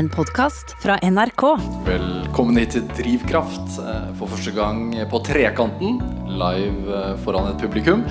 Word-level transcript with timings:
En 0.00 0.08
podkast 0.08 0.70
fra 0.80 0.94
NRK. 1.04 1.42
Velkommen 1.84 2.56
hit 2.56 2.70
til 2.72 2.86
Drivkraft 2.96 3.74
eh, 3.82 4.06
for 4.16 4.32
første 4.32 4.54
gang 4.56 4.94
på 5.10 5.18
Trekanten, 5.26 5.98
live 6.40 6.94
eh, 6.96 7.10
foran 7.20 7.50
et 7.50 7.60
publikum. 7.60 8.06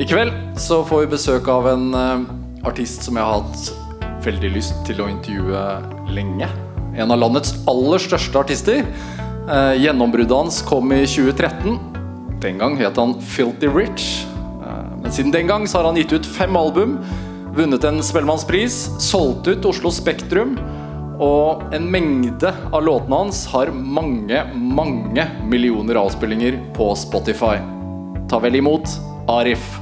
I 0.00 0.06
kveld 0.08 0.32
så 0.56 0.78
får 0.88 1.02
vi 1.02 1.10
besøk 1.12 1.52
av 1.52 1.68
en 1.68 1.84
eh, 1.98 2.24
artist 2.64 3.04
som 3.04 3.20
jeg 3.20 3.28
har 3.28 3.42
hatt 3.42 4.24
veldig 4.24 4.54
lyst 4.54 4.80
til 4.88 5.04
å 5.04 5.10
intervjue 5.12 5.66
lenge. 6.16 6.48
En 6.96 7.12
av 7.12 7.20
landets 7.20 7.58
aller 7.68 8.00
største 8.00 8.46
artister. 8.46 8.80
Gjennombruddet 9.84 10.32
hans 10.32 10.64
kom 10.64 10.96
i 10.96 11.02
2013. 11.04 11.76
Den 12.40 12.62
gang 12.62 12.80
het 12.80 12.96
han 12.96 13.18
Filthy 13.34 13.68
Rich. 13.68 14.22
Men 15.02 15.12
siden 15.12 15.34
den 15.34 15.50
gang 15.50 15.68
så 15.68 15.82
har 15.82 15.90
han 15.90 16.00
gitt 16.00 16.14
ut 16.16 16.34
fem 16.38 16.56
album, 16.56 17.02
vunnet 17.52 17.84
en 17.84 18.00
Spellemannspris, 18.00 18.86
solgt 19.02 19.50
ut 19.50 19.68
Oslo 19.68 19.92
Spektrum, 19.92 20.54
og 21.22 21.74
en 21.74 21.86
mengde 21.90 22.50
av 22.72 22.82
låtene 22.82 23.20
hans 23.24 23.44
har 23.52 23.70
mange, 23.72 24.42
mange 24.54 25.28
millioner 25.46 26.00
avspillinger 26.02 26.58
på 26.76 26.92
Spotify. 26.98 27.56
Ta 28.30 28.42
vel 28.42 28.58
imot 28.58 28.98
Arif. 29.30 29.81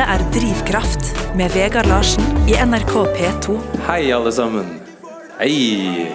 Dette 0.00 0.14
er 0.16 0.22
Drivkraft 0.32 1.08
med 1.36 1.50
Vegard 1.52 1.84
Larsen 1.90 2.24
i 2.48 2.54
NRK 2.56 2.92
P2. 3.18 3.56
Hei, 3.84 4.06
alle 4.16 4.30
sammen. 4.32 4.68
Hei. 5.36 6.06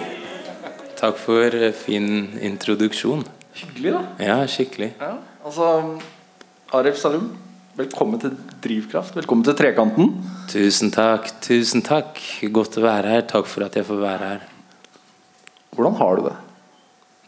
Takk 0.98 1.20
for 1.22 1.54
fin 1.84 2.08
introduksjon. 2.42 3.20
Hyggelig, 3.54 3.92
da. 3.94 4.00
Ja, 4.26 4.38
skikkelig. 4.50 4.88
Ja, 4.98 5.12
altså, 5.46 5.68
Arif 6.74 6.98
Salum, 6.98 7.28
velkommen 7.78 8.18
til 8.24 8.32
Drivkraft. 8.64 9.14
Velkommen 9.20 9.46
til 9.46 9.54
Trekanten. 9.60 10.16
Tusen 10.50 10.90
takk. 10.90 11.28
Tusen 11.46 11.84
takk. 11.86 12.18
Godt 12.56 12.80
å 12.80 12.82
være 12.88 13.12
her. 13.12 13.22
Takk 13.30 13.46
for 13.46 13.68
at 13.68 13.78
jeg 13.78 13.86
får 13.86 14.00
være 14.02 14.32
her. 14.32 14.48
Hvordan 15.76 15.94
har 16.00 16.18
du 16.18 16.24
det? 16.26 16.34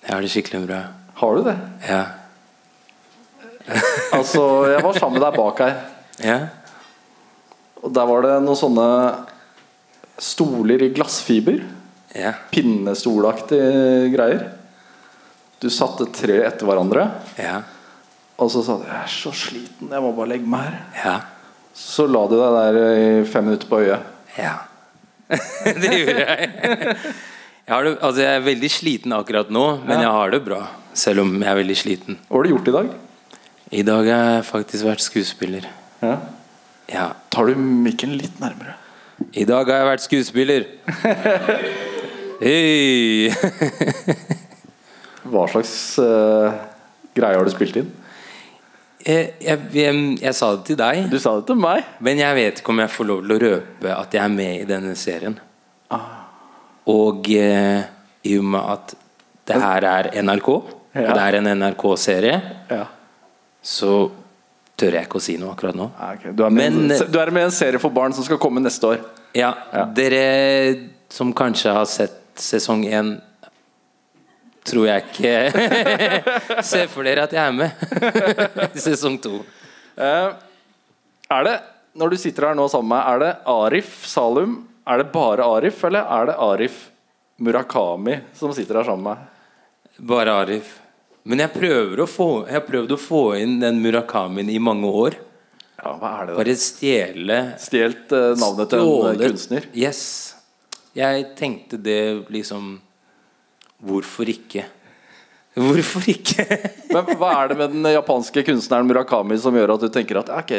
Jeg 0.08 0.10
har 0.10 0.26
det 0.26 0.32
skikkelig 0.34 0.64
bra. 0.66 0.80
Har 1.22 1.38
du 1.38 1.46
det? 1.52 1.54
Ja. 1.86 2.02
Altså, 4.18 4.42
jeg 4.72 4.82
var 4.82 4.98
sammen 4.98 5.20
med 5.20 5.26
deg 5.28 5.38
bak 5.38 5.62
her. 5.62 5.78
Ja. 6.24 6.38
Og 7.82 7.92
der 7.94 8.06
var 8.10 8.24
det 8.26 8.36
noen 8.42 8.58
sånne 8.58 8.86
stoler 10.18 10.82
i 10.82 10.90
glassfiber. 10.94 11.60
Ja. 12.16 12.32
Pinnestolaktige 12.50 14.08
greier. 14.14 14.46
Du 15.62 15.68
satte 15.74 16.06
tre 16.14 16.40
etter 16.46 16.66
hverandre, 16.68 17.08
Ja. 17.38 17.62
og 18.38 18.50
så 18.50 18.62
sa 18.62 18.76
du 18.78 18.84
'jeg 18.84 19.02
er 19.02 19.08
så 19.10 19.32
sliten, 19.32 19.90
jeg 19.90 20.00
må 20.02 20.14
bare 20.14 20.28
legge 20.28 20.46
meg 20.46 20.60
her'. 20.60 21.04
Ja. 21.04 21.20
Så 21.74 22.06
la 22.06 22.26
du 22.26 22.36
deg 22.38 22.74
der 22.74 23.20
i 23.20 23.24
fem 23.24 23.44
minutter 23.44 23.66
på 23.68 23.80
øyet. 23.82 24.00
Ja. 24.38 24.58
det 25.28 25.90
gjorde 25.90 26.26
jeg. 26.26 26.50
Jeg, 27.66 27.74
har 27.74 27.84
det, 27.84 27.98
altså 28.00 28.20
jeg 28.22 28.36
er 28.36 28.40
veldig 28.40 28.70
sliten 28.70 29.12
akkurat 29.12 29.50
nå, 29.50 29.84
men 29.84 30.00
jeg 30.00 30.10
har 30.10 30.30
det 30.30 30.44
bra. 30.44 30.68
Selv 30.94 31.20
om 31.20 31.42
jeg 31.42 31.50
er 31.50 31.54
veldig 31.54 31.76
sliten. 31.76 32.18
Hva 32.28 32.36
har 32.36 32.42
du 32.42 32.50
gjort 32.50 32.68
i 32.68 32.72
dag? 32.72 32.88
I 33.70 33.82
dag 33.82 34.06
har 34.08 34.24
jeg 34.32 34.44
faktisk 34.44 34.84
vært 34.84 35.04
skuespiller. 35.04 35.66
Ja. 36.02 36.16
Ja. 36.88 37.06
Tar 37.32 37.46
du 37.50 37.54
mikken 37.58 38.14
litt 38.18 38.38
nærmere? 38.40 38.76
I 39.34 39.44
dag 39.48 39.66
har 39.66 39.80
jeg 39.82 39.88
vært 39.88 40.04
skuespiller. 40.04 40.66
Hei! 42.44 43.32
Hva 45.28 45.42
slags 45.50 45.72
uh, 46.00 46.54
greie 47.16 47.36
har 47.36 47.44
du 47.44 47.50
spilt 47.52 47.80
inn? 47.82 47.88
jeg, 49.08 49.32
jeg, 49.40 49.58
jeg, 49.72 49.98
jeg 50.20 50.34
sa 50.36 50.48
det 50.56 50.64
til 50.68 50.76
deg, 50.78 51.04
Du 51.12 51.18
sa 51.22 51.34
det 51.38 51.46
til 51.48 51.58
meg. 51.60 51.84
men 52.04 52.18
jeg 52.20 52.34
vet 52.36 52.58
ikke 52.62 52.72
om 52.74 52.80
jeg 52.82 52.90
får 52.92 53.06
lov 53.08 53.20
til 53.24 53.34
å 53.34 53.38
røpe 53.44 53.92
at 53.94 54.14
jeg 54.16 54.22
er 54.24 54.32
med 54.32 54.54
i 54.62 54.66
denne 54.68 54.94
serien. 54.98 55.36
Og 56.88 57.28
uh, 57.30 57.80
i 58.28 58.34
og 58.40 58.48
med 58.54 58.72
at 58.74 58.94
det 59.48 59.60
her 59.62 59.86
er 59.92 60.10
NRK, 60.22 60.50
Ja. 60.98 61.02
og 61.10 61.18
det 61.18 61.22
er 61.26 61.36
en 61.38 61.48
NRK-serie, 61.60 62.36
Ja. 62.72 62.84
så 63.62 63.90
tør 64.78 64.94
jeg 64.94 65.08
ikke 65.08 65.18
å 65.18 65.22
si 65.24 65.36
noe 65.40 65.52
akkurat 65.56 65.74
nå. 65.78 65.88
Ja, 65.98 66.12
okay. 66.14 66.32
Du, 66.32 66.44
er 66.46 66.50
med, 66.54 66.72
Men- 66.72 66.92
en- 66.94 67.10
du 67.12 67.18
er 67.20 67.30
med 67.34 67.42
i 67.42 67.48
en 67.50 67.54
serie 67.54 67.80
for 67.82 67.90
barn 67.94 68.12
som 68.14 68.24
skal 68.26 68.38
komme 68.38 68.62
neste 68.62 68.86
år. 68.94 69.00
Ja, 69.34 69.52
Ja. 69.74 69.84
dere 69.84 70.90
som 71.10 71.32
kanskje 71.34 71.72
har 71.74 71.84
sett 71.90 72.14
sesong 72.38 72.84
én, 72.86 73.20
tror 74.68 74.86
jeg 74.86 75.04
ikke 75.08 76.62
Se 76.70 76.82
for 76.92 77.02
dere 77.06 77.22
at 77.24 77.32
jeg 77.32 77.40
er 77.40 77.52
med 77.56 77.70
i 78.76 78.82
sesong 78.82 79.16
to. 79.24 79.38
Uh, 79.98 80.34
er 81.32 81.44
det, 81.48 81.54
når 81.98 82.10
du 82.12 82.16
sitter 82.20 82.48
her 82.50 82.54
nå 82.58 82.66
sammen 82.70 82.88
med 82.92 82.98
meg, 82.98 83.08
er 83.14 83.18
det 83.24 83.32
Arif 83.54 83.94
Salum? 84.08 84.58
Er 84.88 85.02
det 85.02 85.08
bare 85.12 85.44
Arif, 85.56 85.80
eller 85.88 86.04
er 86.18 86.30
det 86.30 86.36
Arif 86.40 86.76
Murakami 87.40 88.18
som 88.36 88.52
sitter 88.56 88.80
her 88.80 88.84
sammen 88.88 89.04
med 89.08 89.16
meg? 89.16 90.04
Bare 90.12 90.36
Arif. 90.44 90.76
Men 91.28 91.42
jeg 91.44 91.52
få, 92.08 92.28
jeg 92.46 92.56
har 92.56 92.66
prøvd 92.66 92.94
å 92.94 93.00
få 93.00 93.22
inn 93.40 93.58
den 93.60 93.80
Murakamien 93.82 94.50
i 94.50 94.58
mange 94.62 94.88
år. 94.88 95.18
Ja, 95.78 95.92
hva 95.94 96.10
er 96.10 96.26
det 96.26 96.32
da? 96.32 96.38
Bare 96.40 96.54
stjele 96.58 97.36
Stjelt 97.62 98.10
uh, 98.10 98.32
navnet 98.34 98.72
til 98.72 98.80
en 98.82 99.12
eh, 99.12 99.20
kunstner? 99.28 99.68
Yes. 99.78 100.00
Jeg 100.96 101.28
tenkte 101.38 101.78
det 101.78 102.26
liksom 102.34 102.72
Hvorfor 103.86 104.26
ikke? 104.32 104.64
Hvorfor 105.58 106.08
ikke? 106.10 106.44
Men 106.94 107.12
hva 107.20 107.30
er 107.36 107.52
det 107.52 107.58
med 107.60 107.76
den 107.76 107.86
japanske 107.94 108.42
kunstneren 108.46 108.90
Murakami 108.90 109.38
som 109.38 109.54
gjør 109.54 109.76
at 109.76 109.86
du 109.86 109.88
tenker 109.94 110.18
at 110.18 110.32
ok, 110.34 110.52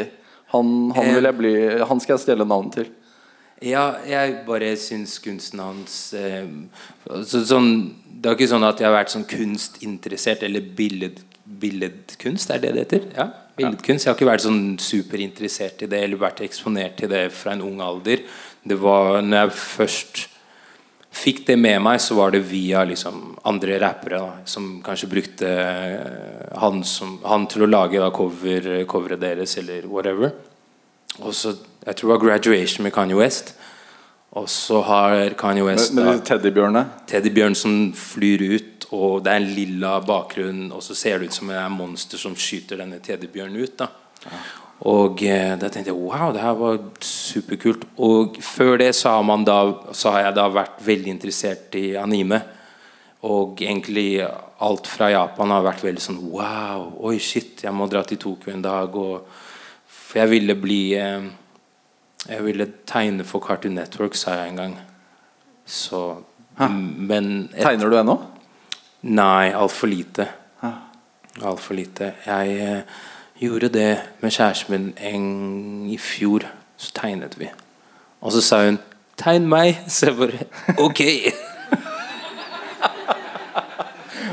han, 0.53 0.71
han, 0.95 1.11
jeg 1.17 1.35
bli, 1.35 1.53
han 1.91 2.01
skal 2.03 2.15
jeg 2.15 2.23
stjele 2.23 2.47
navnet 2.47 2.79
til? 2.79 2.89
Ja, 3.65 3.99
jeg 4.07 4.37
bare 4.47 4.71
syns 4.79 5.17
kunsten 5.19 5.59
hans 5.59 6.13
eh, 6.15 6.47
så, 7.27 7.41
sånn, 7.43 7.73
Det 8.07 8.31
er 8.31 8.37
ikke 8.37 8.53
sånn 8.53 8.67
at 8.67 8.79
jeg 8.79 8.87
har 8.87 8.95
vært 8.95 9.11
sånn 9.11 9.27
kunstinteressert, 9.27 10.45
eller 10.47 10.63
billed, 10.77 11.19
billedkunst, 11.59 12.53
er 12.55 12.63
det 12.63 12.73
det 12.75 12.85
heter? 12.85 13.07
Ja, 13.17 13.27
billedkunst. 13.59 14.05
Jeg 14.05 14.13
har 14.13 14.17
ikke 14.17 14.29
vært 14.29 14.45
sånn 14.45 14.63
superinteressert 14.79 15.83
i 15.83 15.91
det, 15.91 16.03
eller 16.05 16.21
vært 16.21 16.43
eksponert 16.45 16.99
til 17.01 17.11
det 17.11 17.25
fra 17.35 17.55
en 17.55 17.63
ung 17.67 17.83
alder. 17.83 18.23
Det 18.63 18.77
var 18.79 19.19
når 19.25 19.43
jeg 19.43 19.55
først 19.59 20.25
fikk 21.19 21.41
det 21.47 21.57
med 21.59 21.81
meg, 21.83 21.99
så 22.03 22.15
var 22.19 22.31
det 22.31 22.45
via 22.47 22.85
liksom 22.87 23.39
andre 23.49 23.79
rappere 23.81 24.21
da, 24.21 24.35
som 24.47 24.77
kanskje 24.85 25.09
brukte 25.11 25.49
eh, 25.49 26.55
han, 26.61 26.83
som, 26.87 27.17
han 27.27 27.47
til 27.51 27.65
å 27.65 27.71
lage 27.71 27.99
da, 27.99 28.11
cover, 28.15 28.71
coveret 28.87 29.23
deres, 29.23 29.57
eller 29.59 29.87
whatever. 29.89 30.31
Og 31.22 31.35
så, 31.35 31.56
Jeg 31.85 31.96
tror 31.96 32.12
det 32.12 32.19
var 32.19 32.38
'Graduation' 32.38 32.81
med 32.81 32.91
Kanye 32.91 33.16
West. 33.16 33.56
Og 34.31 34.50
så 34.50 34.81
har 34.81 35.30
Kanye 35.38 35.63
West 35.63 35.94
Med, 35.94 36.06
med 36.06 36.22
teddybjørnene? 36.25 36.85
teddybjørn 37.07 37.56
som 37.56 37.94
flyr 37.97 38.44
ut, 38.56 38.85
og 38.91 39.24
det 39.25 39.31
er 39.31 39.41
en 39.41 39.53
lilla 39.56 40.00
bakgrunn, 40.06 40.72
og 40.72 40.84
så 40.84 40.96
ser 40.96 41.18
det 41.18 41.30
ut 41.30 41.34
som 41.34 41.47
det 41.47 41.57
er 41.57 41.69
monster 41.69 42.18
som 42.18 42.35
skyter 42.35 42.78
denne 42.78 43.00
teddybjørnen 43.00 43.63
ut. 43.63 43.80
da 43.80 43.88
Og 44.80 45.24
eh, 45.24 45.57
da 45.59 45.68
tenkte 45.68 45.91
jeg 45.91 45.97
wow, 45.97 46.31
det 46.31 46.41
her 46.41 46.56
var 46.56 46.78
superkult. 47.02 47.84
Og 47.97 48.38
før 48.41 48.78
det 48.78 48.94
så 48.96 49.09
har, 49.09 49.25
man 49.28 49.44
da, 49.44 49.74
så 49.91 50.12
har 50.12 50.30
jeg 50.30 50.36
da 50.36 50.47
vært 50.53 50.80
veldig 50.86 51.12
interessert 51.18 51.75
i 51.75 51.96
anime. 52.00 52.41
Og 53.27 53.60
egentlig 53.62 54.22
alt 54.62 54.88
fra 54.88 55.10
Japan 55.12 55.51
har 55.51 55.65
vært 55.65 55.83
veldig 55.83 56.01
sånn 56.04 56.22
wow, 56.31 56.94
oi 57.10 57.18
shit, 57.19 57.65
jeg 57.65 57.75
må 57.75 57.89
dra 57.92 58.06
til 58.07 58.22
Tokyo 58.22 58.54
en 58.54 58.63
dag. 58.63 58.95
Og, 58.95 59.49
for 60.09 60.17
jeg 60.23 60.29
ville 60.31 60.56
bli 60.57 60.79
eh, 60.97 61.27
Jeg 62.29 62.44
ville 62.45 62.65
tegne 62.89 63.23
for 63.23 63.39
Cartoon 63.45 63.75
Network, 63.77 64.15
sa 64.17 64.33
jeg 64.39 64.50
en 64.50 64.57
gang. 64.57 64.73
Så 65.65 66.00
Men 66.59 67.50
et- 67.56 67.61
Tegner 67.63 67.89
du 67.89 67.95
ennå? 68.00 68.17
Nei, 69.03 69.51
altfor 69.56 69.88
lite. 69.88 70.25
Altfor 71.41 71.73
lite. 71.77 72.13
Jeg 72.25 72.57
eh, 72.59 72.81
gjorde 73.39 73.69
det 73.71 74.01
med 74.21 74.31
kjæresten 74.35 74.73
min 74.73 74.89
en, 74.97 75.85
i 75.88 75.97
fjor. 75.97 76.44
Så 76.77 76.91
tegnet 76.97 77.38
vi. 77.39 77.47
Og 78.21 78.31
så 78.35 78.41
sa 78.41 78.65
hun 78.65 78.79
'tegn 79.17 79.47
meg'. 79.47 79.77
Så 79.88 80.05
jeg 80.05 80.15
bare 80.17 80.44
Ok. 80.77 81.01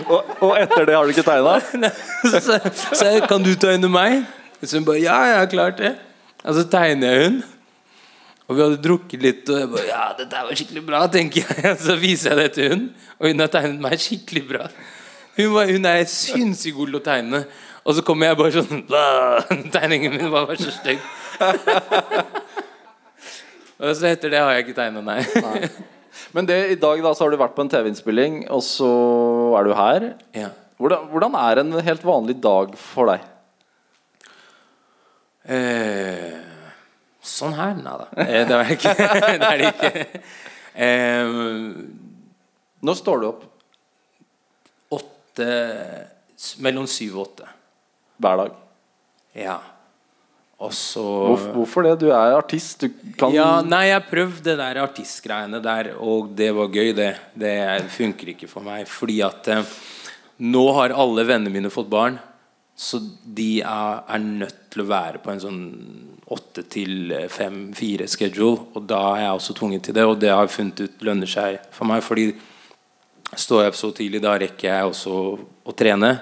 Og, 0.07 0.25
og 0.41 0.53
etter 0.63 0.85
det 0.87 0.95
har 0.95 1.03
du 1.05 1.09
ikke 1.15 1.23
tegna? 1.27 1.59
så, 2.31 2.59
så 2.95 3.07
jeg, 3.11 3.23
'Kan 3.29 3.43
du 3.43 3.55
tegne 3.55 3.89
meg?' 3.89 4.25
Så 4.63 4.79
hun 4.79 4.85
bare 4.85 5.03
'Ja, 5.03 5.19
jeg 5.25 5.39
har 5.39 5.47
klart 5.47 5.79
det'. 5.79 5.97
Og 6.45 6.55
så 6.55 6.71
tegner 6.71 7.13
jeg 7.13 7.25
hun. 7.25 7.43
Og 8.47 8.57
vi 8.57 8.63
hadde 8.63 8.83
drukket 8.83 9.23
litt, 9.23 9.49
og 9.51 9.59
jeg 9.59 9.69
bare 9.73 9.87
Ja, 9.89 10.05
dette 10.19 10.43
var 10.49 10.55
skikkelig 10.55 10.85
bra, 10.87 11.01
tenker 11.11 11.43
jeg. 11.43 11.65
Og 11.73 11.79
Så 11.83 11.97
viser 11.99 12.31
jeg 12.31 12.39
det 12.39 12.53
til 12.55 12.69
hun, 12.71 12.85
og 13.19 13.29
hun 13.29 13.43
har 13.43 13.51
tegnet 13.51 13.81
meg 13.83 13.99
skikkelig 13.99 14.45
bra. 14.49 14.69
Hun, 15.37 15.51
var, 15.55 15.67
hun 15.67 15.85
er 15.91 16.05
sinnssykt 16.05 16.77
god 16.77 16.87
til 16.93 17.01
å 17.01 17.05
tegne. 17.05 17.43
Og 17.87 17.95
så 17.95 18.03
kommer 18.07 18.31
jeg 18.31 18.39
bare 18.39 18.55
sånn 18.55 18.85
Tegningen 19.75 20.15
min 20.15 20.31
var 20.31 20.47
bare 20.47 20.63
så 20.63 20.71
stygg. 20.75 21.03
og 23.83 23.91
så 23.99 24.13
etter 24.13 24.33
det 24.33 24.41
har 24.41 24.55
jeg 24.55 24.67
ikke 24.67 24.79
tegna, 24.79 25.03
nei. 25.05 25.21
Men 26.35 26.47
det, 26.49 26.57
i 26.71 26.79
dag 26.81 27.03
da 27.03 27.13
så 27.15 27.27
har 27.27 27.35
du 27.35 27.41
vært 27.41 27.57
på 27.59 27.67
en 27.67 27.71
TV-innspilling, 27.71 28.47
og 28.55 28.63
så 28.65 28.91
er 29.59 29.67
du 29.67 29.75
her. 29.75 30.13
ja. 30.39 30.53
Hvordan, 30.77 31.07
hvordan 31.09 31.33
er 31.41 31.59
en 31.63 31.71
helt 31.81 32.03
vanlig 32.05 32.35
dag 32.45 32.75
for 32.77 33.09
deg? 33.09 33.23
Eh, 35.47 36.39
sånn 37.23 37.55
her? 37.55 37.77
Nei 37.79 37.97
da. 38.01 38.09
Eh, 38.25 38.43
det 38.49 38.57
er 38.59 38.73
ikke. 38.75 38.95
det 39.43 39.51
er 39.51 39.63
det 39.63 39.71
ikke. 39.75 40.25
Eh, 40.77 41.37
Når 42.87 42.99
står 42.99 43.23
du 43.23 43.29
opp 43.31 43.45
åtte 44.97 45.47
Mellom 46.61 46.85
syv 46.91 47.15
og 47.17 47.23
åtte. 47.29 47.47
hver 48.21 48.37
dag? 48.43 48.53
Ja. 49.37 49.57
Og 50.57 50.73
så 50.73 51.03
Hvorfor, 51.05 51.51
hvorfor 51.53 51.85
det? 51.85 51.95
Du 52.01 52.07
er 52.11 52.35
artist. 52.37 52.81
Du 52.81 53.13
kan 53.19 53.33
Ja, 53.35 53.61
nei, 53.65 53.87
jeg 53.91 54.05
prøvde 54.09 54.45
det 54.45 54.57
der 54.61 54.81
artistgreiene 54.83 55.61
der, 55.65 55.91
og 56.01 56.31
det 56.37 56.49
var 56.57 56.69
gøy, 56.73 56.95
det. 56.97 57.11
Det 57.37 57.57
funker 57.93 58.33
ikke 58.33 58.49
for 58.49 58.65
meg. 58.65 58.87
Fordi 58.89 59.19
at 59.25 59.49
eh, 59.53 59.75
nå 60.41 60.65
har 60.79 60.95
alle 60.97 61.25
vennene 61.29 61.53
mine 61.53 61.73
fått 61.73 61.91
barn, 61.93 62.17
så 62.77 63.01
de 63.25 63.63
er, 63.65 64.03
er 64.13 64.21
nødt 64.21 64.67
til 64.73 64.83
å 64.85 64.91
være 64.91 65.23
på 65.25 65.33
en 65.33 65.41
sånn 65.41 65.61
åtte 66.35 66.67
til 66.69 67.15
fem-fire 67.33 68.05
schedule. 68.11 68.67
Og 68.77 68.85
da 68.91 69.01
er 69.15 69.23
jeg 69.25 69.39
også 69.39 69.57
tvunget 69.57 69.87
til 69.89 69.97
det, 69.97 70.05
og 70.05 70.19
det 70.21 70.33
har 70.35 70.45
jeg 70.45 70.55
funnet 70.59 70.83
ut 70.85 71.05
lønner 71.09 71.31
seg 71.31 71.57
for 71.73 71.89
meg. 71.89 72.03
Fordi 72.05 72.27
står 73.33 73.63
jeg 73.63 73.73
opp 73.73 73.79
så 73.81 73.91
tidlig, 73.97 74.21
da 74.25 74.35
rekker 74.43 74.69
jeg 74.69 74.91
også 74.91 75.21
å 75.67 75.75
trene, 75.79 76.13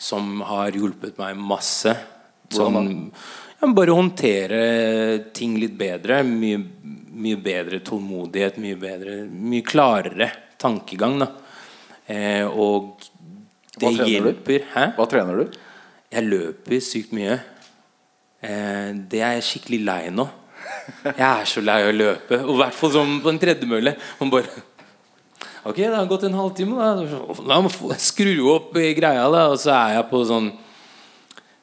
som 0.00 0.44
har 0.46 0.76
hjulpet 0.78 1.18
meg 1.20 1.40
masse. 1.42 1.94
Sånn, 2.54 3.10
ja, 3.60 3.70
bare 3.74 3.96
håndtere 3.96 4.60
ting 5.36 5.56
litt 5.60 5.74
bedre. 5.78 6.20
Mye, 6.26 6.60
mye 7.20 7.40
bedre 7.42 7.82
tålmodighet, 7.86 8.60
mye 8.62 8.78
bedre 8.80 9.18
Mye 9.26 9.66
klarere 9.66 10.30
tankegang, 10.60 11.18
da. 11.24 11.28
Eh, 12.10 12.46
og 12.46 13.02
det 13.74 13.90
Hva 13.90 14.06
hjelper. 14.06 14.62
du? 14.62 14.70
Hæ? 14.74 14.86
Hva 14.96 15.08
trener 15.10 15.42
du? 15.42 15.58
Jeg 16.10 16.26
løper 16.26 16.80
sykt 16.82 17.12
mye. 17.14 17.36
Eh, 18.42 18.90
det 19.10 19.20
er 19.22 19.36
jeg 19.38 19.46
skikkelig 19.46 19.80
lei 19.86 20.02
nå. 20.14 20.26
Jeg 21.04 21.22
er 21.26 21.46
så 21.48 21.62
lei 21.62 21.78
av 21.84 21.90
å 21.92 21.96
løpe. 21.96 22.38
Og 22.44 22.54
i 22.56 22.58
hvert 22.62 22.76
fall 22.76 22.92
sånn 22.94 23.14
på 23.22 23.30
en 23.32 23.38
tredemølle. 23.42 23.94
Man 24.20 24.32
bare 24.32 24.66
Ok, 25.60 25.76
det 25.76 25.92
har 25.92 26.06
gått 26.08 26.22
en 26.24 26.32
halvtime. 26.38 26.72
Da 26.80 27.44
La 27.46 27.60
meg 27.60 27.72
få- 27.74 27.92
skru 28.00 28.32
opp 28.54 28.72
greia, 28.74 29.26
da. 29.30 29.42
Og 29.52 29.58
så 29.60 29.74
er 29.76 29.96
jeg 29.98 30.06
på 30.10 30.22
sånn 30.24 30.50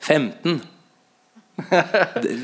15. 0.06 0.60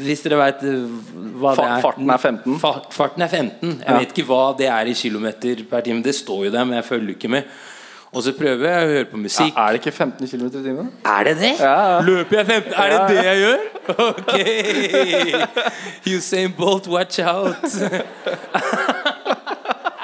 Hvis 0.04 0.24
dere 0.26 0.40
veit 0.40 0.64
hva 0.64 1.52
det 1.54 1.66
er. 1.68 1.82
farten 1.84 2.10
er 2.10 2.18
15? 2.18 2.56
Farten 2.64 3.22
er 3.22 3.30
15. 3.30 3.76
Jeg 3.86 4.00
vet 4.00 4.16
ikke 4.16 4.26
hva 4.32 4.42
det 4.58 4.68
er 4.74 4.90
i 4.90 4.96
kilometer 4.98 5.62
per 5.70 5.82
time. 5.86 6.02
Det 6.02 6.16
står 6.18 6.48
jo 6.48 6.52
der, 6.56 6.66
men 6.66 6.80
jeg 6.82 6.88
følger 6.90 7.14
ikke 7.16 7.30
med. 7.30 7.46
Og 8.14 8.22
så 8.22 8.30
prøver 8.38 8.68
jeg 8.70 8.84
å 8.86 8.90
høre 8.92 9.08
på 9.10 9.18
musikk. 9.18 9.56
Ja, 9.56 9.64
er 9.66 9.72
det 9.74 9.80
ikke 9.82 9.92
15 9.92 10.28
km 10.30 10.46
i 10.46 10.50
timen? 10.62 10.90
Er 11.10 11.24
det 11.26 11.34
det? 11.40 11.56
Ja. 11.58 12.00
Løper 12.06 12.38
jeg 12.40 12.46
15? 12.46 12.74
Er 12.78 12.90
det 12.94 13.00
det 13.10 13.26
jeg 13.26 13.38
gjør? 13.42 13.60
Ok! 14.06 14.34
Usain 16.14 16.54
Bolt, 16.58 16.88
watch 16.94 17.18
out! 17.26 17.64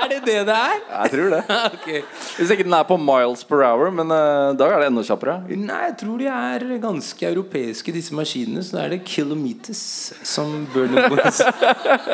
er 0.02 0.08
det 0.10 0.20
det 0.26 0.42
det 0.48 0.56
er? 0.56 0.78
Jeg 0.88 1.10
tror 1.14 1.30
det. 1.36 1.44
okay. 1.76 2.02
Hvis 2.40 2.50
ikke 2.56 2.66
den 2.66 2.78
er 2.80 2.86
på 2.90 2.98
miles 2.98 3.44
per 3.46 3.62
hour, 3.68 3.88
men 3.94 4.08
uh, 4.10 4.58
da 4.58 4.64
er 4.74 4.80
det 4.82 4.90
enda 4.90 5.06
kjappere. 5.06 5.46
Nei, 5.54 5.82
jeg 5.92 5.98
tror 6.02 6.18
de 6.24 6.28
er 6.34 6.66
ganske 6.82 7.24
europeiske, 7.30 7.94
disse 7.94 8.10
maskinene. 8.18 8.66
Så 8.66 8.74
da 8.80 8.88
er 8.88 8.92
det 8.96 9.06
kilometers 9.06 9.86
som 10.26 10.66
bør 10.74 10.90
Bones. 10.98 11.46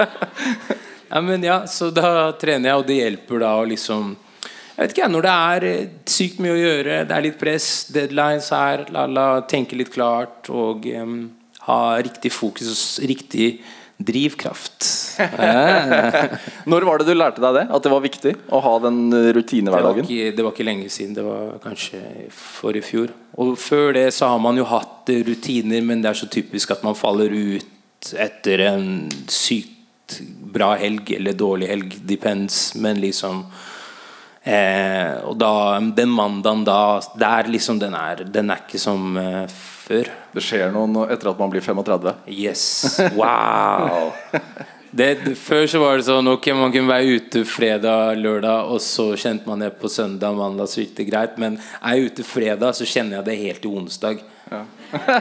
ja, 1.13 1.19
men 1.23 1.39
ja, 1.47 1.63
så 1.71 1.87
da 1.95 2.35
trener 2.35 2.73
jeg, 2.73 2.77
og 2.83 2.87
det 2.91 2.99
hjelper 2.99 3.39
da 3.47 3.55
å 3.61 3.63
liksom 3.71 4.17
Jeg 4.75 4.81
vet 4.83 4.91
ikke, 4.91 5.05
jeg, 5.05 5.13
Når 5.13 5.23
det 5.23 5.33
er 5.33 5.65
eh, 5.69 5.87
sykt 6.11 6.43
mye 6.43 6.51
å 6.51 6.59
gjøre, 6.59 6.99
det 7.07 7.15
er 7.15 7.23
litt 7.23 7.39
press, 7.39 7.69
deadlines 7.95 8.51
her, 8.51 8.85
la, 8.91 9.05
la 9.07 9.27
tenke 9.47 9.77
litt 9.79 9.93
klart 9.93 10.49
og 10.51 10.83
um, 10.99 11.17
ha 11.69 11.79
riktig 12.03 12.33
fokus 12.35 12.67
og 12.99 13.07
riktig 13.07 13.55
drivkraft. 13.95 14.87
Når 16.71 16.85
var 16.87 16.99
det 16.99 17.07
du 17.07 17.13
lærte 17.15 17.39
deg 17.39 17.55
det? 17.55 17.63
At 17.71 17.85
det 17.85 17.91
var 17.93 18.03
viktig 18.03 18.33
å 18.51 18.59
ha 18.65 18.73
den 18.83 18.97
rutinehverdagen? 19.07 19.31
Det 19.31 19.31
var, 19.31 19.37
rutinehverdagen? 19.39 20.09
ikke, 20.09 20.33
det 20.35 20.45
var 20.45 20.55
ikke 20.55 20.67
lenge 20.67 20.89
siden. 20.91 21.13
Det 21.15 21.23
var 21.23 21.53
kanskje 21.63 22.01
for 22.35 22.75
i 22.75 22.83
fjor. 22.83 23.13
Og 23.39 23.53
før 23.59 23.95
det 23.95 24.09
så 24.17 24.33
har 24.33 24.41
man 24.43 24.59
jo 24.59 24.67
hatt 24.67 25.13
eh, 25.13 25.23
rutiner, 25.23 25.85
men 25.87 26.03
det 26.03 26.11
er 26.11 26.19
så 26.19 26.27
typisk 26.31 26.75
at 26.75 26.83
man 26.83 26.99
faller 26.99 27.31
ut 27.31 28.11
etter 28.19 28.65
en 28.67 28.89
sykt 29.31 30.19
bra 30.55 30.73
helg 30.77 31.15
eller 31.15 31.39
dårlig 31.39 31.71
helg. 31.71 31.95
Depends. 32.03 32.75
Men 32.75 32.99
liksom 32.99 33.45
eh, 34.45 35.15
Og 35.25 35.35
da 35.41 35.79
Den 35.97 36.13
mandagen 36.13 36.63
da 36.67 37.01
Der 37.17 37.49
liksom 37.51 37.79
den 37.81 37.97
er 37.97 38.23
Den 38.25 38.53
er 38.53 38.63
ikke 38.63 38.81
som 38.81 39.17
eh, 39.17 39.45
før. 39.85 40.09
Det 40.33 40.41
skjer 40.43 40.71
noe 40.73 41.09
etter 41.13 41.29
at 41.29 41.41
man 41.41 41.51
blir 41.53 41.61
35. 41.61 42.15
Yes. 42.33 42.63
Wow. 43.13 44.13
Det, 44.95 45.35
før 45.35 45.65
så 45.67 45.79
var 45.81 45.99
det 45.99 46.05
sånn 46.07 46.29
Ok, 46.31 46.47
man 46.55 46.71
kunne 46.71 46.87
være 46.87 47.17
ute 47.19 47.41
fredag, 47.47 48.15
lørdag, 48.15 48.69
og 48.71 48.79
så 48.83 49.09
kjente 49.19 49.49
man 49.49 49.65
det 49.65 49.73
på 49.81 49.91
søndag, 49.91 50.37
mandag, 50.37 50.69
så 50.71 50.81
gikk 50.81 50.93
det 51.01 51.07
greit. 51.09 51.35
Men 51.41 51.57
er 51.81 51.97
jeg 51.97 52.13
ute 52.13 52.25
fredag, 52.27 52.77
så 52.77 52.87
kjenner 52.87 53.19
jeg 53.19 53.27
det 53.27 53.35
helt 53.41 53.61
til 53.65 53.75
onsdag. 53.75 54.23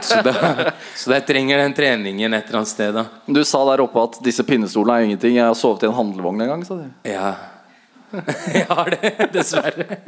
så, 0.07 0.21
da, 0.23 0.71
så 0.95 1.11
jeg 1.17 1.25
trenger 1.27 1.59
den 1.59 1.75
treningen 1.75 2.37
et 2.37 2.47
eller 2.47 2.61
annet 2.61 2.71
sted, 2.71 2.95
da. 2.95 3.03
Du 3.27 3.41
sa 3.43 3.65
der 3.67 3.83
oppe 3.83 4.05
at 4.07 4.21
disse 4.23 4.45
pinnestolene 4.47 4.95
er 4.95 5.09
ingenting. 5.09 5.35
Jeg 5.35 5.49
har 5.49 5.59
sovet 5.59 5.83
i 5.83 5.91
en 5.91 5.97
handlevogn 5.97 6.45
en 6.45 6.53
gang, 6.53 6.65
sa 6.67 6.79
du. 6.79 6.87
Ja. 7.11 7.33
Jeg 8.55 8.65
har 8.69 8.91
det, 8.95 9.29
dessverre. 9.33 9.99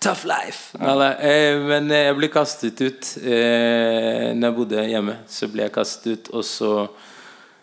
Tough 0.00 0.24
life. 0.24 0.78
Nei, 0.80 1.10
eh, 1.28 1.58
men 1.60 1.90
jeg 1.92 2.14
ble 2.16 2.30
kastet 2.32 2.78
ut 2.80 3.08
eh, 3.20 4.30
Når 4.32 4.46
jeg 4.46 4.56
bodde 4.56 4.84
hjemme. 4.88 5.16
Så 5.28 5.50
ble 5.52 5.66
jeg 5.66 5.74
kastet 5.74 6.06
ut, 6.08 6.30
og 6.38 6.46
så 6.48 6.70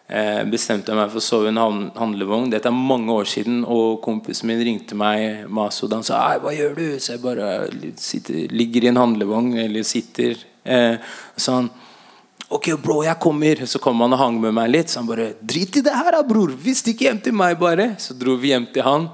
eh, 0.05 0.44
bestemte 0.45 0.94
jeg 0.94 0.99
meg 0.99 1.09
for 1.09 1.17
å 1.17 1.25
sove 1.25 1.49
i 1.49 1.53
en 1.55 1.89
handlevogn. 1.97 2.51
Dette 2.53 2.69
er 2.69 2.77
mange 2.77 3.09
år 3.15 3.25
siden, 3.31 3.63
og 3.65 4.03
kompisen 4.05 4.51
min 4.51 4.61
ringte 4.61 4.97
meg 4.99 5.49
Masud. 5.49 5.94
Han 5.97 6.05
sa 6.05 6.38
'Hva 6.38 6.53
gjør 6.53 6.77
du?' 6.77 6.99
Så 6.99 7.15
jeg 7.15 7.25
bare 7.25 7.49
sitter, 7.97 8.47
ligger 8.54 8.85
i 8.85 8.94
en 8.94 9.01
handlevogn, 9.01 9.57
eller 9.57 9.83
sitter. 9.83 10.37
Eh, 10.63 10.97
så 11.35 11.59
han 11.59 11.69
Ok, 12.49 12.69
bro, 12.80 13.01
jeg 13.04 13.19
kommer. 13.19 13.66
Så 13.68 13.80
kom 13.80 13.99
han 13.99 14.13
og 14.13 14.19
hang 14.19 14.39
med 14.39 14.54
meg 14.54 14.69
litt. 14.71 14.89
Så 14.89 15.01
han 15.01 15.07
bare 15.07 15.33
'Drit 15.42 15.77
i 15.77 15.81
det 15.81 15.92
her, 15.92 16.11
da, 16.11 16.21
bror. 16.23 16.54
Vi 16.56 16.73
stikker 16.73 17.09
hjem 17.09 17.19
til 17.21 17.33
meg, 17.33 17.59
bare.' 17.59 17.95
Så 17.99 18.13
dro 18.13 18.37
vi 18.37 18.54
hjem 18.54 18.71
til 18.71 18.83
han. 18.83 19.09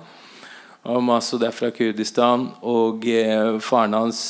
Og 0.83 1.03
Masud 1.03 1.43
er 1.43 1.55
fra 1.55 1.71
Kurdistan. 1.71 2.49
Og 2.61 3.07
eh, 3.07 3.59
faren 3.63 3.95
hans 3.97 4.23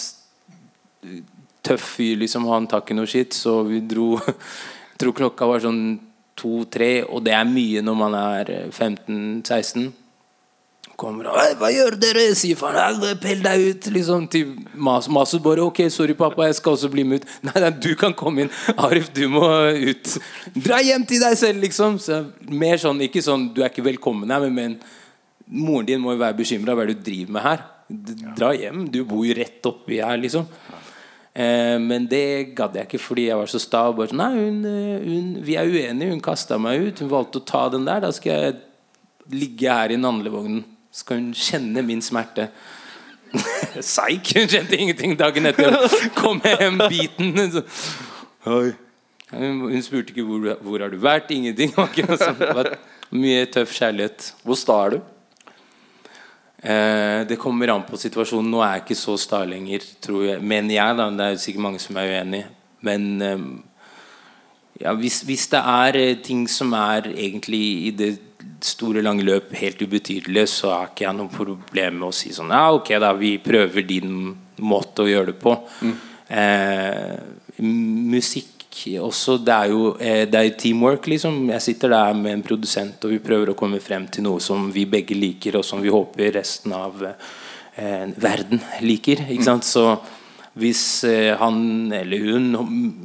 Tøff 1.63 1.95
fyr, 1.95 2.17
liksom. 2.19 2.45
Han 2.51 2.67
tar 2.67 2.83
ikke 2.83 2.95
noe 2.97 3.09
skitt. 3.09 3.35
Så 3.35 3.61
vi 3.67 3.81
dro 3.87 4.17
Jeg 4.19 4.35
tror 5.01 5.15
klokka 5.17 5.47
var 5.49 5.63
sånn 5.63 5.83
to-tre, 6.39 7.03
og 7.05 7.21
det 7.25 7.33
er 7.37 7.45
mye 7.45 7.83
når 7.85 7.97
man 7.97 8.15
er 8.17 8.49
eh, 8.51 8.71
15-16. 8.71 9.91
Kommer 10.99 11.25
og 11.31 11.37
'Hva 11.57 11.69
gjør 11.73 11.95
dere?' 11.97 12.35
sier 12.37 12.55
faren. 12.55 12.99
«Nei, 13.01 13.15
'Pell 13.17 13.41
deg 13.41 13.63
ut', 13.69 13.87
liksom. 13.95 14.27
Til 14.29 14.53
Mas 14.75 15.09
Masud 15.09 15.41
bare 15.41 15.63
'Ok, 15.65 15.89
sorry, 15.89 16.13
pappa, 16.13 16.45
jeg 16.45 16.55
skal 16.55 16.73
også 16.73 16.89
bli 16.89 17.03
med 17.03 17.21
ut'. 17.21 17.29
'Nei, 17.43 17.61
nei, 17.61 17.69
du 17.69 17.95
kan 17.95 18.13
komme 18.13 18.45
inn. 18.45 18.51
Arif, 18.77 19.09
du 19.13 19.27
må 19.29 19.41
ut'. 19.73 20.19
Dra 20.53 20.81
hjem 20.81 21.05
til 21.05 21.19
deg 21.19 21.37
selv, 21.37 21.61
liksom. 21.61 21.97
Så 21.99 22.25
mer 22.49 22.77
sånn, 22.77 23.01
ikke 23.01 23.25
sånn 23.25 23.53
'du 23.53 23.63
er 23.63 23.69
ikke 23.69 23.89
velkommen 23.89 24.29
her', 24.29 24.49
men, 24.49 24.53
men 24.53 24.79
moren 25.47 25.87
din 25.87 26.01
må 26.01 26.13
jo 26.15 26.21
være 26.21 26.37
bekymra. 26.39 26.75
Hva 26.75 26.85
er 26.85 26.93
det 26.93 27.01
du 27.01 27.05
driver 27.09 27.35
med 27.37 27.45
her? 27.47 27.63
Dra 28.37 28.53
hjem. 28.55 28.87
Du 28.91 29.03
bor 29.07 29.25
jo 29.27 29.35
rett 29.37 29.69
oppi 29.69 29.99
her, 30.01 30.17
liksom. 30.21 30.47
Eh, 31.33 31.79
men 31.81 32.05
det 32.05 32.53
gadd 32.53 32.75
jeg 32.77 32.85
ikke 32.85 33.01
fordi 33.01 33.25
jeg 33.29 33.39
var 33.39 33.49
så 33.49 33.61
sta. 33.61 33.87
og 33.89 33.97
Bare, 33.97 34.15
Nei, 34.17 34.29
hun, 34.37 34.59
eh, 34.69 35.07
hun, 35.07 35.33
vi 35.45 35.57
er 35.57 35.69
uenige. 35.69 36.13
Hun 36.13 36.21
kasta 36.23 36.59
meg 36.61 36.87
ut. 36.87 37.03
Hun 37.03 37.11
valgte 37.11 37.41
å 37.41 37.47
ta 37.49 37.65
den 37.73 37.87
der. 37.89 38.05
Da 38.05 38.13
skal 38.13 38.31
jeg 38.37 38.61
ligge 39.33 39.73
her 39.81 39.93
i 39.93 39.99
handlevognen. 39.99 40.63
Skal 40.93 41.21
hun 41.21 41.33
kjenne 41.33 41.83
min 41.85 42.03
smerte. 42.05 42.49
Seik! 43.93 44.33
Hun 44.37 44.49
kjente 44.51 44.77
ingenting 44.77 45.17
dagen 45.17 45.49
etter. 45.49 45.73
Kom 46.19 46.41
hjem, 46.45 46.83
biten. 46.85 47.33
Hun, 49.33 49.81
spurte 49.81 50.13
ikke 50.13 50.25
hvor, 50.27 50.51
hvor 50.61 50.85
har 50.85 50.93
du 50.93 50.99
vært. 51.01 51.33
Ingenting. 51.33 51.73
Mye 53.13 53.49
tøff 53.49 53.73
kjærlighet. 53.73 54.31
Hvor 54.45 54.57
sta 54.57 54.77
er 54.85 54.95
du? 54.95 55.01
Eh, 56.63 57.27
det 57.27 57.39
kommer 57.41 57.73
an 57.73 57.83
på 57.83 57.99
situasjonen. 57.99 58.51
Nå 58.51 58.61
er 58.63 58.77
jeg 58.77 58.85
ikke 58.85 58.99
så 59.01 59.17
sta 59.19 59.43
lenger, 59.47 59.83
tror 60.03 60.25
jeg. 60.29 60.41
Mener 60.41 60.77
jeg, 60.77 60.97
da. 60.99 61.09
Det 61.11 61.25
er 61.27 61.41
sikkert 61.43 61.65
mange 61.67 61.81
som 61.83 61.99
er 61.99 62.13
uenig. 62.13 62.43
Men 62.87 63.09
eh, 63.21 63.47
ja, 64.83 64.93
hvis, 64.99 65.21
hvis 65.27 65.49
det 65.51 65.59
er 65.59 65.99
eh, 65.99 66.21
ting 66.23 66.45
som 66.51 66.71
er 66.77 67.11
egentlig 67.11 67.65
i 67.89 67.91
det 67.99 68.13
store, 68.63 69.03
lange 69.03 69.25
løp 69.27 69.51
helt 69.59 69.81
ubetydelige, 69.83 70.47
så 70.47 70.71
har 70.71 70.93
ikke 70.93 71.05
jeg 71.05 71.19
noe 71.19 71.31
problem 71.35 71.99
med 71.99 72.07
å 72.07 72.15
si 72.15 72.31
sånn 72.31 72.53
Ja, 72.55 72.69
ok, 72.71 72.95
da, 73.03 73.11
vi 73.19 73.35
prøver 73.43 73.83
din 73.87 74.31
måte 74.63 75.03
å 75.03 75.09
gjøre 75.09 75.33
det 75.33 75.39
på. 75.43 75.57
Mm. 75.83 75.95
Eh, 76.33 77.15
musikk 77.63 78.52
også, 79.03 79.37
det 79.45 79.53
er 79.53 79.71
jo 79.71 79.93
eh, 80.01 80.23
det 80.29 80.39
er 80.39 80.57
teamwork, 80.59 81.07
liksom. 81.11 81.49
Jeg 81.53 81.61
sitter 81.61 81.93
der 81.93 82.17
med 82.17 82.37
en 82.37 82.43
produsent, 82.45 83.05
og 83.05 83.13
vi 83.13 83.21
prøver 83.23 83.51
å 83.51 83.57
komme 83.57 83.79
frem 83.83 84.07
til 84.11 84.25
noe 84.25 84.41
som 84.43 84.69
vi 84.73 84.85
begge 84.89 85.17
liker, 85.17 85.59
og 85.59 85.65
som 85.67 85.81
vi 85.83 85.93
håper 85.93 86.33
resten 86.39 86.73
av 86.75 87.05
eh, 87.05 88.05
verden 88.17 88.61
liker. 88.81 89.25
Ikke 89.29 89.47
sant? 89.47 89.67
Så 89.67 89.85
hvis 90.59 91.03
eh, 91.09 91.33
han 91.39 91.91
eller 91.93 92.27
hun 92.33 92.51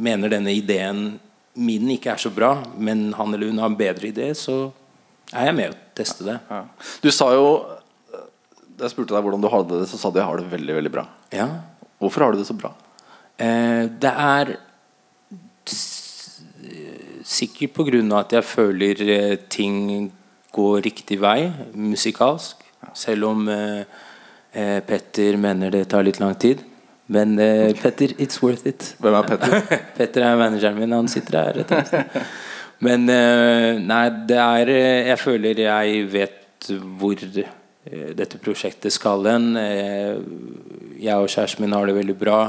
mener 0.00 0.32
denne 0.32 0.52
ideen 0.56 1.18
min 1.58 1.90
ikke 1.90 2.12
er 2.14 2.22
så 2.22 2.30
bra, 2.30 2.52
men 2.78 3.08
han 3.18 3.34
eller 3.34 3.50
hun 3.50 3.58
har 3.62 3.70
en 3.70 3.78
bedre 3.78 4.10
idé, 4.10 4.30
så 4.38 4.68
er 5.32 5.50
jeg 5.50 5.56
med 5.58 5.72
å 5.72 5.78
teste 5.98 6.26
det. 6.26 6.38
Ja. 6.48 6.62
Du 7.02 7.10
sa 7.12 7.32
jo 7.34 7.48
Da 8.78 8.86
jeg 8.86 8.94
spurte 8.94 9.10
deg 9.16 9.24
hvordan 9.26 9.42
du 9.42 9.48
hadde 9.50 9.80
det, 9.80 9.88
så 9.90 9.98
sa 9.98 10.12
du 10.14 10.20
jeg 10.20 10.28
har 10.28 10.38
det 10.38 10.52
veldig 10.52 10.74
veldig 10.76 10.92
bra. 10.94 11.02
Ja. 11.34 11.48
Hvorfor 11.98 12.22
har 12.22 12.32
du 12.32 12.38
det 12.38 12.46
så 12.46 12.54
bra? 12.54 12.70
Eh, 13.42 13.90
det 13.90 14.12
er 14.12 14.52
sikkert 17.28 17.76
av 18.12 18.18
at 18.22 18.32
jeg 18.38 18.44
føler 18.44 19.02
eh, 19.04 19.36
ting 19.50 20.10
går 20.54 20.80
riktig 20.86 21.20
vei 21.20 21.50
musikalsk. 21.74 22.64
Selv 22.94 23.28
om 23.28 23.48
eh, 23.48 23.84
eh 24.54 24.80
Petter 24.86 25.36
mener 25.36 25.70
det 25.70 25.88
tar 25.88 26.02
litt 26.02 26.20
lang 26.20 26.34
tid. 26.34 26.64
Men 27.08 27.38
eh, 27.38 27.72
Petter, 27.74 28.12
it's 28.18 28.42
worth 28.42 28.66
it. 28.66 28.94
Hvem 29.00 29.14
er 29.14 29.28
Petter? 29.28 29.78
Petter 29.96 30.24
er 30.24 30.36
manageren 30.36 30.78
min. 30.78 30.92
Han 30.92 31.08
sitter 31.08 31.38
her. 31.38 31.62
Rett 31.62 32.16
Men 32.80 33.08
eh, 33.10 33.78
nei, 33.80 34.04
det 34.28 34.38
er 34.38 34.68
eh, 34.70 35.08
Jeg 35.08 35.18
føler 35.18 35.64
jeg 35.64 36.04
vet 36.12 36.68
hvor 36.98 37.16
dette 38.18 38.38
prosjektet 38.42 38.92
skal 38.92 39.24
hen. 39.24 39.54
jeg 39.56 41.14
og 41.14 41.30
kjæresten 41.30 41.62
min 41.64 41.72
har 41.72 41.86
det 41.86 41.94
veldig 41.94 42.16
bra. 42.18 42.40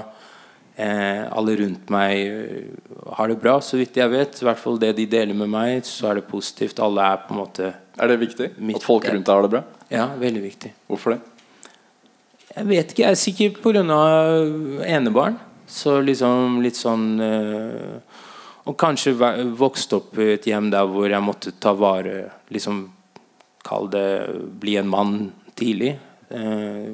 Alle 0.80 1.56
rundt 1.60 1.90
meg 1.92 2.70
har 3.18 3.28
det 3.28 3.40
bra, 3.42 3.58
så 3.60 3.76
vidt 3.80 3.98
jeg 4.00 4.12
vet. 4.14 4.38
I 4.40 4.46
hvert 4.48 4.62
fall 4.62 4.78
det 4.80 4.94
de 4.96 5.08
deler 5.12 5.36
med 5.36 5.52
meg, 5.52 5.82
så 5.88 6.12
er 6.12 6.20
det 6.20 6.30
positivt. 6.30 6.80
Alle 6.84 7.04
er 7.04 7.26
på 7.26 7.36
en 7.36 7.42
måte 7.42 7.74
Er 8.00 8.08
det 8.08 8.20
viktig? 8.22 8.48
At 8.78 8.86
folk 8.86 9.08
rundt 9.10 9.28
deg 9.28 9.34
har 9.34 9.44
det 9.44 9.52
bra? 9.58 9.64
Ja, 9.92 10.06
veldig 10.20 10.44
viktig. 10.46 10.72
Hvorfor 10.88 11.16
det? 11.16 11.20
Jeg 12.56 12.68
vet 12.70 12.94
ikke. 12.94 13.04
Jeg 13.04 13.12
er 13.12 13.20
sikkert 13.20 13.62
pga. 13.64 13.84
enebarn. 14.86 15.40
Så 15.70 16.00
liksom 16.02 16.62
litt 16.66 16.78
sånn 16.80 17.20
øh, 17.22 18.00
Og 18.66 18.78
kanskje 18.78 19.14
vokst 19.58 19.94
opp 19.94 20.18
i 20.18 20.32
et 20.34 20.48
hjem 20.50 20.72
der 20.74 20.88
hvor 20.90 21.06
jeg 21.10 21.22
måtte 21.22 21.54
ta 21.62 21.76
vare 21.78 22.32
Liksom 22.50 22.88
Kall 23.66 23.90
det 23.92 24.10
bli 24.62 24.78
en 24.80 24.88
mann 24.90 25.16
tidlig. 25.60 25.92
Eh, 26.32 26.94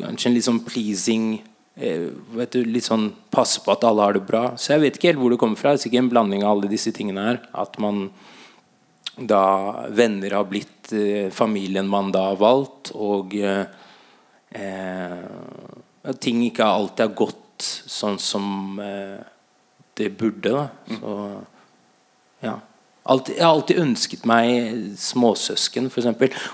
kanskje 0.00 0.30
en 0.30 0.34
litt 0.34 0.46
sånn 0.46 0.62
pleasing 0.64 1.26
vet 1.74 2.54
du, 2.54 2.60
Litt 2.70 2.86
sånn 2.86 3.08
passe 3.34 3.62
på 3.64 3.72
at 3.74 3.84
alle 3.86 4.04
har 4.06 4.14
det 4.14 4.22
bra. 4.28 4.44
Så 4.56 4.74
jeg 4.74 4.84
vet 4.84 4.98
ikke 4.98 5.10
helt 5.12 5.22
hvor 5.22 5.34
det 5.34 5.40
kommer 5.42 5.58
fra. 5.58 5.72
Det 5.74 5.82
er 5.82 5.86
sikkert 5.88 6.04
en 6.04 6.12
blanding 6.12 6.44
av 6.44 6.54
alle 6.54 6.70
disse 6.70 6.92
tingene 6.94 7.26
her. 7.26 7.40
At 7.64 7.78
man 7.82 8.06
da 9.16 9.86
venner 9.94 10.30
har 10.34 10.46
blitt 10.50 10.92
eh, 10.92 11.30
familien 11.30 11.86
man 11.90 12.10
da 12.14 12.28
har 12.32 12.38
valgt, 12.40 12.90
og 12.98 13.34
eh, 13.38 13.66
at 16.04 16.20
ting 16.22 16.42
ikke 16.46 16.66
alltid 16.66 17.06
har 17.06 17.14
gått 17.18 17.68
sånn 17.86 18.18
som 18.18 18.78
eh, 18.82 19.22
det 19.94 20.10
burde. 20.18 20.50
Da. 20.50 20.66
Mm. 20.90 21.00
Så, 21.00 21.18
ja. 22.44 22.56
Alt, 23.04 23.28
jeg 23.34 23.44
har 23.44 23.52
alltid 23.52 23.82
ønsket 23.82 24.24
meg 24.26 24.96
småsøsken, 24.98 25.90
f.eks. 25.92 26.08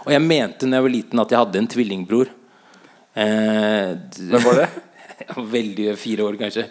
Og 0.04 0.12
jeg 0.12 0.22
mente 0.24 0.66
når 0.66 0.80
jeg 0.80 0.86
var 0.86 0.94
liten 0.96 1.22
at 1.22 1.32
jeg 1.32 1.42
hadde 1.44 1.60
en 1.62 1.70
tvillingbror. 1.70 2.32
Eh, 3.14 3.92
Hvem 4.18 4.46
var 4.48 4.64
det? 4.64 4.70
veldig 5.56 5.92
fire 6.00 6.26
år, 6.28 6.40
kanskje. 6.40 6.66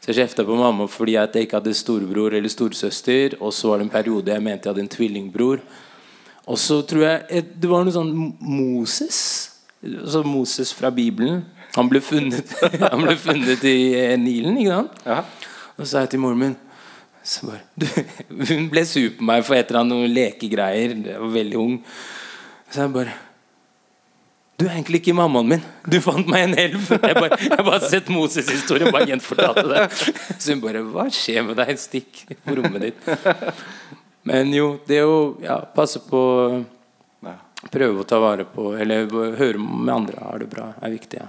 Så 0.00 0.12
jeg 0.12 0.20
kjefta 0.20 0.44
på 0.44 0.58
mamma 0.58 0.84
fordi 0.90 1.16
jeg 1.16 1.46
ikke 1.46 1.62
hadde 1.62 1.72
storebror 1.76 2.36
eller 2.36 2.52
storesøster. 2.52 3.38
Og 3.40 3.54
så 3.56 3.70
var 3.70 3.80
det 3.80 3.88
en 3.88 3.94
periode 3.94 4.34
jeg 4.34 4.44
mente 4.44 4.68
jeg 4.68 4.74
hadde 4.74 4.84
en 4.84 4.94
tvillingbror. 4.96 5.64
Og 6.44 6.60
så 6.60 6.82
tror 6.84 7.06
jeg 7.06 7.44
det 7.56 7.70
var 7.70 7.86
noe 7.86 7.94
sånn 7.94 8.12
Moses 8.44 9.20
altså 9.84 10.22
Moses 10.22 10.72
fra 10.74 10.90
Bibelen. 10.90 11.44
Han 11.74 11.88
ble 11.90 12.00
funnet, 12.04 12.52
han 12.92 13.02
ble 13.02 13.16
funnet 13.18 13.64
i 13.66 13.78
eh, 13.98 14.14
Nilen. 14.20 14.58
ikke 14.60 14.76
sant? 14.78 15.02
Ja. 15.06 15.22
Og 15.74 15.82
så 15.82 15.90
sa 15.90 16.04
jeg 16.04 16.14
til 16.14 16.22
moren 16.22 16.40
min 16.40 16.56
bare, 17.48 17.62
du, 17.80 17.86
Hun 18.50 18.66
ble 18.72 18.84
sur 18.84 19.14
på 19.16 19.24
meg 19.24 19.46
for 19.46 19.56
et 19.56 19.70
eller 19.70 19.80
annet 19.80 19.96
noen 19.96 20.12
lekegreier. 20.12 20.96
Jeg 21.08 21.20
var 21.22 21.32
veldig 21.32 21.60
ung. 21.60 21.78
Så 22.68 22.84
jeg 22.84 22.94
bare 22.94 23.14
Du 24.58 24.66
er 24.68 24.76
egentlig 24.76 25.00
ikke 25.02 25.16
mammaen 25.18 25.48
min. 25.50 25.64
Du 25.90 25.96
fant 26.04 26.28
meg 26.30 26.48
en 26.48 26.58
elv. 26.66 26.90
Jeg 26.94 27.16
bare, 27.18 27.38
jeg 27.42 27.64
bare 27.66 27.88
sett 27.90 28.10
Moses-historien 28.12 28.92
bare 28.94 29.08
gjenfortalte 29.10 29.64
det. 29.70 29.86
Så 30.38 30.54
hun 30.54 30.62
bare 30.62 30.84
Hva 30.86 31.08
skjer 31.12 31.42
med 31.48 31.58
deg? 31.58 31.74
Stikk 31.80 32.22
på 32.44 32.54
rommet 32.60 32.86
ditt. 32.88 33.08
Men 34.24 34.54
jo, 34.54 34.76
det 34.86 35.02
å 35.04 35.16
ja, 35.42 35.58
passe 35.74 36.00
på 36.06 36.22
prøve 37.72 38.02
å 38.02 38.08
ta 38.08 38.20
vare 38.22 38.46
på 38.48 38.72
Eller 38.80 39.08
høre 39.38 39.60
med 39.60 39.92
andre 39.94 40.20
har 40.20 40.42
det 40.42 40.50
bra, 40.52 40.70
er 40.80 40.94
viktig. 40.94 41.20
Ja. 41.20 41.28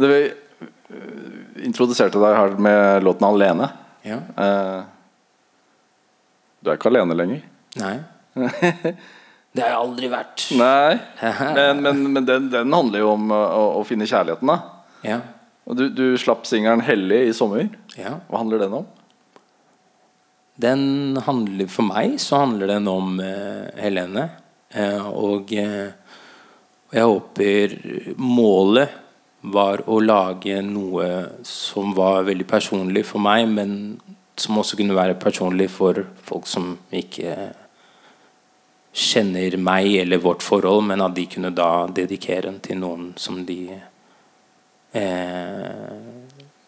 Det 0.00 0.10
vi 0.10 0.20
eh, 0.26 1.64
introduserte 1.68 2.20
deg 2.22 2.38
her 2.38 2.56
med 2.58 3.04
låten 3.06 3.26
'Alene'. 3.28 3.68
Ja. 4.04 4.18
Eh, 4.36 4.80
du 6.60 6.70
er 6.70 6.78
ikke 6.78 6.90
alene 6.90 7.16
lenger? 7.16 7.44
Nei. 7.80 7.96
det 9.54 9.62
har 9.62 9.70
jeg 9.70 9.82
aldri 9.84 10.10
vært. 10.10 10.44
Nei, 10.58 10.98
Men, 11.56 11.82
men, 11.84 12.02
men 12.16 12.26
den, 12.26 12.50
den, 12.50 12.74
handler 12.74 13.04
jo 13.04 13.12
om 13.14 13.30
å, 13.30 13.44
å 13.78 13.84
finne 13.86 14.08
kjærligheten, 14.10 14.50
da. 14.50 14.58
Ja. 15.06 15.20
Og 15.64 15.78
du, 15.78 15.86
du 15.94 16.04
slapp 16.20 16.42
singelen 16.48 16.82
'Hellig' 16.84 17.28
i 17.30 17.36
sommer. 17.36 17.68
Ja. 17.96 18.16
Hva 18.28 18.42
handler 18.42 18.64
den 18.64 18.74
om? 18.80 18.88
Den 20.60 20.82
handler, 21.26 21.70
For 21.70 21.86
meg 21.86 22.18
så 22.22 22.42
handler 22.44 22.74
den 22.76 22.90
om 22.90 23.16
uh, 23.22 23.70
Helene. 23.78 24.28
Uh, 24.74 25.06
og, 25.10 25.54
uh, 25.54 26.18
jeg 26.94 27.10
håper 27.10 27.78
målet 28.18 29.00
var 29.54 29.82
å 29.90 29.98
lage 30.02 30.60
noe 30.64 31.08
som 31.46 31.94
var 31.96 32.26
veldig 32.26 32.46
personlig 32.48 33.02
for 33.06 33.22
meg, 33.22 33.48
men 33.50 33.74
som 34.40 34.58
også 34.58 34.78
kunne 34.78 34.96
være 34.96 35.18
personlig 35.20 35.68
for 35.74 36.04
folk 36.26 36.46
som 36.50 36.74
ikke 36.94 37.34
kjenner 38.94 39.56
meg 39.58 39.90
eller 40.04 40.22
vårt 40.22 40.42
forhold, 40.46 40.84
men 40.86 41.02
at 41.02 41.16
de 41.16 41.26
kunne 41.30 41.50
da 41.54 41.86
dedikere 41.90 42.46
den 42.46 42.60
til 42.62 42.78
noen 42.78 43.10
som 43.18 43.40
de 43.46 43.58
eh, 44.94 45.94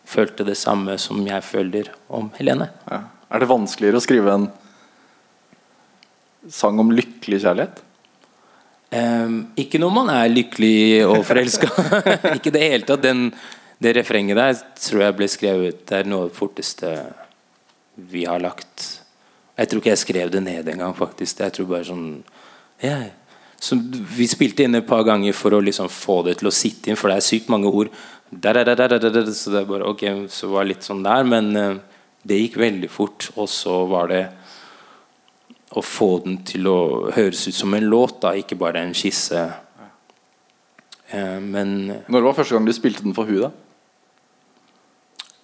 følte 0.07 0.47
det 0.47 0.57
samme 0.59 0.97
som 0.99 1.23
jeg 1.27 1.45
føler 1.47 1.93
om 2.11 2.33
Helene. 2.39 2.71
Ja. 2.91 3.05
Er 3.31 3.43
det 3.43 3.51
vanskeligere 3.51 3.99
å 3.99 4.05
skrive 4.05 4.35
en 4.35 4.49
sang 6.51 6.79
om 6.83 6.93
lykkelig 6.95 7.43
kjærlighet? 7.43 7.83
Um, 8.97 9.39
ikke 9.59 9.81
når 9.83 9.95
man 9.95 10.11
er 10.15 10.31
lykkelig 10.31 11.07
og 11.07 11.25
forelska. 11.27 11.71
ikke 12.37 12.55
det 12.55 12.63
hele 12.63 12.87
tatt. 12.87 13.03
Den, 13.03 13.31
det 13.83 13.97
refrenget 13.99 14.39
der 14.39 14.61
tror 14.79 15.03
jeg 15.05 15.17
ble 15.19 15.27
skrevet 15.29 15.83
Det 15.89 15.99
er 15.99 16.07
noe 16.09 16.27
av 16.27 16.31
det 16.31 16.39
forteste 16.39 16.93
vi 17.97 18.25
har 18.29 18.43
lagt. 18.43 18.96
Jeg 19.57 19.71
tror 19.71 19.81
ikke 19.81 19.93
jeg 19.95 20.03
skrev 20.03 20.33
det 20.33 20.43
ned 20.45 20.69
engang, 20.69 20.93
faktisk. 20.97 21.41
Jeg 21.41 21.55
tror 21.57 21.69
bare 21.71 21.89
sånn 21.89 22.09
yeah. 22.83 23.09
så 23.57 23.79
Vi 24.19 24.29
spilte 24.29 24.67
inn 24.67 24.77
et 24.77 24.89
par 24.89 25.05
ganger 25.07 25.37
for 25.37 25.57
å 25.57 25.63
liksom 25.65 25.89
få 25.93 26.21
det 26.27 26.39
til 26.41 26.51
å 26.51 26.55
sitte 26.55 26.93
inn, 26.93 26.99
for 27.01 27.09
det 27.09 27.21
er 27.21 27.25
sykt 27.25 27.49
mange 27.53 27.73
ord. 27.73 27.93
Der, 28.31 28.65
der, 28.67 28.75
der, 28.77 29.31
så 29.33 29.55
det 29.55 29.69
bare, 29.69 29.87
ok, 29.89 30.29
så 30.33 30.51
var 30.53 30.67
det 30.67 30.75
litt 30.75 30.89
sånn 30.89 31.05
der, 31.07 31.29
men 31.29 31.53
uh, 31.57 31.79
det 32.27 32.41
gikk 32.43 32.59
veldig 32.61 32.91
fort. 32.93 33.31
Og 33.39 33.49
så 33.49 33.85
var 33.89 34.11
det 34.13 34.25
å 35.77 35.83
få 35.85 36.11
den 36.25 36.43
til 36.47 36.69
å 36.69 36.79
høres 37.17 37.47
ut 37.49 37.57
som 37.57 37.77
en 37.77 37.87
låt, 37.89 38.19
da, 38.25 38.35
ikke 38.37 38.59
bare 38.61 38.83
en 38.85 38.93
skisse. 38.99 39.47
Uh, 41.15 41.39
men 41.41 41.79
Når 42.11 42.29
var 42.29 42.37
første 42.43 42.59
gang 42.59 42.69
du 42.69 42.75
spilte 42.77 43.07
den 43.07 43.17
for 43.17 43.31
hun 43.31 43.47
da? 43.47 43.55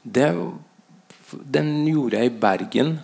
Det, 0.02 0.28
den 1.54 1.72
gjorde 1.86 2.18
jeg 2.18 2.32
i 2.32 2.38
Bergen. 2.42 2.96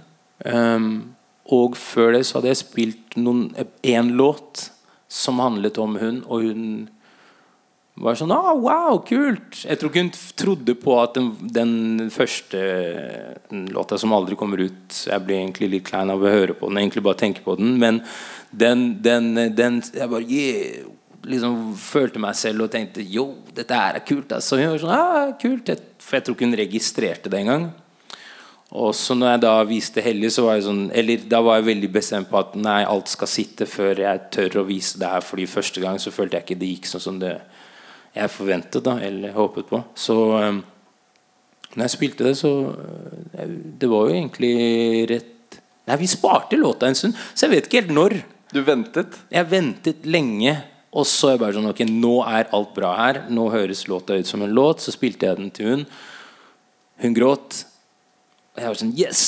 Um, 0.44 1.14
og 1.48 1.78
før 1.80 2.12
det 2.14 2.26
så 2.28 2.38
hadde 2.38 2.52
jeg 2.52 2.60
spilt 2.60 3.16
én 3.16 4.12
låt 4.18 4.68
som 5.08 5.40
handlet 5.40 5.78
om 5.80 5.96
hun, 5.96 6.20
og 6.28 6.44
hun 6.44 6.64
var 7.98 8.18
sånn 8.18 8.32
ah, 8.34 8.52
Wow, 8.54 9.00
kult! 9.06 9.62
Jeg 9.64 9.78
tror 9.80 9.90
ikke 9.90 10.04
hun 10.04 10.12
trodde 10.38 10.74
på 10.78 10.94
at 11.00 11.16
den, 11.16 11.30
den 11.54 12.12
første 12.14 12.60
låta 13.74 13.98
som 13.98 14.12
aldri 14.14 14.36
kommer 14.38 14.60
ut 14.62 15.00
Jeg 15.08 15.24
blir 15.24 15.40
egentlig 15.40 15.70
litt 15.72 15.88
klein 15.88 16.12
av 16.12 16.22
å 16.22 16.30
høre 16.30 16.54
på 16.54 16.68
den, 16.68 16.82
egentlig 16.82 17.02
bare 17.06 17.18
tenke 17.24 17.42
på 17.46 17.56
den. 17.58 17.74
Men 17.80 18.02
den, 18.50 19.00
den, 19.02 19.32
den 19.56 19.80
Jeg 19.82 20.12
bare 20.12 20.28
yeah, 20.28 20.86
liksom 21.28 21.74
følte 21.80 22.22
meg 22.22 22.38
selv 22.38 22.68
og 22.68 22.72
tenkte 22.72 23.02
jo, 23.02 23.30
dette 23.56 23.74
her 23.74 23.98
er 23.98 24.06
kult. 24.06 24.30
Altså. 24.36 24.60
Hun 24.60 24.74
var 24.74 24.84
sånn, 24.84 24.94
ah, 24.94 25.34
kult 25.40 25.72
For 26.04 26.18
jeg 26.18 26.26
tror 26.26 26.38
ikke 26.38 26.48
hun 26.48 26.60
registrerte 26.60 27.32
det 27.32 27.42
engang. 27.42 27.70
Og 28.76 28.92
så 28.92 29.14
når 29.16 29.30
jeg 29.30 29.40
da 29.46 29.52
viste 29.64 30.02
Hellig, 30.04 30.28
så 30.34 30.42
var 30.44 30.58
jeg 30.58 30.66
sånn 30.66 30.82
Eller 30.92 31.22
da 31.24 31.40
var 31.44 31.56
jeg 31.56 31.70
veldig 31.70 31.88
bestemt 31.92 32.28
på 32.28 32.36
at 32.36 32.56
nei, 32.60 32.82
alt 32.84 33.08
skal 33.08 33.30
sitte 33.30 33.64
før 33.68 34.02
jeg 34.04 34.26
tør 34.34 34.60
å 34.60 34.66
vise 34.68 35.00
det 35.00 35.08
her. 35.08 35.24
Fordi 35.24 35.46
første 35.48 35.84
gang 35.84 36.00
så 36.02 36.12
følte 36.12 36.36
jeg 36.36 36.46
ikke 36.46 36.60
det 36.60 36.72
gikk 36.74 36.90
sånn 36.90 37.04
som 37.06 37.22
det 37.22 37.38
jeg 38.18 38.32
forventet 38.32 38.84
da, 38.84 38.96
eller 39.04 39.34
håpet 39.36 39.68
på. 39.68 39.80
Så 39.96 40.16
um, 40.32 40.62
når 41.76 41.84
jeg 41.84 41.94
spilte 41.94 42.26
det, 42.26 42.34
så 42.40 42.50
uh, 42.72 43.44
Det 43.78 43.88
var 43.88 44.08
jo 44.08 44.16
egentlig 44.16 44.54
rett 45.12 45.58
Nei, 45.88 45.96
vi 46.02 46.08
sparte 46.10 46.58
låta 46.60 46.88
en 46.88 46.96
stund, 46.98 47.16
så 47.32 47.46
jeg 47.46 47.54
vet 47.54 47.68
ikke 47.68 47.80
helt 47.80 47.94
når. 47.96 48.14
Du 48.52 48.58
ventet? 48.60 49.14
Jeg 49.32 49.48
ventet 49.48 50.04
lenge, 50.04 50.52
og 50.92 51.06
så 51.08 51.30
er 51.30 51.36
jeg 51.36 51.40
bare 51.40 51.56
sånn 51.56 51.70
Ok, 51.70 51.80
nå 51.88 52.18
er 52.28 52.50
alt 52.52 52.74
bra 52.76 52.90
her. 52.98 53.22
Nå 53.32 53.46
høres 53.54 53.86
låta 53.88 54.18
ut 54.18 54.28
som 54.28 54.44
en 54.44 54.52
låt. 54.52 54.84
Så 54.84 54.92
spilte 54.92 55.24
jeg 55.24 55.40
den 55.40 55.48
til 55.56 55.70
hun. 55.70 55.86
Hun 57.00 57.16
gråt. 57.16 57.62
Og 58.58 58.64
jeg 58.64 58.72
var 58.72 58.78
sånn 58.80 58.94
Yes! 58.98 59.20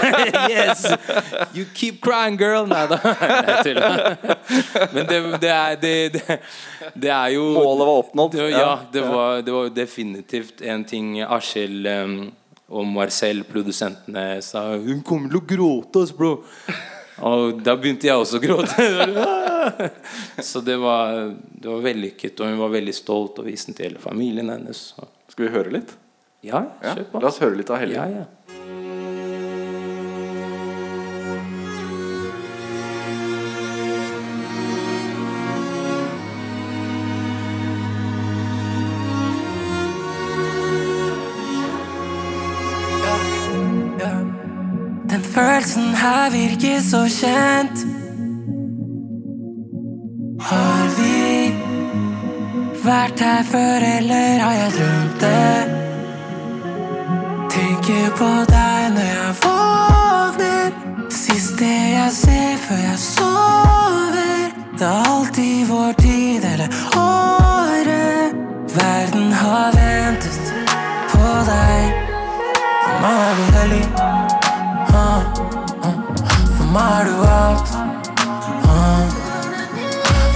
yes! 0.52 0.84
You 1.56 1.64
keep 1.72 2.02
crying, 2.04 2.36
girl! 2.40 2.68
Nei 2.68 2.84
da. 2.90 2.98
Men 4.94 5.08
det, 5.08 5.20
det, 5.40 5.52
er, 5.52 5.78
det, 5.80 5.94
det, 6.92 7.10
er 7.10 7.30
jo 7.32 7.46
Målet 7.56 7.88
var 7.88 8.00
oppnådd. 8.02 8.36
ja, 8.52 8.72
det 8.92 9.04
var, 9.06 9.40
det 9.46 9.54
var 9.54 9.72
definitivt 9.72 10.60
en 10.60 10.84
ting 10.84 11.16
Askild 11.24 11.88
um, 11.88 12.18
og 12.68 12.86
Marcel, 12.90 13.44
produsentene, 13.48 14.42
sa. 14.44 14.68
Hun 14.76 15.00
kommer 15.06 15.32
til 15.32 15.40
å 15.40 15.46
gråte, 15.54 16.02
oss, 16.02 16.12
bro. 16.12 16.32
Og 17.24 17.62
da 17.64 17.76
begynte 17.78 18.10
jeg 18.10 18.20
også 18.20 18.40
å 18.40 18.42
gråte. 18.42 18.86
Så 20.50 20.60
det 20.66 20.76
var, 20.82 21.30
det 21.48 21.70
var 21.70 21.84
vellykket, 21.86 22.42
og 22.42 22.50
hun 22.50 22.58
var 22.60 22.74
veldig 22.74 22.96
stolt 22.96 23.38
og 23.40 23.48
viste 23.48 23.70
den 23.70 23.78
til 23.78 23.88
hele 23.88 24.02
familien 24.02 24.50
hennes. 24.52 24.90
Skal 25.32 25.46
vi 25.46 25.54
høre 25.54 25.78
litt? 25.78 25.94
Ja, 26.46 26.66
kjøp 26.82 26.98
kjør 26.98 27.06
på. 27.12 27.22
La 27.22 27.30
oss 27.30 27.40
høre 27.42 27.60
litt 27.62 27.70
av 27.72 27.80
Helge. 27.80 27.96
Ja, 27.96 28.06
ja. 28.20 28.26
Følelsen 45.56 45.94
her 45.94 46.30
virker 46.30 46.80
så 46.80 46.98
kjent. 47.08 47.78
Har 50.40 50.88
vi 50.96 51.54
vært 52.84 53.20
her 53.20 53.42
før, 53.42 53.86
eller 53.98 54.38
har 54.44 54.52
jeg 54.52 54.72
drømt 54.76 55.20
det? 55.20 55.60
Tenker 57.56 58.12
på 58.20 58.30
deg 58.52 58.92
når 58.96 59.08
jeg 59.14 59.34
våkner. 59.44 60.76
Siste 61.10 61.64
jeg 61.64 62.12
ser 62.12 62.56
før 62.68 62.82
jeg 62.90 62.98
sover. 62.98 64.52
Det 64.78 64.86
er 64.86 65.08
alltid 65.08 65.66
vår 65.70 65.92
tid 66.04 66.44
eller 66.52 66.68
året. 67.00 68.36
Verden 68.76 69.32
har 69.32 69.72
ventet 69.80 70.52
på 71.14 71.36
deg. 71.48 72.02
Og 72.86 73.00
meg 73.06 73.46
er 73.62 73.72
du 73.72 74.45
meg 76.76 77.00
er 77.00 77.04
du 77.08 77.16
alt. 77.24 77.68
Ah. 78.68 79.04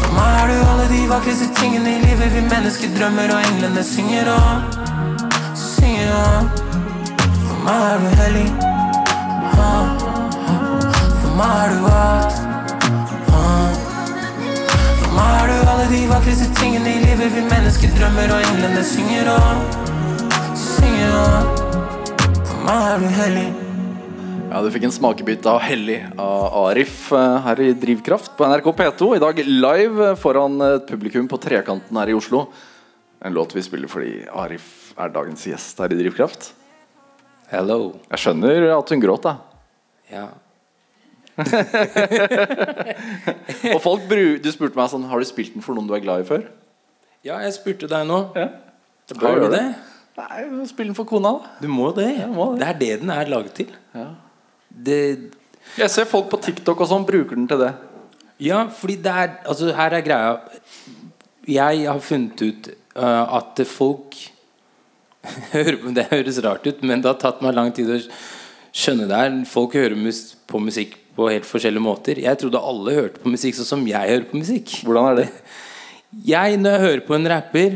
For 0.00 0.12
meg 0.16 0.36
er 0.40 0.46
du 0.50 0.56
alle 0.70 0.86
de 0.92 1.00
vakreste 1.10 1.48
tingene 1.58 1.96
i 1.96 2.00
livet 2.04 2.32
vi 2.34 2.44
mennesker 2.46 2.94
drømmer 2.96 3.34
og 3.34 3.48
englene 3.50 3.84
synger 3.84 4.30
om. 4.32 4.64
Synger 5.64 6.12
om. 6.16 6.48
For 7.44 7.60
meg 7.66 7.84
er 7.90 8.04
du 8.04 8.08
hellig. 8.22 8.48
Ah. 9.68 9.86
For 11.20 11.30
meg 11.36 11.56
er 11.60 11.76
du 11.76 11.88
alt. 12.00 12.42
Ah. 13.36 13.72
For 15.02 15.16
meg 15.18 15.32
er 15.36 15.48
du 15.52 15.72
alle 15.74 15.88
de 15.94 16.04
vakreste 16.16 16.52
tingene 16.60 16.94
i 16.96 17.00
livet 17.08 17.34
vi 17.36 17.48
mennesker 17.54 17.96
drømmer 17.98 18.36
og 18.36 18.52
englene 18.52 18.84
synger 18.94 19.34
om. 19.38 19.66
Synger 20.68 21.18
om. 21.24 21.50
For 22.44 22.62
meg 22.64 22.94
er 22.94 23.04
du 23.04 23.12
hellig. 23.24 23.50
Ja, 24.50 24.60
Du 24.64 24.70
fikk 24.74 24.82
en 24.88 24.92
smakebit 24.94 25.46
av 25.46 25.60
'Hellig' 25.62 26.18
av 26.18 26.54
Arif 26.66 27.12
eh, 27.14 27.36
her 27.44 27.60
i 27.62 27.72
Drivkraft 27.72 28.32
på 28.36 28.46
NRK 28.48 28.72
P2. 28.80 29.16
I 29.16 29.20
dag 29.22 29.38
live 29.46 30.16
foran 30.18 30.60
et 30.66 30.86
publikum 30.88 31.28
på 31.30 31.38
Trekanten 31.38 31.96
her 31.96 32.10
i 32.10 32.16
Oslo. 32.18 32.48
En 33.22 33.32
låt 33.36 33.54
vi 33.54 33.62
spiller 33.62 33.88
fordi 33.88 34.24
Arif 34.26 34.92
er 34.98 35.12
dagens 35.14 35.46
gjest 35.46 35.78
her 35.78 35.92
i 35.94 35.98
Drivkraft. 36.00 36.50
Hello. 37.52 37.94
Jeg 38.10 38.18
skjønner 38.24 38.66
at 38.78 38.90
hun 38.90 39.00
gråt, 39.02 39.22
da. 39.22 39.36
Ja. 40.10 40.26
Og 43.74 43.78
folk 43.80 44.02
bru 44.10 44.36
Du 44.42 44.48
spurte 44.50 44.76
meg 44.76 44.90
sånn 44.90 45.06
Har 45.08 45.22
du 45.22 45.24
spilt 45.24 45.54
den 45.54 45.62
for 45.64 45.72
noen 45.78 45.86
du 45.88 45.94
er 45.94 46.02
glad 46.02 46.24
i 46.24 46.26
før? 46.26 46.42
ja, 47.24 47.38
jeg 47.44 47.54
spurte 47.54 47.86
deg 47.88 48.02
nå. 48.08 48.18
Ja. 48.34 48.48
Har 49.22 49.40
du 49.40 49.46
det? 49.52 49.62
Nei, 50.18 50.40
spill 50.68 50.90
den 50.90 50.96
for 50.98 51.06
kona, 51.08 51.30
da. 51.38 51.54
Du 51.62 51.68
må 51.70 51.92
det. 51.96 52.10
må 52.32 52.50
det. 52.54 52.60
Det 52.60 52.68
er 52.68 52.78
det 52.80 52.90
den 53.04 53.10
er 53.14 53.30
laget 53.30 53.54
til. 53.60 53.70
Det, 54.70 55.30
Jeg 55.76 55.90
ser 55.90 56.08
folk 56.08 56.30
på 56.30 56.40
TikTok 56.40 56.80
og 56.80 56.88
sånn 56.90 57.06
bruker 57.08 57.36
den 57.36 57.48
til 57.50 57.58
det. 57.60 57.72
ja, 58.40 58.64
fordi 58.68 58.96
det 58.96 59.12
er 59.12 59.30
Altså, 59.44 59.72
her 59.76 59.92
er 59.92 60.00
greia. 60.06 60.38
Jeg 61.48 61.86
har 61.86 62.00
funnet 62.00 62.42
ut 62.42 62.70
uh, 62.96 63.36
at 63.40 63.60
folk 63.66 64.16
Det 65.96 66.06
høres 66.10 66.38
rart 66.44 66.66
ut, 66.66 66.82
men 66.82 67.02
det 67.02 67.10
har 67.10 67.18
tatt 67.20 67.42
meg 67.44 67.54
lang 67.54 67.72
tid 67.76 67.90
å 67.92 67.98
skjønne 68.72 69.08
det 69.10 69.16
her. 69.18 69.34
Folk 69.50 69.74
hører 69.76 69.98
mus 69.98 70.36
på 70.48 70.60
musikk 70.62 70.96
på 71.16 71.28
helt 71.28 71.44
forskjellige 71.44 71.84
måter. 71.84 72.20
Jeg 72.22 72.38
trodde 72.40 72.62
alle 72.62 72.94
hørte 72.96 73.20
på 73.20 73.32
musikk 73.32 73.58
sånn 73.58 73.68
som 73.68 73.82
jeg 73.88 74.12
hører 74.14 74.28
på 74.30 74.40
musikk. 74.40 74.78
Hvordan 74.86 75.10
er 75.10 75.20
det? 75.22 75.28
Jeg, 76.26 76.56
når 76.58 76.72
jeg 76.74 76.82
hører 76.82 77.02
på 77.06 77.14
en 77.14 77.28
rapper 77.30 77.74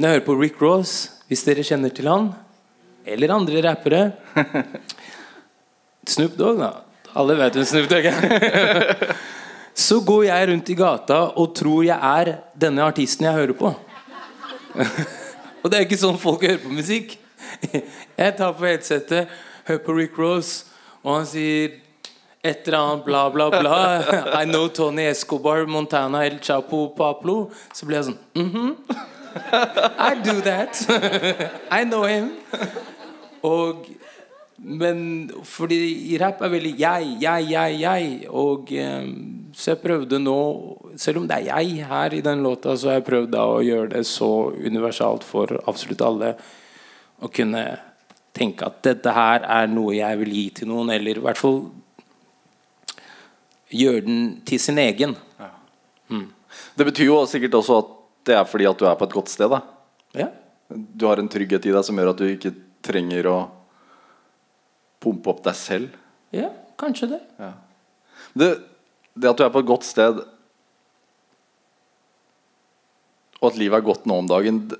Når 0.00 0.06
jeg 0.06 0.14
hører 0.14 0.22
på 0.24 0.36
Rick 0.40 0.62
Ross 0.64 0.92
Hvis 1.28 1.42
dere 1.44 1.60
kjenner 1.60 1.92
til 1.92 2.08
han 2.08 2.30
Eller 3.04 3.34
andre 3.34 3.60
rappere 3.66 3.98
Snoop 6.08 6.36
Dogg 6.38 6.60
da. 6.62 6.70
Alle 7.18 7.36
vet 7.38 7.56
hvem 7.58 7.66
Snoop 7.68 7.88
Dogg 7.90 8.08
er 8.10 9.12
Så 9.88 10.00
går 10.02 10.24
jeg 10.26 10.48
rundt 10.50 10.70
i 10.72 10.74
gata 10.74 11.18
Og 11.38 11.52
tror 11.54 11.84
jeg 11.86 11.94
er 11.96 12.32
denne 12.58 12.82
artisten 12.82 13.28
jeg 13.28 13.36
hører 13.36 13.56
på. 13.58 13.72
Og 15.62 15.70
det 15.70 15.78
er 15.78 15.84
ikke 15.86 16.00
sånn 16.00 16.18
folk 16.20 16.42
hører 16.46 16.60
på 16.62 16.72
musikk. 16.72 17.16
Jeg 17.72 18.34
tar 18.38 18.56
på 18.56 18.66
headsetet 18.66 19.30
Hører 19.68 19.84
på 19.84 19.94
Rick 19.98 20.18
Rose, 20.18 20.64
Og 21.04 21.20
han 21.20 21.28
sier 21.28 21.76
et 22.46 22.68
eller 22.68 22.78
annet 22.78 23.04
bla 23.04 23.22
bla 23.34 23.48
bla. 23.50 23.78
I 24.38 24.44
know 24.46 24.68
Tony 24.68 25.08
Escobar, 25.10 25.66
Montana, 25.66 26.24
El 26.24 26.38
Chapo, 26.38 26.86
Pablo. 26.96 27.50
Så 27.74 27.86
blir 27.86 27.98
jeg 27.98 28.12
sånn 28.12 28.20
mhm 28.38 28.76
I 30.08 30.14
do 30.24 30.40
that. 30.40 30.78
I 31.70 31.84
know 31.84 32.04
him. 32.08 32.30
Og 33.44 33.86
Men 34.58 35.00
fordi 35.46 35.76
i 36.12 36.18
rap 36.18 36.40
er 36.42 36.50
veldig 36.50 36.72
jeg, 36.80 37.10
jeg, 37.22 37.44
jeg, 37.52 37.74
jeg 37.78 38.30
Og 38.34 38.72
eh, 38.74 39.04
Så 39.54 39.70
jeg 39.70 39.80
prøvde 39.84 40.18
nå 40.18 40.38
Selv 40.98 41.20
om 41.20 41.28
det 41.30 41.36
er 41.36 41.60
jeg 41.60 41.86
her 41.86 42.16
i 42.16 42.22
den 42.26 42.42
låta 42.42 42.74
Så 42.74 42.90
har 42.90 42.98
jeg 42.98 43.06
prøvd 43.06 43.30
da 43.36 43.44
å 43.46 43.60
gjøre 43.62 43.92
det 43.92 44.02
så 44.10 44.30
universalt 44.58 45.22
For 45.28 45.60
absolutt 45.62 46.02
alle 46.02 46.32
Å 47.22 47.30
kunne 47.30 47.62
tenke 48.34 48.66
at 48.66 48.82
dette 48.86 49.14
her 49.14 49.46
er 49.46 49.70
noe 49.70 49.94
jeg 49.94 50.18
vil 50.24 50.34
gi 50.34 50.44
til 50.58 50.72
noen 50.72 50.90
Eller 50.94 51.22
i 51.22 51.22
hvert 51.22 51.38
fall 51.38 51.62
gjøre 53.74 54.04
den 54.06 54.20
til 54.48 54.60
sin 54.60 54.78
egen. 54.80 55.14
Det 56.78 56.86
betyr 56.86 57.10
jo 57.10 57.18
sikkert 57.28 57.58
også 57.58 57.78
at 57.82 57.94
det 58.28 58.36
er 58.38 58.46
fordi 58.48 58.68
at 58.68 58.80
du 58.80 58.86
er 58.88 58.96
på 58.98 59.08
et 59.08 59.16
godt 59.16 59.32
sted. 59.32 59.50
da 59.50 59.60
Ja. 60.14 60.28
Du 60.68 61.06
har 61.06 61.18
en 61.18 61.28
trygghet 61.28 61.66
i 61.66 61.72
deg 61.72 61.84
som 61.84 61.96
gjør 61.96 62.10
at 62.12 62.20
du 62.20 62.26
ikke 62.28 62.54
trenger 62.84 63.26
å 63.26 63.38
pumpe 65.02 65.30
opp 65.32 65.44
deg 65.46 65.56
selv. 65.58 65.94
ja, 66.34 66.50
kanskje 66.78 67.10
det. 67.14 67.20
Det, 68.38 68.50
det 69.14 69.30
at 69.30 69.38
du 69.38 69.44
er 69.46 69.54
på 69.54 69.62
et 69.62 69.70
godt 69.70 69.86
sted, 69.86 70.20
og 73.38 73.50
at 73.52 73.58
livet 73.60 73.78
er 73.78 73.86
godt 73.86 74.06
nå 74.10 74.16
om 74.18 74.26
dagen 74.26 74.64
Det, 74.66 74.78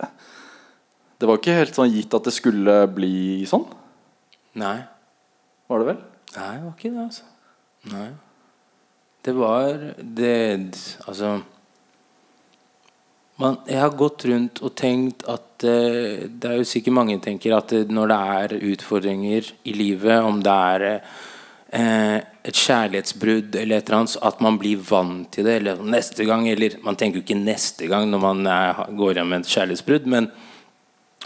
det 1.18 1.28
var 1.30 1.38
ikke 1.38 1.54
helt 1.54 1.76
sånn 1.76 1.92
gitt 1.94 2.14
at 2.14 2.26
det 2.26 2.34
skulle 2.34 2.80
bli 2.90 3.46
sånn? 3.46 3.66
Nei. 4.58 4.78
Var 5.70 5.82
det 5.82 5.86
vel? 5.92 6.00
Nei, 6.34 6.50
det 6.56 6.64
var 6.64 6.72
ikke 6.74 6.90
det, 6.90 7.04
altså. 7.04 7.28
Nei. 7.92 8.08
Det 9.26 9.34
var 9.36 9.86
det 9.98 10.34
Altså 11.06 11.38
man, 13.38 13.58
Jeg 13.68 13.80
har 13.80 13.96
gått 13.98 14.26
rundt 14.28 14.62
og 14.62 14.74
tenkt 14.78 15.24
at 15.30 15.64
uh, 15.66 16.26
Det 16.28 16.50
er 16.50 16.58
jo 16.60 16.68
sikkert 16.68 16.96
mange 16.98 17.18
tenker 17.24 17.56
at 17.56 17.74
uh, 17.74 17.84
når 17.88 18.12
det 18.12 18.18
er 18.38 18.56
utfordringer 18.72 19.52
i 19.64 19.74
livet, 19.76 20.18
om 20.22 20.42
det 20.44 20.56
er 20.74 20.86
uh, 20.98 22.18
et 22.48 22.56
kjærlighetsbrudd 22.56 23.58
eller 23.60 23.78
et 23.78 23.88
eller 23.88 23.98
annet, 24.00 24.18
at 24.24 24.44
man 24.44 24.58
blir 24.60 24.84
vant 24.88 25.28
til 25.34 25.48
det. 25.48 25.58
Eller 25.60 25.82
neste 25.84 26.24
gang, 26.28 26.48
eller 26.48 26.78
Man 26.84 26.96
tenker 26.96 27.20
jo 27.20 27.26
ikke 27.26 27.40
neste 27.40 27.88
gang 27.90 28.08
når 28.10 28.22
man 28.24 28.46
er, 28.46 28.84
går 28.96 29.20
hjem 29.20 29.34
med 29.34 29.44
et 29.44 29.52
kjærlighetsbrudd, 29.52 30.08
men 30.08 30.30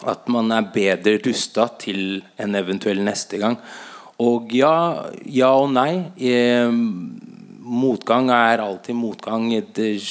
at 0.09 0.29
man 0.33 0.51
er 0.51 0.71
bedre 0.75 1.19
rusta 1.23 1.69
til 1.79 2.23
en 2.41 2.57
eventuell 2.59 3.03
neste 3.05 3.39
gang. 3.39 3.59
Og 4.23 4.53
ja, 4.55 4.75
ja 5.27 5.53
og 5.59 5.71
nei. 5.75 5.93
Eh, 6.19 6.73
motgang 7.63 8.31
er 8.31 8.63
alltid 8.63 8.97
motgang. 8.97 9.49
Eh, 9.55 10.11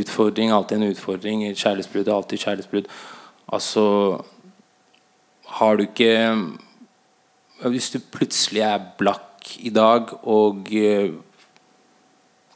utfordring 0.00 0.50
er 0.50 0.56
alltid 0.56 0.78
en 0.78 0.90
utfordring. 0.90 1.44
Et 1.46 1.58
kjærlighetsbrudd 1.58 2.08
er 2.08 2.14
alltid 2.14 2.44
kjærlighetsbrudd. 2.44 2.90
Altså 3.52 4.24
Har 5.58 5.76
du 5.76 5.82
ikke 5.82 6.52
Hvis 7.58 7.90
du 7.90 7.98
plutselig 7.98 8.60
er 8.62 8.78
blakk 8.98 9.56
i 9.58 9.70
dag 9.70 10.12
og 10.28 10.68
eh, 10.70 11.10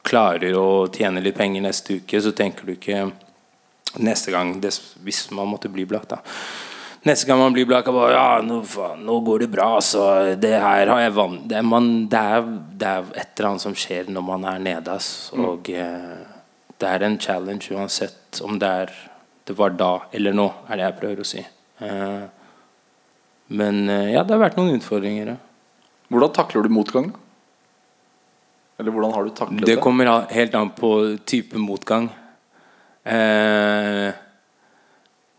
klarer 0.04 0.54
å 0.54 0.86
tjene 0.92 1.22
litt 1.22 1.38
penger 1.38 1.62
neste 1.62 1.96
uke, 1.98 2.20
så 2.20 2.30
tenker 2.30 2.66
du 2.66 2.72
ikke 2.76 3.10
neste 3.98 4.30
gang 4.30 4.60
Hvis 4.60 5.30
man 5.30 5.48
måtte 5.48 5.72
bli 5.72 5.84
blakk, 5.84 6.08
da. 6.08 6.20
Neste 7.02 7.26
gang 7.26 7.40
man 7.40 7.54
blir 7.54 7.66
blakk, 7.66 7.88
bare, 7.90 8.12
ja, 8.14 8.26
nå, 8.46 8.60
faen, 8.68 9.00
nå 9.02 9.16
går 9.26 9.42
det 9.42 9.48
bra. 9.50 9.70
Så 9.82 10.02
det 10.38 10.52
her 10.54 10.86
har 10.86 11.00
jeg 11.02 11.14
vann 11.16 11.40
det, 11.50 11.62
man, 11.66 11.88
det, 12.10 12.20
er, 12.36 12.44
det, 12.78 12.90
er, 12.90 13.08
et 13.16 13.32
eller 13.32 13.48
annet 13.50 13.64
som 13.64 13.74
skjer 13.74 14.12
når 14.12 14.26
man 14.26 14.46
er 14.46 14.60
nede. 14.62 14.98
Mm. 15.34 15.48
og 15.48 15.72
eh, 15.74 16.12
det 16.82 16.90
er 16.90 17.06
en 17.06 17.18
challenge 17.22 17.74
uansett 17.74 18.42
om 18.46 18.58
det 18.58 18.70
er 18.84 18.94
det 19.44 19.56
var 19.58 19.74
da 19.74 19.90
eller 20.14 20.34
nå, 20.36 20.46
er 20.70 20.78
det 20.78 20.84
jeg 20.86 20.98
prøver 21.00 21.22
å 21.22 21.26
si. 21.26 21.42
Eh, 21.82 22.22
men 23.58 23.82
eh, 23.90 24.12
ja, 24.14 24.22
det 24.22 24.36
har 24.36 24.44
vært 24.44 24.58
noen 24.60 24.78
utfordringer. 24.78 25.34
Ja. 25.34 25.38
Hvordan 26.12 26.34
takler 26.36 26.66
du 26.66 26.72
motgang? 26.72 27.10
Eller 28.78 28.94
hvordan 28.94 29.14
har 29.14 29.26
du 29.26 29.32
taklet 29.34 29.64
det? 29.64 29.74
Det 29.74 29.82
kommer 29.82 30.12
helt 30.32 30.54
an 30.58 30.70
på 30.76 30.92
type 31.28 31.58
motgang. 31.60 32.08
Eh, 33.02 34.14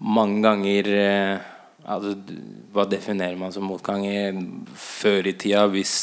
mange 0.04 0.44
ganger 0.44 0.92
eh, 1.00 1.50
altså, 1.86 2.16
Hva 2.74 2.86
definerer 2.90 3.38
man 3.40 3.54
som 3.54 3.68
motgang? 3.68 4.06
Før 4.76 5.28
i 5.30 5.36
tida, 5.38 5.66
hvis 5.72 5.96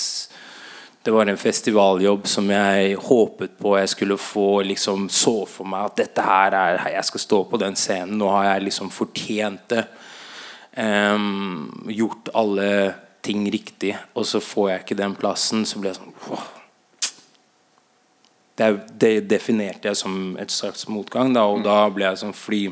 det 1.03 1.11
var 1.11 1.27
en 1.27 1.39
festivaljobb 1.41 2.27
som 2.29 2.51
jeg 2.53 2.97
håpet 3.01 3.55
på 3.59 3.73
jeg 3.79 3.89
skulle 3.95 4.19
få. 4.21 4.63
liksom 4.69 5.09
Så 5.09 5.47
for 5.49 5.69
meg 5.69 5.89
at 5.89 5.97
dette 6.03 6.25
her 6.25 6.53
er 6.53 6.89
Jeg 6.93 7.05
skal 7.09 7.21
stå 7.21 7.45
på 7.45 7.61
den 7.61 7.77
scenen. 7.77 8.19
Nå 8.19 8.29
har 8.29 8.45
jeg 8.53 8.69
liksom 8.69 8.91
fortjent 8.93 9.69
det. 9.73 9.85
Um, 10.77 11.87
gjort 11.89 12.29
alle 12.35 12.95
ting 13.23 13.51
riktig, 13.53 13.97
og 14.15 14.27
så 14.27 14.41
får 14.41 14.71
jeg 14.71 14.81
ikke 14.85 15.01
den 15.01 15.15
plassen. 15.17 15.65
Så 15.67 15.81
blir 15.81 15.91
jeg 15.91 16.01
sånn 16.01 16.15
wow. 16.29 16.45
det, 18.57 18.69
det, 18.93 19.15
definerte 19.29 19.91
jeg 19.91 19.99
som 19.99 20.37
et 20.41 20.53
slags 20.53 20.87
motgang, 20.89 21.35
da, 21.35 21.45
og 21.49 21.61
mm. 21.61 21.67
da 21.67 21.81
ble 21.93 22.07
jeg 22.07 22.23
sånn 22.23 22.37
fly 22.37 22.63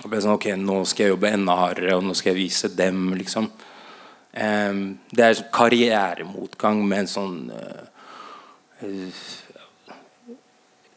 og 0.00 0.08
ble 0.08 0.20
sånn, 0.22 0.36
ok, 0.38 0.48
Nå 0.60 0.80
skal 0.88 1.06
jeg 1.06 1.14
jobbe 1.14 1.34
enda 1.34 1.56
hardere, 1.60 1.98
og 1.98 2.06
nå 2.06 2.16
skal 2.16 2.32
jeg 2.32 2.40
vise 2.40 2.72
dem. 2.72 3.12
liksom 3.18 3.50
um, 3.50 4.82
Det 5.12 5.26
er 5.26 5.44
karrieremotgang 5.52 6.82
med 6.86 7.04
en 7.04 7.10
sånn 7.10 7.38
uh, 7.52 7.84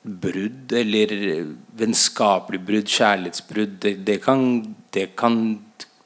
brudd, 0.03 0.71
eller 0.79 1.15
vennskapelig 1.79 2.61
brudd, 2.63 2.87
kjærlighetsbrudd. 2.91 3.75
Det, 3.83 3.95
det, 4.07 4.19
kan, 4.23 4.45
det, 4.95 5.09
kan, 5.19 5.39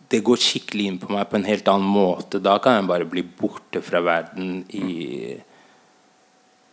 det 0.10 0.24
går 0.26 0.42
skikkelig 0.42 0.90
inn 0.92 1.02
på 1.02 1.12
meg 1.14 1.30
på 1.30 1.40
en 1.40 1.50
helt 1.50 1.70
annen 1.74 1.90
måte. 1.90 2.42
Da 2.42 2.58
kan 2.64 2.80
jeg 2.80 2.90
bare 2.90 3.10
bli 3.10 3.26
borte 3.26 3.84
fra 3.86 4.04
verden 4.06 4.64
i 4.74 5.38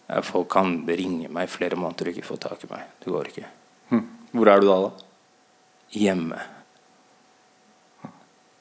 Folk 0.05 0.51
kan 0.53 0.75
ringe 0.85 1.31
meg 1.33 1.47
i 1.49 1.51
flere 1.51 1.79
måneder 1.81 2.11
og 2.11 2.13
ikke 2.13 2.27
få 2.29 2.37
tak 2.37 2.67
i 2.67 2.69
meg. 2.69 2.83
Det 3.01 3.09
går 3.09 3.31
ikke. 3.31 3.47
Hm. 3.89 4.03
Hvor 4.37 4.51
er 4.53 4.61
du 4.61 4.67
da, 4.69 4.75
da? 4.85 5.14
Hjemme. 5.95 6.39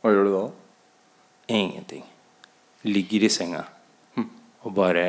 Hva 0.04 0.12
gjør 0.12 0.28
du 0.28 0.34
da? 0.34 0.44
Ingenting. 1.54 2.04
Ligger 2.84 3.24
i 3.24 3.30
senga 3.32 3.64
hm. 4.16 4.28
og 4.68 4.74
bare 4.76 5.06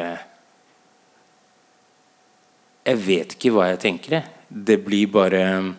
Jeg 2.85 3.01
vet 3.03 3.35
ikke 3.35 3.51
hva 3.55 3.71
jeg 3.73 3.81
tenker. 3.83 4.21
Det 4.49 4.77
blir 4.85 5.11
bare 5.11 5.41
en 5.57 5.73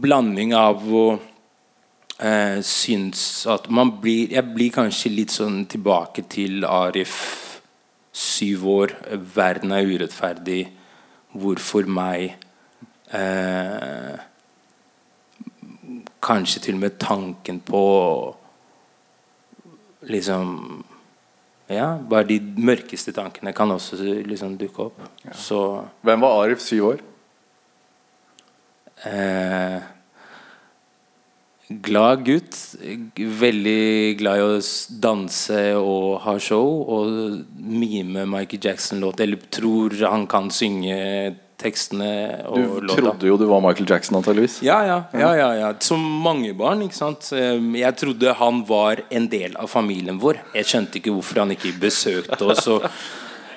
blanding 0.00 0.54
av 0.56 0.80
å 0.88 1.04
eh, 2.16 2.62
synes 2.64 3.44
at 3.50 3.68
man 3.68 3.90
blir 4.00 4.32
Jeg 4.32 4.54
blir 4.54 4.72
kanskje 4.72 5.12
litt 5.12 5.34
sånn 5.34 5.64
tilbake 5.68 6.24
til 6.32 6.64
Arif. 6.64 7.18
Syv 8.14 8.64
år. 8.70 8.96
Verden 9.34 9.74
er 9.74 9.90
urettferdig. 9.90 10.62
Hvorfor 11.34 11.90
meg? 11.90 12.38
Eh, 13.12 14.16
kanskje 16.24 16.62
til 16.64 16.78
og 16.78 16.80
med 16.86 16.98
tanken 16.98 17.60
på 17.60 17.84
liksom 20.08 20.84
Ja, 21.68 21.94
bare 21.96 22.28
de 22.28 22.36
mørkeste 22.60 23.12
tankene 23.16 23.54
kan 23.56 23.70
også 23.72 23.96
liksom 24.28 24.58
dukke 24.60 24.90
opp. 24.90 24.98
Ja. 25.24 25.32
Så 25.32 25.58
Hvem 26.04 26.20
var 26.20 26.42
Arif 26.42 26.60
syv 26.60 26.90
år? 26.90 26.98
Eh, 29.04 29.80
glad 31.68 32.24
gutt. 32.26 32.58
Veldig 33.16 34.18
glad 34.20 34.42
i 34.42 34.44
å 34.44 34.60
danse 35.00 35.62
og 35.78 36.20
ha 36.26 36.36
show. 36.38 36.84
Og 36.84 37.40
mime 37.56 38.26
Michael 38.28 38.60
Jackson-låt. 38.68 39.24
Eller 39.24 39.40
tror 39.50 39.96
han 40.04 40.28
kan 40.28 40.50
synge 40.52 40.98
tekstene 41.60 42.10
og 42.48 42.58
du 42.58 42.86
låta. 42.88 42.96
Du 42.96 43.02
trodde 43.02 43.28
jo 43.28 43.36
du 43.40 43.46
var 43.50 43.62
Michael 43.64 43.88
Jackson, 43.90 44.18
antageligvis. 44.18 44.58
Ja, 44.66 44.80
ja, 44.86 44.98
ja, 45.12 45.30
ja, 45.38 45.50
ja. 45.60 45.72
Som 45.84 46.02
mange 46.24 46.52
barn. 46.56 46.82
ikke 46.86 46.98
sant? 46.98 47.30
Jeg 47.32 47.96
trodde 48.00 48.36
han 48.38 48.62
var 48.68 49.04
en 49.10 49.28
del 49.30 49.56
av 49.60 49.70
familien 49.72 50.18
vår. 50.22 50.42
Jeg 50.56 50.70
skjønte 50.70 51.00
ikke 51.00 51.14
hvorfor 51.14 51.44
han 51.44 51.54
ikke 51.54 51.74
besøkte 51.80 52.40
oss. 52.44 52.66
Og, 52.72 52.86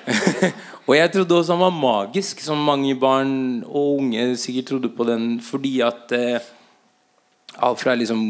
og 0.88 0.94
jeg 0.96 1.14
trodde 1.16 1.40
også 1.40 1.56
han 1.56 1.66
var 1.66 1.80
magisk, 1.82 2.44
som 2.44 2.62
mange 2.64 2.94
barn 2.98 3.64
og 3.66 4.04
unge 4.04 4.30
sikkert 4.40 4.72
trodde 4.72 4.94
på 4.94 5.08
den 5.08 5.34
fordi 5.44 5.80
at 5.86 6.14
eh, 6.16 6.54
Alt 7.58 7.80
fra 7.80 7.94
liksom 7.96 8.20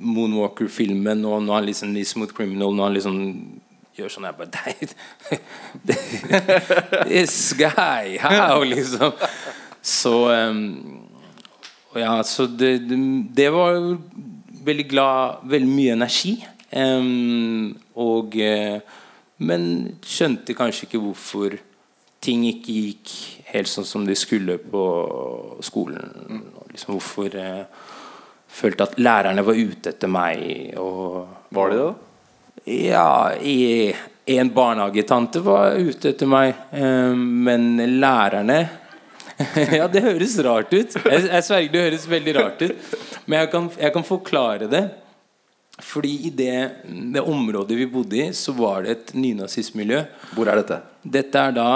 Moonwalker-filmen 0.00 1.24
og 1.28 1.42
nå 1.44 1.52
er 1.52 1.58
han 1.58 1.66
liksom 1.66 1.90
i 2.00 2.04
Smooth 2.06 2.32
Criminal 2.32 2.72
Nå 2.72 2.80
er 2.80 2.86
han 2.86 2.94
liksom 2.96 3.16
gjør 4.00 4.12
sånn. 4.14 4.28
Jeg 4.28 4.36
bare 4.38 4.50
This 7.06 7.52
guy, 7.58 8.16
how, 8.20 8.62
liksom. 8.64 9.12
Så 9.82 10.14
Ja, 11.96 12.22
så 12.22 12.46
det, 12.46 12.74
det, 13.34 13.48
var 13.50 13.78
veldig 14.62 14.86
glad 14.90 15.46
Veldig 15.50 15.70
mye 15.70 15.96
energi. 15.96 16.36
Og 17.98 18.36
uh, 18.36 18.76
Men 19.40 19.64
skjønte 20.06 20.54
kanskje 20.54 20.86
ikke 20.86 21.02
hvorfor 21.02 21.58
ting 22.20 22.44
ikke 22.44 22.74
gikk 22.76 23.12
helt 23.48 23.70
sånn 23.70 23.86
som 23.88 24.04
de 24.04 24.12
skulle 24.18 24.58
på 24.60 24.84
skolen. 25.64 26.42
Liksom 26.68 26.92
hvorfor 26.98 27.32
uh, 27.40 27.64
følte 28.50 28.84
at 28.84 28.98
lærerne 29.00 29.44
var 29.46 29.58
ute 29.58 29.94
etter 29.94 30.10
meg. 30.10 30.74
Og, 30.80 31.24
var 31.54 31.72
de 31.72 31.80
det? 31.80 31.90
Ja, 32.64 33.34
i, 33.34 33.94
en 34.26 34.52
barnehagetante 34.54 35.40
var 35.44 35.78
ute 35.78 36.12
etter 36.12 36.28
meg. 36.30 36.54
Eh, 36.70 37.14
men 37.16 37.76
lærerne 38.00 38.60
Ja, 39.78 39.86
det 39.88 40.02
høres 40.04 40.36
rart 40.44 40.72
ut. 40.72 40.96
Jeg, 41.00 41.22
jeg 41.26 41.44
sverger 41.46 41.72
det 41.72 41.84
høres 41.86 42.08
veldig 42.10 42.34
rart 42.36 42.64
ut. 42.64 42.96
Men 43.24 43.42
jeg 43.42 43.50
kan, 43.54 43.70
jeg 43.80 43.94
kan 43.94 44.06
forklare 44.06 44.68
det. 44.70 44.82
Fordi 45.80 46.12
i 46.28 46.30
det, 46.36 46.56
det, 47.14 47.22
området 47.24 47.78
vi 47.78 47.88
bodde 47.88 48.18
i, 48.20 48.26
så 48.36 48.52
var 48.52 48.84
det 48.84 48.92
et 48.92 49.14
nynazistmiljø. 49.16 50.02
Hvor 50.36 50.50
er 50.50 50.60
dette? 50.60 50.80
Dette 51.00 51.40
er 51.40 51.56
da 51.56 51.70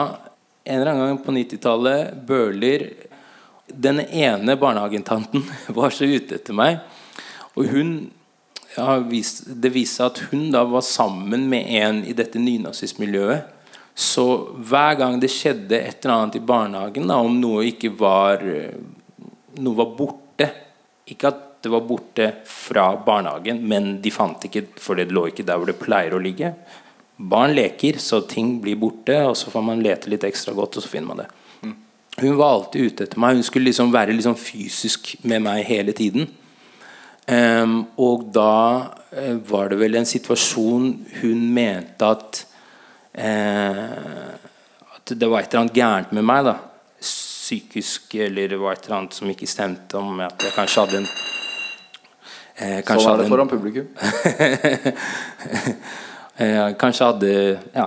en 0.65 0.81
eller 0.81 0.93
annen 0.93 1.15
gang 1.15 1.23
på 1.25 1.37
90-tallet. 1.39 2.13
Bøhler. 2.29 2.87
Den 3.67 4.03
ene 4.05 4.59
barnehagetanten 4.61 5.47
var 5.79 5.95
så 5.95 6.09
ute 6.09 6.37
etter 6.37 6.57
meg. 6.57 6.83
Og 7.55 7.71
hun 7.73 7.97
vist, 9.09 9.45
det 9.47 9.71
viste 9.75 10.01
seg 10.01 10.11
at 10.11 10.23
hun 10.33 10.49
da 10.55 10.65
var 10.69 10.85
sammen 10.87 11.49
med 11.51 11.69
en 11.81 12.03
i 12.05 12.15
dette 12.17 12.41
nynazistmiljøet. 12.43 13.51
Så 13.95 14.25
hver 14.59 14.97
gang 14.99 15.21
det 15.23 15.31
skjedde 15.31 15.79
et 15.79 16.03
eller 16.03 16.15
annet 16.17 16.41
i 16.41 16.43
barnehagen, 16.43 17.07
da, 17.07 17.21
om 17.23 17.37
noe 17.39 17.63
ikke 17.71 17.93
var 17.95 18.43
Noe 19.55 19.79
var 19.79 19.93
borte 19.95 20.49
Ikke 21.07 21.31
at 21.31 21.43
det 21.63 21.71
var 21.71 21.85
borte 21.87 22.27
fra 22.51 22.89
barnehagen, 23.07 23.61
men 23.71 24.01
de 24.03 24.11
fant 24.11 24.43
ikke 24.49 24.67
For 24.83 24.99
det 24.99 25.15
lå 25.15 25.29
ikke 25.31 25.47
der 25.47 25.61
hvor 25.61 25.71
det 25.71 25.79
pleier 25.79 26.17
å 26.17 26.21
ligge. 26.21 26.51
Barn 27.17 27.55
leker, 27.55 28.01
så 28.03 28.21
ting 28.27 28.59
blir 28.61 28.77
borte, 28.77 29.15
og 29.29 29.37
så 29.39 29.53
får 29.53 29.63
man 29.65 29.83
lete 29.85 30.11
litt 30.11 30.27
ekstra 30.27 30.53
godt, 30.57 30.77
og 30.77 30.85
så 30.85 30.91
finner 30.91 31.13
man 31.13 31.23
det. 31.23 31.29
Mm. 31.63 31.77
Hun 32.19 32.37
var 32.41 32.57
alltid 32.57 32.91
ute 32.91 33.07
etter 33.07 33.23
meg. 33.23 33.39
Hun 33.39 33.47
skulle 33.47 33.71
liksom 33.71 33.95
være 33.95 34.17
liksom 34.17 34.35
fysisk 34.37 35.15
med 35.23 35.47
meg 35.47 35.63
hele 35.71 35.95
tiden. 35.97 36.27
Og 37.25 38.25
da 38.35 38.57
uh, 38.85 39.37
var 39.49 39.71
det 39.73 39.79
vel 39.81 39.97
en 39.97 40.09
situasjon 40.09 40.91
hun 41.23 41.45
mente 41.57 42.05
at 42.05 42.41
uh, 43.17 44.35
At 44.97 45.15
det 45.17 45.31
var 45.31 45.41
et 45.41 45.49
eller 45.49 45.63
annet 45.63 45.79
gærent 45.79 46.13
med 46.13 46.27
meg. 46.29 46.45
da 46.45 46.57
Psykisk, 47.45 48.15
eller 48.15 48.49
det 48.49 48.57
var 48.57 48.73
et 48.73 48.87
eller 48.87 48.97
annet 48.99 49.17
som 49.17 49.29
ikke 49.29 49.49
stemte. 49.49 49.99
Om 50.01 50.21
at 50.25 50.47
jeg 50.47 50.55
kanskje 50.57 50.85
hadde 50.85 51.01
en 51.03 51.09
eh, 52.57 52.79
Så 52.79 52.87
kanskje 52.89 53.11
var 53.11 53.21
det 53.21 53.29
foran 53.29 53.49
publikum. 53.49 53.87
Eh, 56.37 56.73
kanskje 56.75 57.07
hadde 57.07 57.29
ja, 57.77 57.85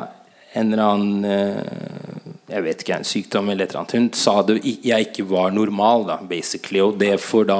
en 0.56 0.70
eller 0.72 0.84
annen 0.88 1.26
eh, 1.28 2.17
Jeg 2.48 2.64
vet 2.64 2.84
ikke, 2.84 2.96
en 2.96 3.08
sykdom 3.08 3.50
eller 3.52 3.66
et 3.66 3.74
eller 3.74 3.82
annet. 3.82 3.96
Hun 3.98 4.08
sa 4.16 4.38
det 4.48 4.62
jeg 4.64 5.10
ikke 5.10 5.26
var 5.28 5.52
normal, 5.52 6.06
da, 6.08 6.16
basically. 6.24 6.80
Og 6.80 6.96
det 7.00 7.18
får 7.20 7.50
da 7.50 7.60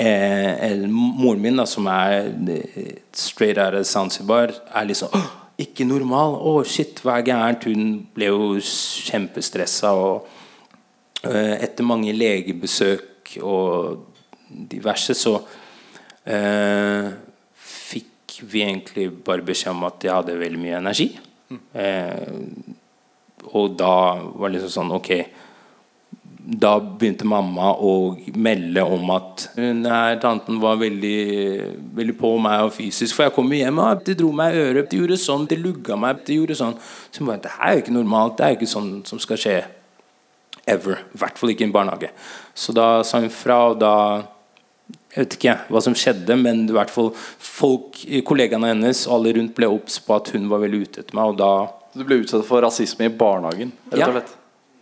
eh, 0.00 0.86
moren 0.88 1.42
min, 1.42 1.60
da, 1.60 1.66
som 1.68 1.88
er 1.92 2.30
eh, 2.48 2.94
straight 3.12 3.60
out 3.60 3.76
of 3.76 3.84
Zanzibar, 3.88 4.54
er 4.72 4.88
liksom 4.88 5.12
«Åh, 5.18 5.30
Ikke 5.60 5.84
normal! 5.84 6.38
Å, 6.40 6.54
shit, 6.64 7.02
hva 7.04 7.18
er 7.20 7.26
gærent? 7.28 7.66
Hun 7.68 8.06
ble 8.16 8.30
jo 8.30 8.54
kjempestressa. 8.64 9.92
Og 9.92 10.24
eh, 11.28 11.58
etter 11.60 11.86
mange 11.86 12.14
legebesøk 12.16 13.36
og 13.44 14.08
diverse, 14.48 15.14
så 15.16 15.36
eh, 16.24 17.12
fikk 17.52 18.40
vi 18.48 18.64
egentlig 18.64 19.10
bare 19.24 19.44
beskjed 19.44 19.76
om 19.76 19.84
at 19.92 20.08
jeg 20.08 20.16
hadde 20.16 20.40
veldig 20.40 20.62
mye 20.64 20.80
energi. 20.80 21.12
Eh, 21.52 22.80
og 23.50 23.74
da 23.78 23.94
var 24.22 24.48
det 24.48 24.58
liksom 24.58 24.74
sånn 24.76 24.94
Ok. 24.96 25.12
Da 26.42 26.72
begynte 26.82 27.26
mamma 27.28 27.68
å 27.78 28.16
melde 28.34 28.82
om 28.82 29.12
at 29.14 29.44
her 29.54 30.16
tanten 30.22 30.58
var 30.62 30.80
veldig, 30.80 31.18
veldig 31.94 32.16
på 32.18 32.32
meg 32.42 32.64
og 32.66 32.72
fysisk. 32.74 33.14
For 33.14 33.28
jeg 33.28 33.34
kom 33.36 33.52
hjem 33.54 33.78
og 33.78 34.02
de 34.06 34.16
dro 34.18 34.32
meg 34.34 34.56
i 34.56 34.64
øret, 34.64 34.88
de 34.90 34.98
gjorde 34.98 35.20
sånn, 35.22 35.46
de 35.46 35.60
lugga 35.60 35.94
meg. 35.94 36.24
de 36.26 36.40
gjorde 36.40 36.58
sånn 36.58 36.74
Så 36.82 37.22
hun 37.22 37.30
bare 37.30 37.44
Det 37.44 37.54
her 37.54 37.68
er 37.68 37.78
jo 37.78 37.84
ikke 37.84 37.94
normalt. 37.94 38.36
Det 38.36 38.44
er 38.44 38.50
jo 38.50 38.60
ikke 38.60 38.74
sånn 38.74 38.90
som 39.06 39.22
skal 39.22 39.38
skje 39.38 39.56
ever. 40.66 40.98
I 41.14 41.22
hvert 41.22 41.38
fall 41.38 41.54
ikke 41.54 41.62
i 41.62 41.70
en 41.70 41.74
barnehage. 41.74 42.10
Så 42.54 42.74
da 42.74 43.02
sa 43.06 43.20
hun 43.22 43.30
fra, 43.30 43.60
og 43.70 43.78
da 43.78 43.94
Jeg 45.12 45.26
vet 45.26 45.34
ikke 45.36 45.54
hva 45.68 45.80
som 45.84 45.94
skjedde, 45.98 46.36
men 46.40 46.62
i 46.68 46.72
hvert 46.72 46.90
fall 46.90 47.10
folk, 47.14 47.98
kollegaene 48.24 48.70
hennes 48.72 49.02
og 49.06 49.18
alle 49.18 49.34
rundt 49.36 49.52
ble 49.58 49.68
obs 49.68 49.98
på 50.06 50.14
at 50.16 50.30
hun 50.32 50.46
var 50.48 50.62
veldig 50.64 50.80
ute 50.86 51.02
etter 51.04 51.18
meg, 51.18 51.34
og 51.34 51.36
da 51.42 51.50
Du 51.92 52.04
ble 52.08 52.22
utsatt 52.22 52.46
for 52.48 52.64
rasisme 52.64 53.04
i 53.04 53.12
barnehagen, 53.12 53.72
rett 53.92 53.98
Ja. 54.00 54.06
og 54.08 54.14
slett. 54.16 54.30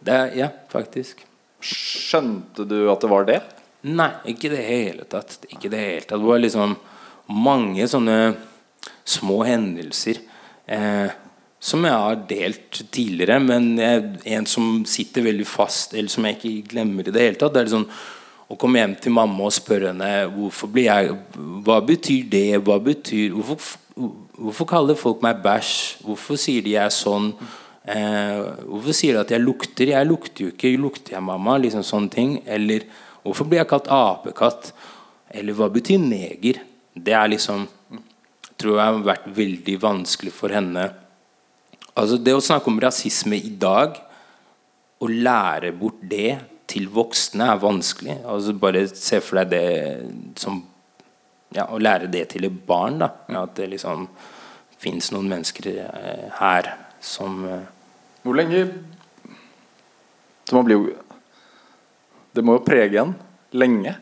det, 0.06 0.18
Ja, 0.38 0.48
faktisk. 0.70 1.24
Skjønte 1.60 2.64
du 2.68 2.88
at 2.92 3.00
det 3.02 3.10
var 3.10 3.24
det? 3.28 3.40
Nei, 3.82 4.10
ikke 4.32 4.46
i 4.46 4.54
det 4.54 4.62
hele 4.64 5.04
tatt. 5.08 5.38
Ikke 5.50 5.70
det 5.72 5.80
hele 5.80 6.04
tatt. 6.06 6.20
Det 6.20 6.28
var 6.28 6.38
liksom 6.38 6.76
mange 7.28 7.86
sånne 7.88 8.36
små 9.04 9.40
hendelser 9.46 10.20
eh, 10.68 11.10
som 11.60 11.84
jeg 11.84 11.92
har 11.92 12.16
delt 12.30 12.80
tidligere, 12.94 13.38
men 13.42 13.76
jeg, 13.76 14.06
en 14.36 14.46
som 14.48 14.84
sitter 14.88 15.26
veldig 15.26 15.46
fast, 15.48 15.92
eller 15.94 16.08
som 16.08 16.24
jeg 16.24 16.38
ikke 16.38 16.68
glemmer 16.72 17.08
i 17.08 17.12
det 17.12 17.20
hele 17.26 17.40
tatt, 17.40 17.52
det 17.52 17.60
er 17.60 17.68
liksom 17.68 17.88
å 18.50 18.58
komme 18.58 18.82
hjem 18.82 18.96
til 18.98 19.14
mamma 19.14 19.46
og 19.46 19.54
spørre 19.54 19.92
henne 19.92 20.10
hvorfor 20.34 20.70
blir 20.74 20.88
jeg 20.88 21.14
Hva 21.64 21.78
betyr 21.86 22.28
det? 22.32 22.58
Hva 22.66 22.80
betyr 22.82 23.36
Hvorfor, 23.36 23.78
hvorfor 24.34 24.68
kaller 24.68 24.98
folk 24.98 25.22
meg 25.22 25.42
bæsj? 25.44 26.02
Hvorfor 26.06 26.40
sier 26.40 26.64
de 26.66 26.74
jeg 26.74 26.82
er 26.82 26.94
sånn? 26.94 27.30
Eh, 27.86 28.40
hvorfor 28.66 28.96
sier 28.96 29.16
de 29.16 29.22
at 29.22 29.34
jeg 29.34 29.44
lukter? 29.44 29.92
Jeg 29.94 30.08
lukter 30.08 30.46
jo 30.46 30.54
ikke. 30.54 30.72
Lukter 30.80 31.16
jeg, 31.16 31.24
mamma? 31.24 31.56
Liksom 31.62 31.84
sånne 31.86 32.12
ting. 32.12 32.32
Eller 32.44 32.88
hvorfor 33.22 33.46
blir 33.46 33.62
jeg 33.62 33.70
kalt 33.70 33.90
apekatt? 33.94 34.72
Eller 35.30 35.56
hva 35.56 35.70
betyr 35.72 36.02
neger? 36.02 36.62
Det 36.94 37.14
er 37.14 37.30
liksom 37.30 37.68
tror 38.60 38.76
jeg 38.76 38.92
har 38.92 39.04
vært 39.06 39.28
veldig 39.36 39.76
vanskelig 39.80 40.32
for 40.36 40.52
henne. 40.52 40.90
Altså 41.96 42.18
Det 42.20 42.34
å 42.36 42.44
snakke 42.44 42.70
om 42.70 42.80
rasisme 42.82 43.38
i 43.38 43.52
dag, 43.60 43.96
å 45.00 45.08
lære 45.08 45.72
bort 45.76 46.02
det 46.04 46.34
til 46.70 46.88
voksne, 46.92 47.50
er 47.52 47.62
vanskelig. 47.62 48.20
Altså 48.24 48.54
Bare 48.58 48.84
se 48.88 49.20
for 49.24 49.40
deg 49.40 49.50
det 49.52 50.40
som 50.40 50.62
ja, 51.54 51.66
Å 51.66 51.80
lære 51.82 52.10
det 52.12 52.28
til 52.34 52.46
et 52.46 52.60
barn. 52.66 53.00
da 53.02 53.10
At 53.42 53.56
det 53.58 53.72
liksom 53.72 54.06
fins 54.80 55.10
noen 55.12 55.28
mennesker 55.30 55.70
eh, 55.74 56.26
her 56.38 56.74
som 57.00 57.42
eh, 57.44 57.66
Hvor 58.22 58.38
lenge 58.38 58.64
Så 60.46 60.56
man 60.56 60.68
blir 60.68 60.78
jo 60.78 60.94
Det 62.34 62.44
må 62.46 62.58
jo 62.58 62.64
prege 62.64 63.02
en 63.02 63.16
lenge. 63.50 63.96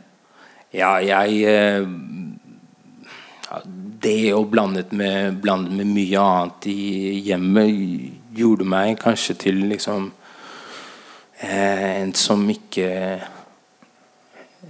Ja, 0.76 0.98
jeg 1.00 1.40
eh, 1.48 1.88
ja, 3.48 3.60
Det 4.04 4.18
og 4.36 4.50
blandet 4.52 4.92
med, 4.92 5.40
blandet 5.40 5.72
med 5.72 5.88
mye 5.96 6.20
annet 6.20 6.68
i 6.68 7.16
hjemmet 7.30 7.72
gjorde 8.38 8.66
meg 8.68 8.98
kanskje 9.00 9.34
til 9.46 9.64
liksom 9.72 10.12
en 11.38 12.14
som 12.18 12.42
ikke 12.50 12.88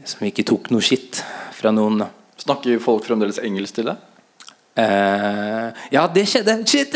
Som 0.05 0.27
ikke 0.29 0.45
tok 0.47 0.69
noe 0.73 0.85
skitt 0.85 1.23
fra 1.57 1.73
noen. 1.75 2.05
Snakker 2.39 2.79
folk 2.81 3.07
fremdeles 3.07 3.41
engelsk 3.43 3.81
til 3.81 3.89
deg? 3.91 3.97
Uh, 4.79 5.75
ja, 5.91 6.05
det 6.07 6.23
skjedde. 6.31 6.55
Shit! 6.71 6.95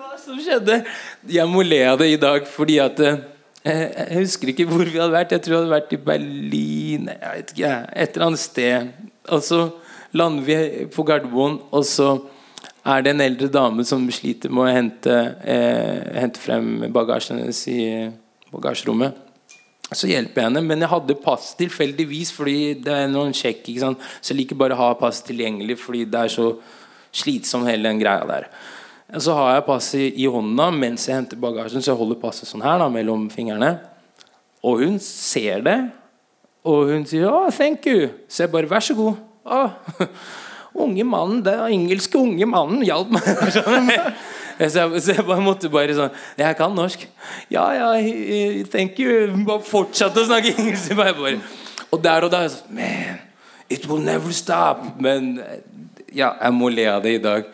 Hva 0.00 0.14
som 0.22 0.38
skjedde? 0.40 0.80
Jeg 1.28 1.46
må 1.50 1.60
le 1.66 1.82
av 1.90 1.98
det 2.00 2.08
i 2.14 2.20
dag 2.20 2.46
fordi 2.48 2.78
at 2.80 2.96
uh, 3.04 3.20
Jeg 3.66 4.22
husker 4.22 4.54
ikke 4.54 4.68
hvor 4.70 4.86
vi 4.86 4.96
hadde 4.96 5.12
vært. 5.12 5.34
Jeg 5.36 5.44
tror 5.44 5.52
vi 5.52 5.60
hadde 5.60 5.74
vært 5.74 5.92
i 5.92 6.00
Berlin 6.06 7.10
Jeg 7.12 7.34
vet 7.34 7.54
ikke, 7.54 7.74
Et 7.92 8.16
eller 8.16 8.26
annet 8.30 8.44
sted. 8.46 8.88
Og 9.28 9.44
så 9.44 9.60
lander 10.16 10.46
vi 10.48 10.86
på 10.94 11.04
Gardermoen, 11.06 11.60
og 11.70 11.84
så 11.86 12.14
er 12.86 13.02
det 13.04 13.12
en 13.12 13.24
eldre 13.24 13.48
dame 13.52 13.84
som 13.84 14.06
sliter 14.12 14.52
med 14.52 14.64
å 14.64 14.72
hente, 14.72 15.16
eh, 15.44 16.20
hente 16.20 16.40
frem 16.40 16.86
bagasjen 16.92 17.38
hennes 17.38 17.60
i 17.68 17.80
bagasjerommet. 18.52 19.14
Så 19.90 20.06
hjelper 20.06 20.38
jeg 20.38 20.46
henne, 20.46 20.62
men 20.62 20.80
jeg 20.80 20.88
hadde 20.92 21.18
pass 21.18 21.54
tilfeldigvis, 21.58 22.30
fordi 22.32 22.74
det 22.84 22.94
er 22.94 23.08
noen 23.10 23.34
sjekk. 23.34 23.64
ikke 23.68 23.80
sant? 23.80 23.98
Så 24.22 24.32
jeg 24.32 24.44
liker 24.44 24.56
bare 24.56 24.76
å 24.76 24.80
ha 24.84 24.94
pass 24.94 25.20
tilgjengelig, 25.26 25.78
fordi 25.78 26.04
det 26.06 26.20
er 26.20 26.28
så 26.28 26.52
slitsom 27.12 27.66
hele 27.66 27.88
den 27.88 27.98
greia 27.98 28.26
der. 28.26 28.46
Så 29.18 29.34
har 29.34 29.56
jeg 29.56 29.66
passet 29.66 30.00
i, 30.00 30.22
i 30.22 30.26
hånda 30.30 30.70
mens 30.70 31.08
jeg 31.08 31.16
henter 31.16 31.40
bagasjen, 31.42 31.82
så 31.82 31.90
jeg 31.90 31.98
holder 31.98 32.20
passet 32.22 32.46
sånn 32.46 32.62
her 32.62 32.78
da, 32.78 32.86
mellom 32.88 33.26
fingrene. 33.32 33.80
Og 34.62 34.84
hun 34.84 35.00
ser 35.02 35.64
det, 35.66 35.78
og 36.64 36.92
hun 36.92 37.06
sier 37.08 37.26
'Å, 37.26 37.50
thank 37.50 37.86
you'. 37.86 38.10
Så 38.28 38.44
jeg 38.44 38.52
bare 38.52 38.68
'Vær 38.68 38.80
så 38.80 38.94
god'. 38.94 39.16
Å, 39.44 39.70
unge 40.74 41.04
mannen, 41.04 41.40
er 41.46 41.66
engelske 41.70 42.18
unge 42.18 42.46
mannen 42.46 42.84
hjalp 42.86 43.16
meg. 43.16 43.26
Så 44.60 44.76
jeg, 44.76 45.00
så 45.00 45.14
jeg 45.16 45.40
måtte 45.40 45.70
bare 45.72 45.94
sånn 45.96 46.10
Jeg 46.36 46.56
kan 46.58 46.74
norsk. 46.76 47.06
Ja, 47.48 47.62
ja, 47.72 47.86
thank 48.68 48.98
you. 49.00 49.30
Bare 49.48 49.64
fortsatte 49.64 50.20
å 50.20 50.26
snakke 50.28 50.52
engelsk. 50.52 50.92
Bare, 50.98 51.14
bare. 51.16 51.38
Og 51.88 52.02
der 52.04 52.26
og 52.26 52.34
da 52.34 52.42
sånn, 52.52 52.74
Man, 52.76 53.22
it 53.72 53.86
will 53.88 54.02
never 54.04 54.34
stop. 54.36 54.82
Men 55.00 55.38
ja, 56.12 56.34
jeg 56.34 56.56
må 56.58 56.68
le 56.68 56.84
av 56.92 57.00
det 57.06 57.14
i 57.16 57.22
dag. 57.24 57.48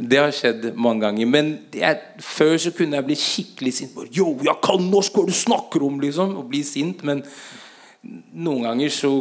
Det 0.00 0.18
har 0.18 0.34
skjedd 0.34 0.70
mange 0.80 1.04
ganger. 1.04 1.28
Men 1.30 1.52
jeg, 1.76 2.00
før 2.24 2.56
så 2.64 2.72
kunne 2.74 2.98
jeg 2.98 3.08
bli 3.10 3.18
skikkelig 3.20 3.74
sint. 3.76 3.94
Bare, 3.94 4.10
Yo, 4.16 4.32
jeg 4.42 4.58
kan 4.64 4.90
norsk! 4.90 5.14
Hva 5.14 5.28
du 5.28 5.36
snakker 5.36 5.84
om? 5.86 6.00
liksom 6.02 6.34
Og 6.40 6.48
bli 6.50 6.64
sint. 6.66 7.04
Men 7.06 7.22
noen 8.32 8.66
ganger 8.66 8.94
så 8.94 9.12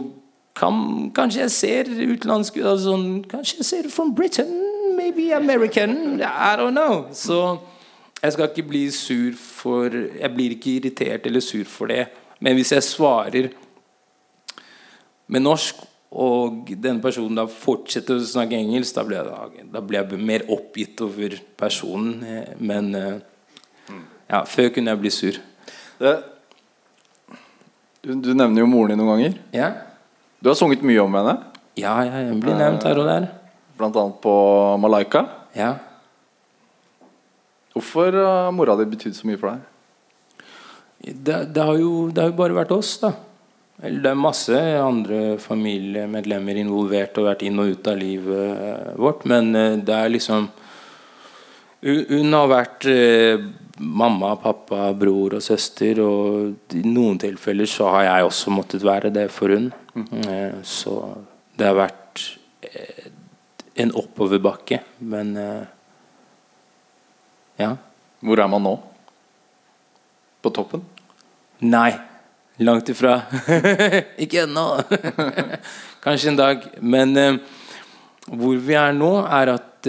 kan, 0.59 1.09
Kanskje 1.15 1.45
jeg 1.45 1.55
ser 1.55 1.89
utenlandsk 1.89 2.59
altså, 2.59 2.91
sånn, 2.91 3.07
Kanskje 3.31 3.61
jeg 3.61 3.67
ser 3.69 3.89
from 3.93 4.13
Britain, 4.15 4.51
maybe 4.97 5.31
American. 5.35 6.19
I 6.21 6.55
don't 6.59 6.75
know. 6.75 7.05
Så 7.15 7.59
jeg 8.19 8.35
skal 8.35 8.49
ikke 8.49 8.67
bli 8.67 8.83
sur 8.91 9.37
for 9.39 9.95
Jeg 9.95 10.31
blir 10.35 10.55
ikke 10.57 10.75
irritert 10.79 11.27
eller 11.29 11.43
sur 11.43 11.63
for 11.69 11.91
det. 11.91 12.09
Men 12.43 12.57
hvis 12.59 12.73
jeg 12.75 12.83
svarer 12.87 13.49
med 15.29 15.43
norsk, 15.45 15.85
og 16.09 16.71
den 16.81 16.97
personen 17.03 17.37
da 17.37 17.43
fortsetter 17.45 18.17
å 18.17 18.25
snakke 18.25 18.57
engelsk, 18.57 18.95
da 18.95 19.03
blir 19.05 19.19
jeg, 19.19 19.65
da 19.69 19.81
blir 19.85 19.99
jeg 19.99 20.21
mer 20.25 20.47
oppgitt 20.49 21.03
over 21.05 21.35
personen. 21.59 22.23
Men 22.57 22.89
eh, 22.97 23.19
ja, 24.31 24.41
før 24.49 24.71
kunne 24.73 24.95
jeg 24.95 25.01
bli 25.03 25.11
sur. 25.13 25.37
Det, 25.99 26.15
du, 28.01 28.15
du 28.15 28.31
nevner 28.33 28.63
jo 28.63 28.71
moren 28.71 28.95
din 28.95 29.03
noen 29.03 29.11
ganger. 29.13 29.37
Ja, 29.53 29.69
Du 30.39 30.47
har 30.47 30.55
sunget 30.55 30.83
mye 30.87 31.01
om 31.03 31.15
henne, 31.19 31.35
ja 31.79 31.97
jeg 32.07 32.35
blir 32.39 32.55
nevnt 32.55 32.85
her 32.87 32.99
og 33.01 33.07
der. 33.07 33.29
Blant 33.79 33.97
annet 33.99 34.19
på 34.23 34.33
Malaika. 34.79 35.25
Ja. 35.55 35.73
Hvorfor 37.75 38.15
har 38.15 38.51
mora 38.55 38.75
di 38.79 38.87
betydd 38.91 39.15
så 39.15 39.27
mye 39.27 39.39
for 39.39 39.51
deg? 39.51 39.65
Det, 40.99 41.35
det, 41.55 41.63
har 41.63 41.75
jo, 41.79 42.07
det 42.11 42.23
har 42.23 42.31
jo 42.31 42.39
bare 42.39 42.55
vært 42.57 42.71
oss, 42.75 42.97
da. 43.03 43.13
Eller 43.79 44.03
det 44.03 44.11
er 44.11 44.19
masse 44.19 44.63
andre 44.83 45.19
familiemedlemmer 45.39 46.59
involvert 46.59 47.19
og 47.21 47.29
vært 47.29 47.45
inn 47.47 47.61
og 47.61 47.71
ut 47.71 47.87
av 47.87 47.99
livet 47.99 48.63
eh, 48.65 48.89
vårt, 48.99 49.23
men 49.31 49.53
eh, 49.55 49.77
det 49.79 49.95
er 49.95 50.11
liksom 50.15 50.49
Hun, 51.79 52.01
hun 52.09 52.35
har 52.35 52.49
vært 52.51 52.85
eh, 52.91 53.45
mamma, 53.79 54.35
pappa, 54.39 54.89
bror 54.97 55.37
og 55.37 55.43
søster, 55.43 56.01
og 56.03 56.75
i 56.75 56.83
noen 56.85 57.19
tilfeller 57.21 57.69
så 57.69 57.89
har 57.93 58.05
jeg 58.07 58.27
også 58.27 58.53
måttet 58.53 58.85
være 58.85 59.11
det 59.15 59.29
for 59.33 59.55
hun. 59.55 59.71
Mm. 59.95 60.61
så 60.63 60.93
det 61.57 61.65
har 61.67 61.75
vært 61.75 62.21
eh, 62.63 63.07
en 63.83 63.91
oppoverbakke, 63.97 64.81
men 64.99 65.33
eh, 65.39 65.63
ja. 67.59 67.73
Hvor 68.19 68.39
er 68.39 68.47
man 68.51 68.63
nå? 68.63 68.75
På 70.43 70.51
toppen? 70.55 70.83
Nei. 71.63 71.91
Langt 72.59 72.89
ifra. 72.91 73.21
ikke 74.23 74.43
ennå. 74.43 74.65
Kanskje 76.03 76.33
en 76.33 76.39
dag. 76.39 76.65
Men 76.79 77.15
hvor 78.27 78.59
vi 78.59 78.75
er 78.75 78.95
nå, 78.95 79.13
er 79.23 79.53
at 79.55 79.87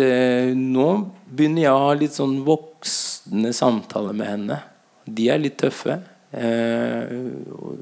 nå 0.55 0.87
begynner 1.27 1.65
jeg 1.65 1.75
å 1.75 1.83
ha 1.89 1.97
litt 1.99 2.15
sånn 2.15 2.37
voksne 2.81 3.53
samtaler 3.53 4.13
med 4.17 4.27
henne. 4.29 4.59
De 5.05 5.29
er 5.29 5.41
litt 5.41 5.59
tøffe. 5.59 6.01
Eh, 6.33 7.11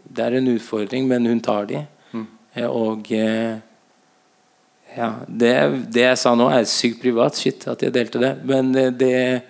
det 0.05 0.25
er 0.25 0.39
en 0.39 0.51
utfordring, 0.55 1.07
men 1.09 1.27
hun 1.27 1.41
tar 1.41 1.67
de. 1.67 1.87
Mm. 2.13 2.27
og 2.73 3.11
eh, 3.13 3.59
ja, 4.97 5.11
det, 5.29 5.53
det 5.93 6.03
jeg 6.07 6.19
sa 6.19 6.33
nå, 6.35 6.49
er 6.51 6.65
sykt 6.65 7.03
privat. 7.03 7.37
Shit 7.37 7.67
at 7.69 7.83
jeg 7.83 7.93
delte 7.93 8.19
det. 8.19 8.33
Men 8.45 8.75
eh, 8.75 8.91
det, 8.91 9.43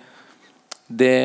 det 0.87 1.15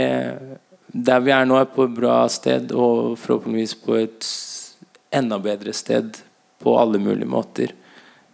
Der 0.94 1.20
vi 1.20 1.32
er 1.34 1.44
nå, 1.44 1.58
er 1.58 1.66
på 1.66 1.84
et 1.84 1.94
bra 1.94 2.28
sted, 2.28 2.72
og 2.72 3.18
forhåpentligvis 3.18 3.74
på 3.82 3.96
et 3.98 4.28
enda 5.14 5.38
bedre 5.38 5.72
sted 5.74 6.20
på 6.62 6.76
alle 6.78 6.98
mulige 6.98 7.28
måter. 7.28 7.74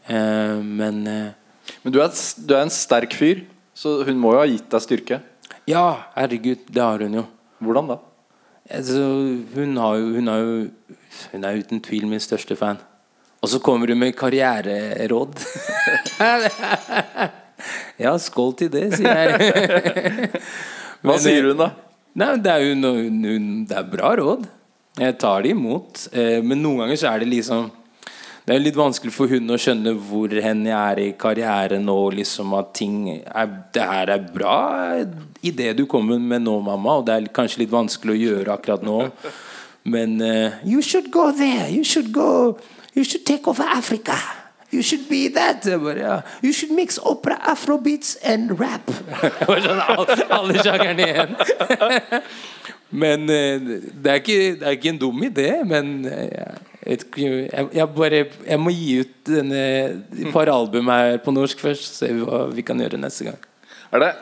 Eh, 0.07 0.61
men 0.61 1.07
eh, 1.07 1.33
Men 1.83 1.92
du 1.92 2.00
er, 2.03 2.11
du 2.44 2.55
er 2.55 2.66
en 2.66 2.72
sterk 2.72 3.14
fyr, 3.14 3.44
så 3.74 4.03
hun 4.05 4.18
må 4.20 4.35
jo 4.35 4.40
ha 4.42 4.46
gitt 4.50 4.68
deg 4.70 4.83
styrke. 4.85 5.20
Ja, 5.70 5.87
herregud, 6.16 6.68
det 6.68 6.83
har 6.83 7.02
hun 7.04 7.18
jo. 7.20 7.24
Hvordan 7.61 7.90
da? 7.92 7.98
Altså, 8.70 9.00
hun, 9.54 9.76
har 9.80 9.98
jo, 9.98 10.12
hun, 10.16 10.30
har 10.30 10.44
jo, 10.44 10.54
hun 11.33 11.44
er 11.46 11.59
uten 11.59 11.83
tvil 11.83 12.06
min 12.11 12.22
største 12.22 12.56
fan. 12.59 12.78
Og 13.40 13.48
så 13.48 13.61
kommer 13.64 13.88
hun 13.88 13.98
med 13.98 14.16
karriereråd. 14.18 15.40
ja, 18.04 18.14
skål 18.20 18.56
til 18.61 18.72
det, 18.72 18.87
sier 18.98 19.22
jeg. 19.24 20.30
Hva 21.02 21.14
Men, 21.14 21.22
sier 21.24 21.48
hun 21.48 21.61
da? 21.61 21.70
Nei, 22.20 22.35
det 22.44 22.52
er 22.52 22.66
hun, 22.68 23.64
det 23.70 23.76
er 23.78 23.87
bra 23.88 24.12
råd. 24.20 24.48
Jeg 25.00 25.16
tar 25.22 25.44
det 25.46 25.54
imot. 25.54 26.04
Eh, 26.12 26.40
men 26.44 26.61
noen 26.61 26.85
ganger 26.85 27.00
så 27.00 27.14
er 27.14 27.22
det 27.22 27.30
liksom 27.30 27.70
Det 28.50 28.56
er 28.56 28.64
litt 28.64 28.74
vanskelig 28.74 29.12
for 29.14 29.30
hun 29.30 29.52
å 29.54 29.56
skjønne 29.62 29.92
hvor 29.94 30.32
hen 30.42 30.64
jeg 30.66 30.74
er 30.74 30.98
i 30.98 31.10
karrieren 31.14 31.84
og 31.92 32.16
liksom 32.18 32.56
at 32.58 32.72
ting 32.74 32.96
er, 33.12 33.52
Det 33.70 33.84
her 33.86 34.10
er 34.10 34.24
bra 34.26 34.56
idé 35.38 35.68
du 35.78 35.84
kommer 35.86 36.18
med 36.18 36.42
nå, 36.48 36.56
mamma, 36.58 36.96
og 36.98 37.06
det 37.06 37.14
er 37.14 37.28
kanskje 37.30 37.60
litt 37.62 37.70
vanskelig 37.70 38.16
å 38.16 38.18
gjøre 38.18 38.56
akkurat 38.56 38.82
nå. 38.82 38.96
Men 39.86 40.18
uh, 40.18 40.58
You 40.66 40.82
should 40.82 41.12
go 41.14 41.30
there. 41.30 41.70
You 41.70 41.84
should 41.84 42.10
go 42.10 42.58
You 42.90 43.04
should 43.04 43.22
take 43.24 43.46
over 43.46 43.62
Africa. 43.62 44.18
You 44.74 44.82
should 44.82 45.08
be 45.08 45.28
that. 45.28 45.62
Bare. 45.62 46.24
You 46.42 46.52
should 46.52 46.74
mix 46.74 46.98
opera, 46.98 47.38
afrobeats 47.46 48.16
and 48.24 48.58
rap. 48.58 48.86
Det 49.46 50.26
alle 50.26 50.58
sjangerne 50.58 51.06
igjen. 51.06 51.38
Men 52.90 53.31
eh, 53.31 53.61
det, 53.61 54.11
er 54.11 54.18
ikke, 54.18 54.38
det 54.59 54.66
er 54.66 54.76
ikke 54.76 54.92
en 54.94 54.98
dum 54.98 55.22
idé. 55.22 55.48
Men 55.66 55.92
eh, 56.11 56.57
jeg, 56.87 56.98
jeg, 57.16 57.68
jeg 57.74 57.88
bare 57.94 58.24
Jeg 58.46 58.61
må 58.61 58.72
gi 58.74 59.00
ut 59.05 59.14
denne 59.29 59.62
et 60.16 60.33
par 60.35 60.50
album 60.50 60.90
her 60.90 61.18
på 61.22 61.35
norsk 61.35 61.61
først, 61.61 61.87
så 61.87 62.05
ser 62.05 62.16
vi 62.16 62.26
hva 62.26 62.46
vi 62.50 62.66
kan 62.66 62.81
gjøre 62.81 63.00
neste 63.00 63.31
gang. 63.31 63.40
Er 63.90 64.05
det 64.05 64.12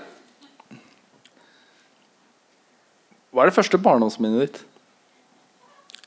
Hva 3.32 3.44
er 3.44 3.50
det 3.50 3.58
første 3.58 3.78
barndomsminnet 3.78 4.40
ditt? 4.44 4.62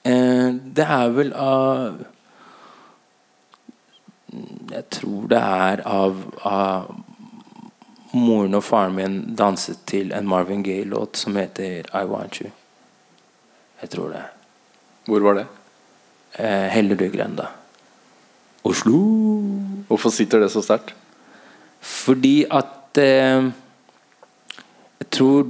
Eh, 0.05 0.49
det 0.77 0.85
er 0.85 1.13
vel 1.13 1.33
av 1.37 2.01
Jeg 4.71 4.85
tror 4.95 5.27
det 5.29 5.37
er 5.37 5.81
av, 5.85 6.19
av 6.47 6.91
Moren 8.11 8.57
og 8.57 8.63
faren 8.67 8.95
min 8.95 9.19
danset 9.39 9.85
til 9.87 10.11
en 10.11 10.27
Marvin 10.27 10.63
Gaye-låt 10.65 11.19
som 11.19 11.37
heter 11.39 11.87
I 11.95 12.03
Want 12.09 12.41
You. 12.41 12.51
Jeg 13.81 13.89
tror 13.93 14.11
det. 14.11 14.23
Hvor 15.07 15.23
var 15.23 15.39
det? 15.39 15.45
Eh, 16.35 16.67
Hellerudgrenda. 16.75 17.47
Oslo. 18.63 18.99
Hvorfor 19.87 20.13
sitter 20.13 20.43
det 20.43 20.51
så 20.51 20.61
sterkt? 20.61 20.93
Fordi 21.81 22.45
at 22.51 22.97
eh, 22.97 23.49
Jeg 24.99 25.09
tror 25.11 25.47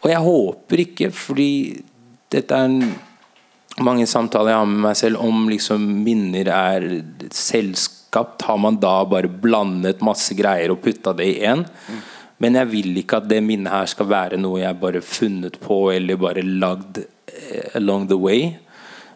Og 0.00 0.10
jeg 0.10 0.18
håper 0.22 0.78
ikke, 0.78 1.10
fordi 1.10 1.82
dette 2.30 2.54
er 2.54 2.68
en, 2.68 2.94
mange 3.82 4.06
samtaler 4.06 4.52
jeg 4.52 4.58
har 4.60 4.68
med 4.70 4.82
meg 4.84 4.96
selv 4.96 5.18
om 5.18 5.48
liksom 5.50 5.82
minner 6.04 6.46
er 6.54 6.84
selskapt. 8.08 8.42
Har 8.42 8.58
man 8.58 8.80
da 8.80 9.04
bare 9.04 9.28
blandet 9.28 10.00
masse 10.00 10.34
greier 10.34 10.70
og 10.70 10.82
putta 10.82 11.12
det 11.12 11.26
i 11.26 11.44
én? 11.44 11.64
Men 12.38 12.54
jeg 12.54 12.70
vil 12.70 12.96
ikke 12.98 13.18
at 13.18 13.28
det 13.28 13.42
minnet 13.42 13.72
her 13.72 13.86
skal 13.86 14.08
være 14.08 14.38
noe 14.38 14.60
jeg 14.60 14.80
bare 14.80 15.00
funnet 15.00 15.58
på 15.60 15.90
eller 15.92 16.16
bare 16.16 16.42
lagd 16.42 16.98
eh, 16.98 17.74
along 17.74 18.08
the 18.08 18.16
way. 18.16 18.54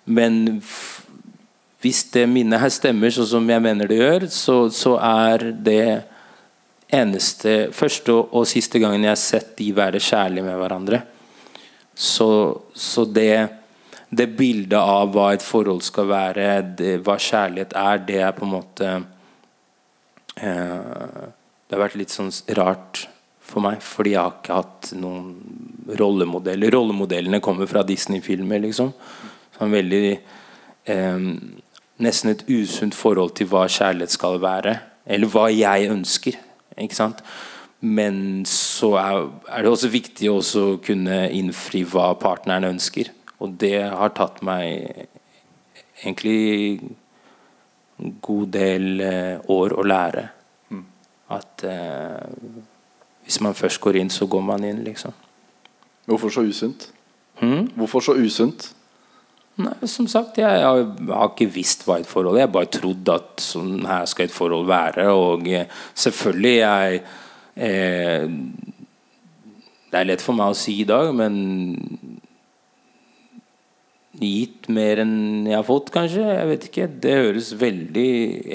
Men 0.05 0.61
hvis 1.81 2.11
det 2.13 2.29
minnet 2.29 2.61
her 2.61 2.71
stemmer 2.71 3.11
sånn 3.11 3.27
som 3.27 3.49
jeg 3.49 3.63
mener 3.63 3.87
det 3.87 3.99
gjør, 3.99 4.27
så, 4.29 4.69
så 4.71 4.97
er 4.99 5.53
det 5.53 6.03
eneste 6.93 7.71
første 7.73 8.13
og, 8.13 8.35
og 8.35 8.47
siste 8.47 8.79
gangen 8.79 9.05
jeg 9.05 9.15
har 9.15 9.21
sett 9.21 9.57
de 9.57 9.71
være 9.73 10.03
kjærlige 10.03 10.45
med 10.45 10.59
hverandre. 10.59 11.03
Så, 11.95 12.59
så 12.75 13.05
det, 13.05 13.49
det 14.13 14.27
bildet 14.37 14.77
av 14.77 15.15
hva 15.15 15.31
et 15.33 15.45
forhold 15.45 15.81
skal 15.87 16.11
være, 16.11 16.49
det, 16.77 16.99
hva 17.07 17.17
kjærlighet 17.17 17.73
er, 17.79 18.03
det 18.09 18.19
er 18.21 18.35
på 18.37 18.45
en 18.45 18.53
måte 18.53 18.91
eh, 20.37 21.23
Det 21.65 21.73
har 21.73 21.81
vært 21.87 21.97
litt 21.97 22.13
sånn 22.13 22.29
rart 22.59 23.07
for 23.41 23.65
meg, 23.65 23.81
fordi 23.85 24.13
jeg 24.13 24.21
har 24.21 24.37
ikke 24.37 24.59
hatt 24.59 24.91
noen 25.01 25.33
rollemodeller. 25.99 26.73
Rollemodellene 26.73 27.41
kommer 27.45 27.69
fra 27.71 27.83
Disney-filmer, 27.89 28.61
liksom. 28.67 28.93
Sånn 29.57 29.73
veldig 29.73 30.05
eh, 30.13 31.27
Nesten 32.03 32.33
et 32.33 32.45
usunt 32.51 32.97
forhold 32.99 33.37
til 33.39 33.47
hva 33.53 33.65
kjærlighet 33.71 34.13
skal 34.13 34.41
være. 34.43 34.73
Eller 35.07 35.31
hva 35.31 35.47
jeg 35.53 35.91
ønsker. 35.93 36.39
Ikke 36.81 36.97
sant? 36.99 37.21
Men 37.81 38.43
så 38.49 38.95
er, 38.99 39.29
er 39.53 39.63
det 39.63 39.71
også 39.71 39.91
viktig 39.93 40.31
å 40.33 40.41
kunne 40.83 41.25
innfri 41.35 41.85
hva 41.87 42.09
partneren 42.19 42.73
ønsker. 42.73 43.13
Og 43.43 43.57
det 43.61 43.77
har 43.83 44.15
tatt 44.17 44.43
meg 44.47 45.07
egentlig 46.03 46.83
en 48.03 48.15
god 48.23 48.53
del 48.55 49.03
eh, 49.03 49.51
år 49.51 49.75
å 49.79 49.87
lære. 49.87 50.29
At 51.33 51.65
eh, 51.65 52.61
hvis 53.25 53.41
man 53.45 53.57
først 53.57 53.81
går 53.81 54.01
inn, 54.01 54.11
så 54.11 54.27
går 54.27 54.45
man 54.45 54.65
inn, 54.67 54.83
liksom. 54.85 55.15
Hvorfor 56.11 56.33
så 56.35 56.45
usunt? 56.47 56.91
Hmm? 57.41 57.69
Hvorfor 57.79 58.05
så 58.05 58.15
usunt? 58.19 58.73
Nei, 59.63 59.75
som 59.87 60.07
sagt, 60.09 60.39
jeg, 60.41 60.61
jeg 60.63 61.11
har 61.13 61.29
ikke 61.29 61.51
visst 61.53 61.85
hva 61.85 61.99
et 62.01 62.09
forhold 62.09 62.39
er. 62.39 62.43
Jeg 62.43 62.49
har 62.49 62.55
bare 62.55 62.73
trodd 62.73 63.11
at 63.13 63.43
sånn 63.45 63.83
her 63.85 64.07
skal 64.09 64.27
et 64.27 64.35
forhold 64.35 64.67
være. 64.71 65.07
Og 65.13 65.49
eh, 65.53 65.69
selvfølgelig 65.95 66.55
jeg 66.57 67.03
eh, 67.57 68.25
Det 69.93 70.01
er 70.01 70.09
lett 70.09 70.25
for 70.25 70.37
meg 70.37 70.55
å 70.55 70.57
si 70.57 70.79
i 70.81 70.89
dag, 70.89 71.11
men 71.13 71.35
gitt 74.27 74.69
mer 74.73 75.03
enn 75.03 75.47
jeg 75.49 75.57
har 75.59 75.67
fått, 75.67 75.93
kanskje. 75.95 76.25
Jeg 76.25 76.49
vet 76.51 76.67
ikke. 76.69 76.89
Det 77.05 77.19
høres 77.19 77.53
veldig 77.61 78.09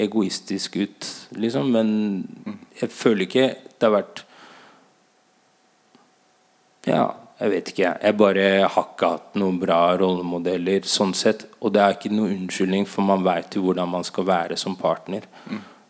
egoistisk 0.06 0.80
ut, 0.80 1.08
liksom. 1.38 1.70
Men 1.74 1.90
jeg 2.80 2.92
føler 2.94 3.26
ikke 3.28 3.48
det 3.78 3.86
har 3.86 3.94
vært 3.94 4.24
Ja, 6.88 7.02
jeg 7.38 7.52
vet 7.52 7.72
ikke. 7.72 7.90
Jeg 8.02 8.16
bare 8.18 8.44
har 8.64 8.86
ikke 8.88 9.10
hatt 9.12 9.36
noen 9.38 9.58
bra 9.62 9.80
rollemodeller 10.00 10.86
sånn 10.88 11.12
sett. 11.14 11.44
Og 11.62 11.74
det 11.74 11.82
er 11.84 11.94
ikke 11.94 12.10
noen 12.14 12.34
unnskyldning, 12.44 12.86
for 12.88 13.06
man 13.06 13.22
veit 13.26 13.54
jo 13.54 13.62
hvordan 13.66 13.92
man 13.92 14.06
skal 14.06 14.26
være 14.26 14.56
som 14.58 14.74
partner. 14.78 15.28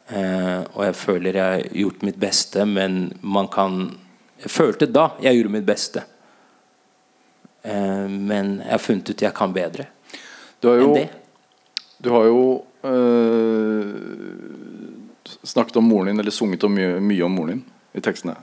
Eh, 0.08 0.60
og 0.74 0.82
jeg 0.86 0.96
føler 0.96 1.36
jeg 1.36 1.54
har 1.54 1.80
gjort 1.84 2.04
mitt 2.08 2.20
beste, 2.20 2.64
men 2.64 3.08
man 3.22 3.48
kan 3.52 3.98
Jeg 4.38 4.52
følte 4.54 4.86
da 4.86 5.08
jeg 5.18 5.34
gjorde 5.34 5.50
mitt 5.50 5.66
beste. 5.66 6.04
Eh, 7.62 8.08
men 8.08 8.58
jeg 8.62 8.70
har 8.70 8.82
funnet 8.82 9.10
ut 9.10 9.22
jeg 9.24 9.34
kan 9.34 9.52
bedre 9.52 9.88
Du 10.62 10.68
har 10.70 10.78
jo, 10.78 10.88
enn 10.92 10.94
det. 11.00 11.08
du 11.98 12.10
har 12.14 12.28
jo 12.28 12.42
øh, 12.86 13.88
snakket 15.42 15.80
om 15.80 15.88
moren 15.90 16.12
din, 16.12 16.20
eller 16.22 16.34
sunget 16.34 16.64
om 16.64 16.74
mye, 16.74 16.98
mye 17.02 17.24
om 17.26 17.34
moren 17.34 17.56
din 17.56 17.64
i 17.98 18.02
tekstene. 18.04 18.36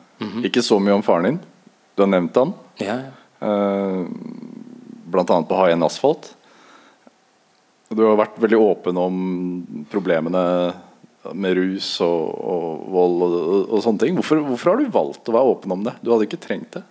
Ikke 0.47 0.63
så 0.66 0.80
mye 0.82 0.95
om 0.97 1.03
faren 1.05 1.30
din. 1.30 1.38
Du 1.95 2.03
har 2.03 2.09
nevnt 2.11 2.36
han. 2.36 2.51
Ja, 2.82 2.97
ja. 3.05 3.13
Uh, 3.45 4.07
blant 5.11 5.30
annet 5.30 5.47
på 5.47 5.55
H1 5.59 5.86
Asfalt. 5.86 6.32
Du 7.93 8.01
har 8.03 8.18
vært 8.20 8.39
veldig 8.41 8.57
åpen 8.59 8.97
om 8.99 9.16
problemene 9.91 10.41
med 11.34 11.55
rus 11.57 11.88
og, 12.03 12.34
og 12.36 12.84
vold 12.93 13.24
og, 13.26 13.36
og, 13.38 13.61
og 13.70 13.84
sånne 13.86 14.01
ting. 14.01 14.18
Hvorfor, 14.18 14.41
hvorfor 14.49 14.72
har 14.72 14.82
du 14.82 14.91
valgt 14.93 15.30
å 15.30 15.36
være 15.36 15.53
åpen 15.53 15.76
om 15.78 15.86
det? 15.88 15.95
Du 16.01 16.11
hadde 16.11 16.28
ikke 16.28 16.41
trengt 16.41 16.78
det. 16.78 16.84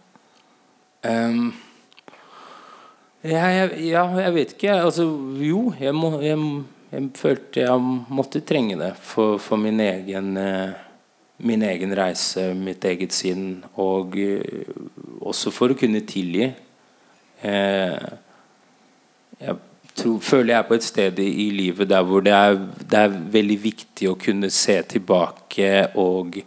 Um, 1.05 1.51
jeg, 3.25 3.69
ja, 3.89 4.05
jeg 4.21 4.33
vet 4.35 4.55
ikke. 4.55 4.73
Altså, 4.85 5.07
jo, 5.41 5.67
jeg, 5.81 5.95
må, 5.97 6.11
jeg, 6.21 6.39
jeg 6.93 7.11
følte 7.17 7.63
jeg 7.65 7.85
måtte 8.13 8.43
trenge 8.45 8.77
det 8.81 8.93
for, 9.01 9.39
for 9.43 9.61
min 9.61 9.81
egen 9.81 10.37
eh, 10.41 10.81
Min 11.45 11.65
egen 11.67 11.91
reise, 11.99 12.53
mitt 12.55 12.85
eget 12.87 13.13
sinn, 13.13 13.65
og 13.83 14.13
eh, 14.23 14.69
også 15.19 15.51
for 15.51 15.75
å 15.75 15.77
kunne 15.77 16.05
tilgi. 16.07 16.47
Eh, 17.43 18.05
jeg 19.43 19.57
tror, 19.99 20.21
føler 20.23 20.53
jeg 20.53 20.59
er 20.61 20.69
på 20.69 20.77
et 20.79 20.87
sted 20.87 21.19
i, 21.25 21.49
livet 21.51 21.91
der 21.91 22.07
hvor 22.07 22.23
det 22.23 22.37
er, 22.39 22.55
det 22.79 23.01
er 23.01 23.19
veldig 23.35 23.57
viktig 23.65 24.13
å 24.13 24.15
kunne 24.21 24.53
se 24.55 24.79
tilbake 24.95 25.73
og 26.01 26.39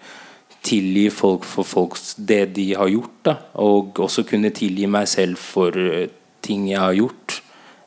tilgi 0.63 1.09
folk 1.13 1.43
for 1.47 1.67
folks, 1.67 2.15
det 2.15 2.45
de 2.55 2.69
har 2.79 2.87
gjort. 2.91 3.19
Da. 3.27 3.35
Og 3.67 3.99
også 4.07 4.23
kunne 4.27 4.55
tilgi 4.55 4.87
meg 4.87 5.11
selv 5.11 5.35
for 5.41 5.75
ting 6.45 6.67
jeg 6.69 6.81
har 6.81 6.95
gjort 6.97 7.41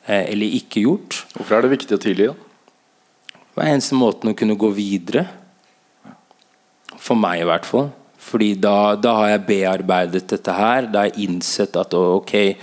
eh, 0.07 0.27
eller 0.33 0.59
ikke 0.61 0.85
gjort. 0.87 1.23
Hvorfor 1.37 1.59
er 1.59 1.67
det 1.67 1.75
viktig 1.77 1.97
å 1.97 2.03
tilgi? 2.03 2.31
da? 2.31 2.35
Hver 3.57 3.73
eneste 3.73 3.99
måten 3.99 4.31
å 4.31 4.37
kunne 4.39 4.59
gå 4.59 4.71
videre. 4.73 5.27
For 7.01 7.19
meg, 7.19 7.43
i 7.43 7.49
hvert 7.49 7.67
fall. 7.69 7.91
Fordi 8.21 8.53
da, 8.61 8.95
da 9.01 9.17
har 9.17 9.33
jeg 9.33 9.47
bearbeidet 9.49 10.29
dette 10.31 10.55
her. 10.55 10.87
Da 10.91 11.03
har 11.03 11.11
jeg 11.11 11.27
innsett 11.27 11.77
at 11.81 11.95
ok 11.97 12.35
eh, 12.41 12.55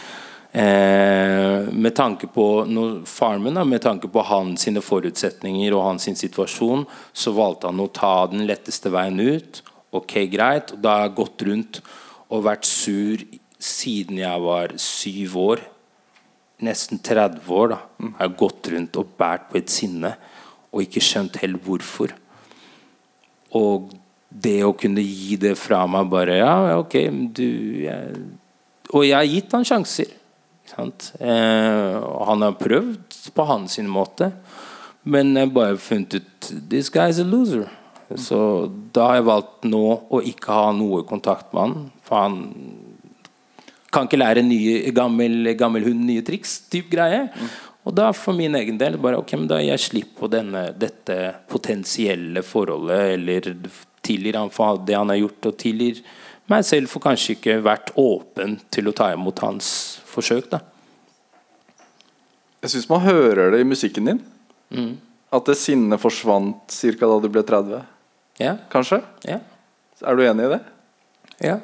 Med 1.73 1.95
tanke 1.97 2.29
på 2.31 2.45
no, 2.69 2.85
farmen, 3.09 3.57
da, 3.57 3.65
med 3.67 3.81
tanke 3.83 4.09
på 4.11 4.25
hans 4.29 4.67
forutsetninger 4.85 5.73
og 5.73 5.85
hans 5.89 6.07
sin 6.07 6.19
situasjon, 6.19 6.85
så 7.13 7.33
valgte 7.35 7.71
han 7.71 7.81
å 7.83 7.89
ta 7.93 8.27
den 8.31 8.45
letteste 8.49 8.93
veien 8.93 9.19
ut. 9.19 9.63
Ok, 9.97 10.19
greit. 10.31 10.75
Og 10.75 10.83
da 10.83 10.95
har 10.95 11.07
jeg 11.07 11.17
gått 11.17 11.47
rundt 11.49 11.81
og 12.27 12.45
vært 12.45 12.67
sur 12.67 13.23
siden 13.57 14.19
jeg 14.21 14.45
var 14.45 14.75
syv 14.81 15.37
år. 15.41 15.65
Nesten 16.65 16.97
30 17.03 17.51
år 17.53 17.73
da 17.75 17.79
har 18.17 18.33
gått 18.39 18.71
rundt 18.73 18.97
og 18.97 19.11
båret 19.19 19.45
på 19.51 19.59
et 19.59 19.69
sinne 19.69 20.15
og 20.71 20.83
ikke 20.83 21.03
skjønt 21.03 21.37
helt 21.43 21.61
hvorfor. 21.65 22.13
Og 23.57 23.91
det 24.27 24.59
å 24.65 24.73
kunne 24.77 25.03
gi 25.03 25.37
det 25.39 25.53
fra 25.57 25.85
meg 25.89 26.09
bare 26.11 26.39
Ja, 26.41 26.55
ok, 26.77 26.97
du 27.31 27.45
jeg, 27.85 28.23
Og 28.91 29.05
jeg 29.07 29.15
har 29.15 29.29
gitt 29.29 29.53
han 29.55 29.67
sjanser. 29.67 30.11
Eh, 30.77 31.95
han 32.27 32.43
har 32.43 32.57
prøvd 32.59 33.19
på 33.33 33.45
hans 33.47 33.77
måte. 33.87 34.31
Men 35.07 35.35
jeg 35.37 35.53
bare 35.55 35.79
funnet 35.79 36.19
ut 36.19 36.49
This 36.69 36.89
guy 36.89 37.09
is 37.09 37.19
a 37.19 37.23
loser. 37.23 37.69
Så 38.15 38.39
da 38.95 39.09
har 39.09 39.19
jeg 39.19 39.27
valgt 39.27 39.65
nå 39.67 39.83
å 40.11 40.21
ikke 40.23 40.55
ha 40.55 40.71
noe 40.75 41.03
kontakt 41.07 41.53
med 41.53 41.61
han. 41.63 41.89
For 42.07 42.23
han 42.23 42.37
kan 43.97 44.05
ikke 44.07 44.19
lære 44.21 44.43
nye, 44.45 44.75
gammel, 44.95 45.51
gammel 45.57 45.87
hund 45.89 46.05
nye 46.07 46.21
triks. 46.25 46.59
Typ 46.71 46.87
greie. 46.93 47.25
Og 47.87 47.93
da 47.95 48.09
for 48.15 48.35
min 48.37 48.55
egen 48.59 48.77
del 48.79 48.97
bare 49.01 49.17
ok, 49.21 49.33
men 49.39 49.47
da 49.49 49.57
gir 49.61 49.71
jeg 49.73 49.83
slipp 49.89 50.15
på 50.19 50.27
denne, 50.31 50.67
dette 50.77 51.17
potensielle 51.49 52.41
forholdet. 52.45 53.13
Eller 53.17 53.51
tilgir 54.05 54.37
han 54.39 54.51
for 54.53 54.79
det 54.87 54.95
han 54.99 55.09
har 55.13 55.19
gjort, 55.21 55.49
og 55.51 55.57
tilgir 55.61 56.01
meg 56.51 56.63
selv 56.67 56.87
for 56.91 57.03
kanskje 57.03 57.33
ikke 57.35 57.57
vært 57.65 57.89
åpen 57.99 58.57
til 58.71 58.87
å 58.87 58.93
ta 58.95 59.09
imot 59.15 59.39
hans 59.43 59.69
forsøk. 60.07 60.49
da 60.53 60.61
Jeg 62.63 62.71
syns 62.75 62.89
man 62.91 63.03
hører 63.05 63.51
det 63.55 63.61
i 63.63 63.67
musikken 63.67 64.07
din. 64.11 64.21
At 65.31 65.47
det 65.47 65.57
sinnet 65.59 65.99
forsvant 65.99 66.71
ca. 66.71 67.07
da 67.07 67.19
du 67.23 67.27
ble 67.31 67.43
30. 67.43 67.81
Ja, 68.39 68.57
Kanskje? 68.71 69.01
ja, 69.27 69.39
Er 70.05 70.15
du 70.15 70.23
enig 70.27 70.45
i 70.45 70.53
det? 70.55 70.61
ja. 71.41 71.57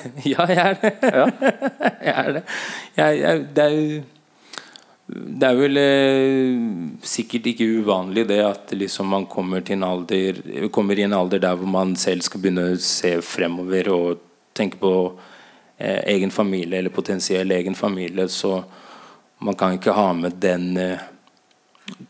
ja, 0.32 0.48
jeg 0.48 0.64
er 0.64 0.80
det. 0.80 0.92
Ja. 1.02 1.28
jeg 2.08 2.16
er 2.16 2.32
det. 2.38 2.42
Jeg, 2.96 3.22
jeg, 3.22 3.46
det 3.56 3.64
er 3.64 3.78
jo 3.78 4.02
det 5.12 5.44
er 5.44 5.56
vel 5.58 5.78
eh, 5.80 6.60
sikkert 7.04 7.48
ikke 7.50 7.66
uvanlig 7.82 8.24
det 8.30 8.38
at 8.46 8.72
liksom 8.76 9.10
man 9.12 9.26
kommer, 9.28 9.60
til 9.60 9.76
en 9.76 9.84
alder, 9.84 10.38
kommer 10.72 10.96
i 10.96 11.04
en 11.04 11.16
alder 11.16 11.42
der 11.42 11.58
hvor 11.58 11.68
man 11.68 11.96
selv 12.00 12.24
skal 12.24 12.40
begynne 12.40 12.70
å 12.72 12.78
se 12.80 13.16
fremover 13.26 13.90
og 13.92 14.22
tenke 14.56 14.78
på 14.80 14.92
eh, 15.76 16.00
egen 16.14 16.32
familie 16.32 16.78
eller 16.78 16.94
potensiell 16.94 17.50
egen 17.52 17.76
familie. 17.76 18.28
Så 18.28 18.62
man 19.42 19.58
kan 19.58 19.76
ikke 19.76 19.96
ha 19.96 20.12
med 20.16 20.38
den 20.40 20.76
eh, 20.80 21.02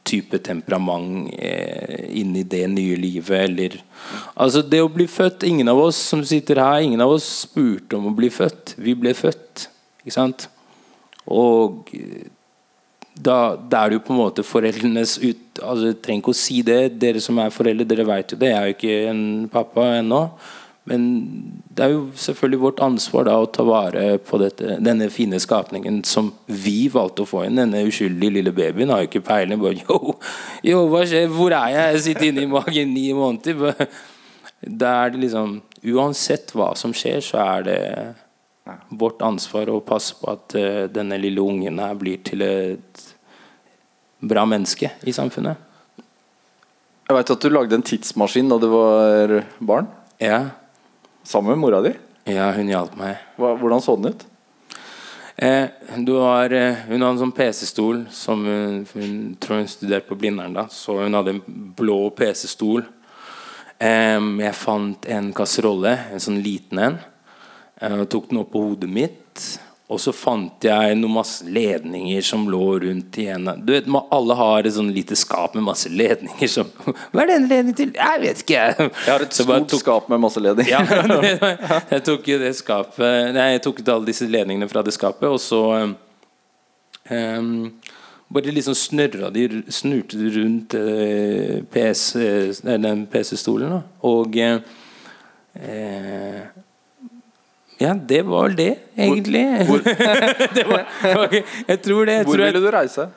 type 0.07 0.39
temperament 0.45 1.31
eh, 1.37 2.09
inn 2.21 2.35
i 2.37 2.45
det 2.45 2.65
nye 2.73 2.99
livet. 2.99 3.37
Eller 3.47 3.79
Altså, 4.37 4.63
det 4.63 4.83
å 4.83 4.91
bli 4.93 5.07
født 5.09 5.45
Ingen 5.47 5.71
av 5.71 5.79
oss 5.79 5.99
som 6.11 6.25
sitter 6.27 6.61
her, 6.61 6.83
ingen 6.83 7.01
av 7.01 7.15
oss 7.15 7.29
spurte 7.47 7.99
om 7.99 8.11
å 8.11 8.17
bli 8.17 8.31
født. 8.33 8.77
Vi 8.83 8.95
ble 8.99 9.15
født. 9.17 9.69
Ikke 10.03 10.17
sant? 10.17 10.49
Og 11.31 11.93
eh, 11.97 12.31
da, 13.13 13.55
da 13.57 13.83
er 13.83 13.93
det 13.93 13.99
jo 13.99 14.07
på 14.07 14.15
en 14.15 14.23
måte 14.23 14.45
foreldrenes 14.47 15.19
ut 15.21 15.61
altså, 15.61 15.91
Jeg 15.91 15.99
trenger 16.01 16.23
ikke 16.23 16.35
å 16.35 16.41
si 16.43 16.63
det. 16.67 16.81
Dere 17.03 17.21
som 17.23 17.39
er 17.43 17.53
foreldre, 17.55 17.89
dere 17.89 18.09
vet 18.09 18.35
jo 18.35 18.41
det. 18.41 18.53
Jeg 18.53 18.59
er 18.59 18.71
jo 18.71 18.77
ikke 18.79 18.99
en 19.13 19.25
pappa 19.53 19.89
ennå. 19.99 20.25
Men 20.91 21.03
det 21.71 21.85
er 21.85 21.93
jo 21.93 22.07
selvfølgelig 22.19 22.61
vårt 22.65 22.81
ansvar 22.83 23.29
da 23.29 23.37
å 23.39 23.51
ta 23.55 23.63
vare 23.67 24.17
på 24.27 24.39
dette, 24.43 24.79
denne 24.83 25.07
fine 25.15 25.39
skapningen 25.43 26.01
som 26.09 26.33
vi 26.51 26.89
valgte 26.91 27.23
å 27.23 27.29
få 27.29 27.45
inn. 27.47 27.61
Denne 27.61 27.85
uskyldige 27.87 28.35
lille 28.39 28.55
babyen 28.57 28.91
har 28.91 29.05
jo 29.05 29.11
ikke 29.11 29.23
peiling. 29.29 29.63
Bare, 29.63 29.79
yo, 29.79 30.17
yo, 30.67 30.81
hva 30.91 31.05
skjer? 31.07 31.31
Hvor 31.31 31.55
er 31.55 31.77
jeg? 31.77 31.93
Jeg 31.95 32.03
sitter 32.09 32.29
inne 32.31 32.47
i 32.47 32.51
magen 32.51 32.97
ni 32.97 33.07
måneder. 33.15 33.87
Da 34.63 34.97
er 35.05 35.15
det 35.15 35.25
liksom 35.25 35.61
Uansett 35.83 36.53
hva 36.55 36.69
som 36.79 36.93
skjer, 36.95 37.19
så 37.27 37.41
er 37.43 37.65
det 37.67 37.79
vårt 38.95 39.23
ansvar 39.27 39.67
å 39.73 39.81
passe 39.83 40.15
på 40.15 40.29
at 40.31 40.55
eh, 40.55 40.85
denne 40.87 41.19
lille 41.19 41.43
ungen 41.43 41.81
her 41.83 41.97
blir 41.99 42.21
til 42.23 42.45
et 42.47 43.03
bra 44.23 44.45
menneske 44.47 44.93
i 45.03 45.15
samfunnet. 45.17 45.59
Jeg 47.09 47.17
veit 47.19 47.33
at 47.35 47.43
du 47.43 47.51
lagde 47.51 47.75
en 47.75 47.83
tidsmaskin 47.83 48.53
da 48.53 48.61
du 48.63 48.69
var 48.71 49.35
barn. 49.59 49.91
Ja, 50.23 50.45
Sammen 51.23 51.55
med 51.55 51.59
mora 51.59 51.81
di. 51.83 51.95
ja 52.25 52.51
hun 52.53 52.69
hjalp 52.71 52.95
meg. 52.99 53.19
Hva, 53.39 53.55
hvordan 53.59 53.83
så 53.83 53.97
den 53.97 54.13
ut? 54.15 54.25
Eh, 55.37 55.69
du 56.05 56.13
har, 56.21 56.53
eh, 56.53 56.85
hun 56.89 57.01
hadde 57.01 57.13
en 57.17 57.23
sånn 57.25 57.35
PC-stol 57.35 58.05
som 58.11 58.45
hun, 58.47 58.83
hun 58.93 59.15
tror 59.41 59.63
hun 59.63 59.71
studerte 59.71 60.09
på 60.11 60.19
Blindern. 60.19 60.55
da 60.55 60.67
Så 60.71 60.99
hun 61.01 61.15
hadde 61.15 61.37
en 61.37 61.43
blå 61.77 62.11
PC-stol. 62.11 62.85
Eh, 63.79 64.21
jeg 64.45 64.55
fant 64.55 65.09
en 65.09 65.33
kasserolle, 65.33 65.97
en 66.13 66.23
sånn 66.23 66.43
liten 66.43 66.79
en. 66.79 66.99
Eh, 67.81 68.05
tok 68.05 68.29
den 68.31 68.43
opp 68.43 68.53
på 68.53 68.63
hodet 68.63 68.91
mitt. 68.91 69.47
Og 69.93 70.01
så 70.01 70.13
fant 70.17 70.65
jeg 70.65 70.97
noen 70.97 71.17
masse 71.19 71.45
ledninger 71.45 72.25
som 72.25 72.47
lå 72.51 72.79
rundt 72.87 73.19
i 73.21 73.27
en 73.33 73.51
Du 73.61 73.75
vet, 73.75 73.89
Alle 74.17 74.37
har 74.39 74.67
et 74.67 74.75
sånn 74.77 74.93
lite 74.95 75.17
skap 75.19 75.57
med 75.59 75.67
masse 75.67 75.91
ledninger 75.93 76.49
som 76.51 76.71
Hva 77.13 77.25
er 77.25 77.33
det 77.33 77.37
en 77.37 77.49
ledning 77.51 77.77
til? 77.77 77.93
Jeg 77.99 78.23
vet 78.23 78.45
ikke. 78.45 78.63
Jeg 78.79 79.11
har 79.11 79.27
et 79.27 79.37
stort 79.37 79.69
tok... 79.69 79.83
skap 79.83 80.09
med 80.13 80.23
masse 80.25 80.41
ledninger. 80.41 80.93
ja, 81.33 81.81
jeg 81.93 82.07
tok 82.09 82.33
jo 82.33 82.41
det 82.41 82.55
skapet 82.57 83.37
Nei, 83.37 83.51
jeg 83.57 83.65
tok 83.67 83.83
ut 83.83 83.93
alle 83.97 84.09
disse 84.09 84.29
ledningene 84.31 84.71
fra 84.71 84.85
det 84.87 84.95
skapet, 84.97 85.29
og 85.29 85.41
så 85.43 85.63
um, 87.11 87.53
Bare 88.33 88.55
liksom 88.55 88.77
snørra 88.79 89.29
de 89.35 89.63
Snurte 89.69 90.17
de 90.17 90.31
rundt 90.39 90.75
eh, 90.79 91.59
PC, 91.69 92.23
den 92.65 93.05
PC-stolen. 93.13 93.75
Og 94.09 94.39
eh, 94.41 94.63
eh, 95.61 96.62
Ja, 97.83 97.93
det 98.13 98.21
var 98.29 98.47
vel 98.49 98.57
det, 98.59 98.71
egentlig. 98.97 99.43
det 100.57 100.65
var, 100.69 100.85
okay, 101.25 101.43
jeg 101.69 101.83
tror 101.83 102.07
det. 102.07 102.15
Jeg, 102.21 102.27
Hvor 102.29 102.37
tror 102.37 102.45
jeg, 102.47 102.55
ville 102.55 102.67
du 102.67 102.71
reise? 102.77 103.09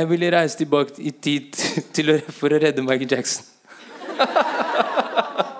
jeg 0.00 0.08
ville 0.08 0.28
reise 0.32 0.56
tilbake 0.60 0.94
i 1.02 1.10
tid 1.10 1.58
til 1.96 2.12
å, 2.14 2.18
for 2.32 2.54
å 2.54 2.60
redde 2.62 2.82
Michael 2.86 3.10
Jackson. 3.10 3.44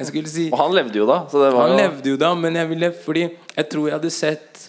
Jeg 0.00 0.06
skulle 0.08 0.30
si 0.32 0.46
Og 0.48 0.56
han 0.62 0.72
levde 0.76 0.96
jo 0.96 1.06
da. 1.08 1.18
Så 1.28 1.40
det 1.42 1.50
var 1.52 1.66
Han 1.68 1.74
jo- 1.74 1.80
levde 1.82 2.12
jo 2.14 2.16
da, 2.20 2.30
men 2.34 2.56
jeg 2.56 2.68
ville 2.70 2.88
Fordi 3.04 3.24
jeg 3.56 3.66
tror 3.68 3.88
jeg 3.88 3.96
hadde 3.98 4.10
sett 4.14 4.62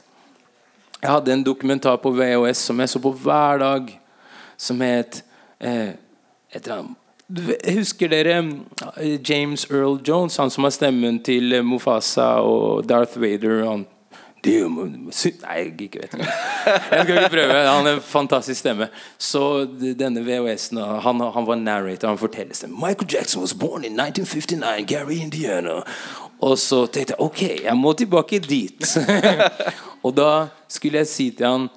Jeg 1.02 1.10
hadde 1.14 1.32
en 1.34 1.43
dokumentar 1.47 1.97
på 2.04 2.12
VHS 2.18 2.66
som 2.68 2.80
jeg 2.84 2.89
så 2.91 2.99
på 3.02 3.14
hver 3.24 3.58
dag, 3.62 3.88
som 4.60 4.82
het 4.86 5.22
eh, 5.60 5.95
et 6.54 6.60
eller 6.68 6.76
annet 6.84 6.97
Husker 7.77 8.07
dere 8.11 8.38
eh, 8.97 9.19
James 9.29 9.65
Earl 9.71 9.99
Jones, 10.07 10.36
han 10.38 10.49
som 10.51 10.63
har 10.67 10.71
stemmen 10.75 11.21
til 11.23 11.61
Mofasa 11.63 11.63
Mufasa 11.63 12.29
og 12.43 12.86
Darth 12.89 13.19
Vader? 13.21 13.63
Han 13.69 13.88
«Du 14.43 14.67
må- 14.73 15.11
sy- 15.13 15.38
Nei, 15.43 15.57
jeg 15.57 15.82
ikke 15.82 15.99
vet. 16.01 16.13
Jeg 16.17 17.03
skal 17.03 17.17
ikke 17.17 17.29
prøve. 17.29 17.53
Han 17.53 17.86
har 17.86 17.93
en 17.93 18.01
fantastisk 18.01 18.59
stemme. 18.59 18.88
Så 19.21 19.67
denne 19.99 20.23
VHS-en 20.25 20.77
han, 20.77 21.19
han 21.21 21.45
var 21.47 21.55
narrator. 21.61 22.07
Han 22.07 22.17
forteller 22.17 22.55
stemmen. 22.57 22.79
Michael 22.82 23.07
Jackson 23.13 23.41
was 23.41 23.53
born 23.53 23.84
in 23.86 23.99
1959, 23.99 24.86
Gary, 24.88 25.19
Indiana. 25.21 25.84
Og 26.41 26.57
så 26.57 26.88
tenkte 26.88 27.13
jeg 27.13 27.21
ok, 27.21 27.41
jeg 27.63 27.77
må 27.77 27.93
tilbake 27.93 28.39
dit. 28.39 28.97
og 30.03 30.17
da 30.17 30.47
skulle 30.67 30.97
jeg 30.97 31.07
si 31.07 31.29
til 31.38 31.45
han 31.45 31.69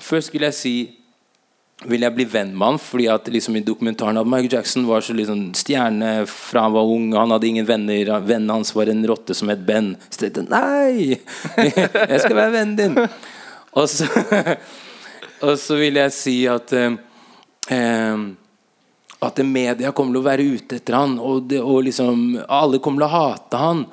Først 0.00 0.26
skulle 0.30 0.46
jeg 0.46 0.54
si 0.54 0.74
vil 1.88 2.04
jeg 2.04 2.14
bli 2.16 2.26
venn 2.28 2.52
med 2.56 2.66
han 2.66 2.78
Fordi 2.80 3.08
at 3.12 3.28
liksom 3.32 3.56
i 3.58 3.64
dokumentaren 3.64 4.18
at 4.20 4.28
Michael 4.28 4.52
Jackson 4.52 4.86
var 4.88 5.04
så 5.04 5.16
liksom 5.16 5.46
stjerne 5.56 6.12
fra 6.30 6.66
han 6.66 6.76
var 6.76 6.90
ung. 6.90 7.12
Han 7.16 7.34
hadde 7.34 7.48
ingen 7.48 7.68
venner. 7.68 8.12
Vennen 8.24 8.50
hans 8.50 8.74
var 8.74 8.90
en 8.90 9.04
rotte 9.06 9.34
som 9.34 9.50
het 9.52 9.64
Ben. 9.66 9.94
Så 10.08 10.24
tenkte 10.24 10.46
nei! 10.48 11.20
Jeg 11.58 12.20
skal 12.22 12.38
være 12.38 12.54
vennen 12.56 12.76
din. 12.78 12.98
Og 13.74 13.90
så, 13.90 14.06
og 15.46 15.58
så 15.58 15.78
vil 15.80 15.98
jeg 15.98 16.14
si 16.14 16.34
at 16.46 16.72
eh, 16.78 16.94
eh, 17.74 18.24
At 19.24 19.40
media 19.42 19.90
kommer 19.96 20.14
til 20.14 20.20
å 20.20 20.28
være 20.28 20.46
ute 20.46 20.78
etter 20.78 20.98
han, 20.98 21.16
og, 21.18 21.48
det, 21.48 21.58
og 21.64 21.86
liksom 21.86 22.36
alle 22.44 22.78
kommer 22.84 23.02
til 23.02 23.08
å 23.08 23.14
hate 23.14 23.60
han. 23.60 23.86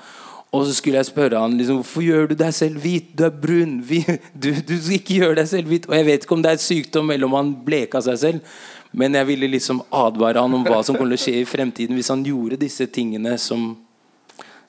Og 0.51 0.65
så 0.67 0.73
skulle 0.75 0.99
jeg 0.99 1.07
spørre 1.07 1.39
han 1.39 1.53
liksom, 1.55 1.77
hvorfor 1.79 2.03
gjør 2.03 2.25
du 2.27 2.35
deg 2.41 2.51
selv 2.53 2.81
hvit. 2.83 3.13
Du 3.15 3.23
er 3.23 3.31
brun. 3.43 3.77
Vi, 3.87 4.01
du, 4.35 4.49
du 4.67 4.73
ikke 4.91 5.21
gjøre 5.21 5.37
deg 5.39 5.47
selv 5.47 5.71
hvit. 5.71 5.85
Og 5.87 5.95
jeg 5.95 6.07
vet 6.09 6.25
ikke 6.25 6.35
om 6.35 6.43
det 6.43 6.51
er 6.51 6.59
sykdom 6.59 7.13
eller 7.13 7.29
om 7.29 7.37
han 7.39 7.53
bleka 7.65 8.01
seg 8.03 8.19
selv. 8.19 8.57
Men 8.91 9.15
jeg 9.15 9.29
ville 9.29 9.47
liksom 9.53 9.79
advare 9.95 10.43
han 10.43 10.57
om 10.57 10.65
hva 10.67 10.81
som 10.83 10.97
kommer 10.99 11.15
til 11.15 11.21
å 11.21 11.23
skje 11.23 11.35
i 11.39 11.47
fremtiden 11.47 11.95
hvis 11.95 12.11
han 12.11 12.25
gjorde 12.27 12.59
disse 12.59 12.87
tingene 12.91 13.37
som 13.39 13.69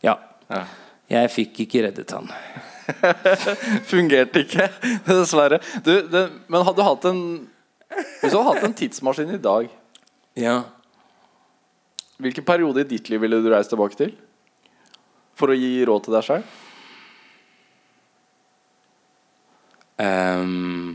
Ja. 0.07 0.14
Ja. 0.53 0.62
Jeg 1.11 1.33
fikk 1.35 1.59
ikke 1.66 1.83
reddet 1.89 2.14
han. 2.14 2.30
Fungerte 3.91 4.45
ikke, 4.47 4.68
dessverre. 5.07 5.59
Du, 5.85 5.91
det, 6.11 6.22
men 6.47 6.62
hadde 6.66 6.78
du 6.78 6.87
hatt 6.87 7.05
en 7.11 7.20
Hvis 8.22 8.30
du 8.33 8.39
hadde 8.39 8.49
hatt 8.53 8.66
en 8.70 8.76
tidsmaskin 8.78 9.35
i 9.35 9.41
dag, 9.43 9.66
Ja. 10.39 10.61
hvilken 12.22 12.47
periode 12.47 12.80
i 12.87 12.89
ditt 12.95 13.11
liv 13.11 13.20
ville 13.20 13.43
du 13.43 13.51
reist 13.53 13.68
tilbake 13.74 13.99
til? 13.99 14.14
For 15.43 15.51
å 15.51 15.59
gi 15.59 15.80
råd 15.82 16.05
til 16.07 16.14
deg 16.14 16.22
sjøl? 16.22 16.43
Um, 19.99 20.93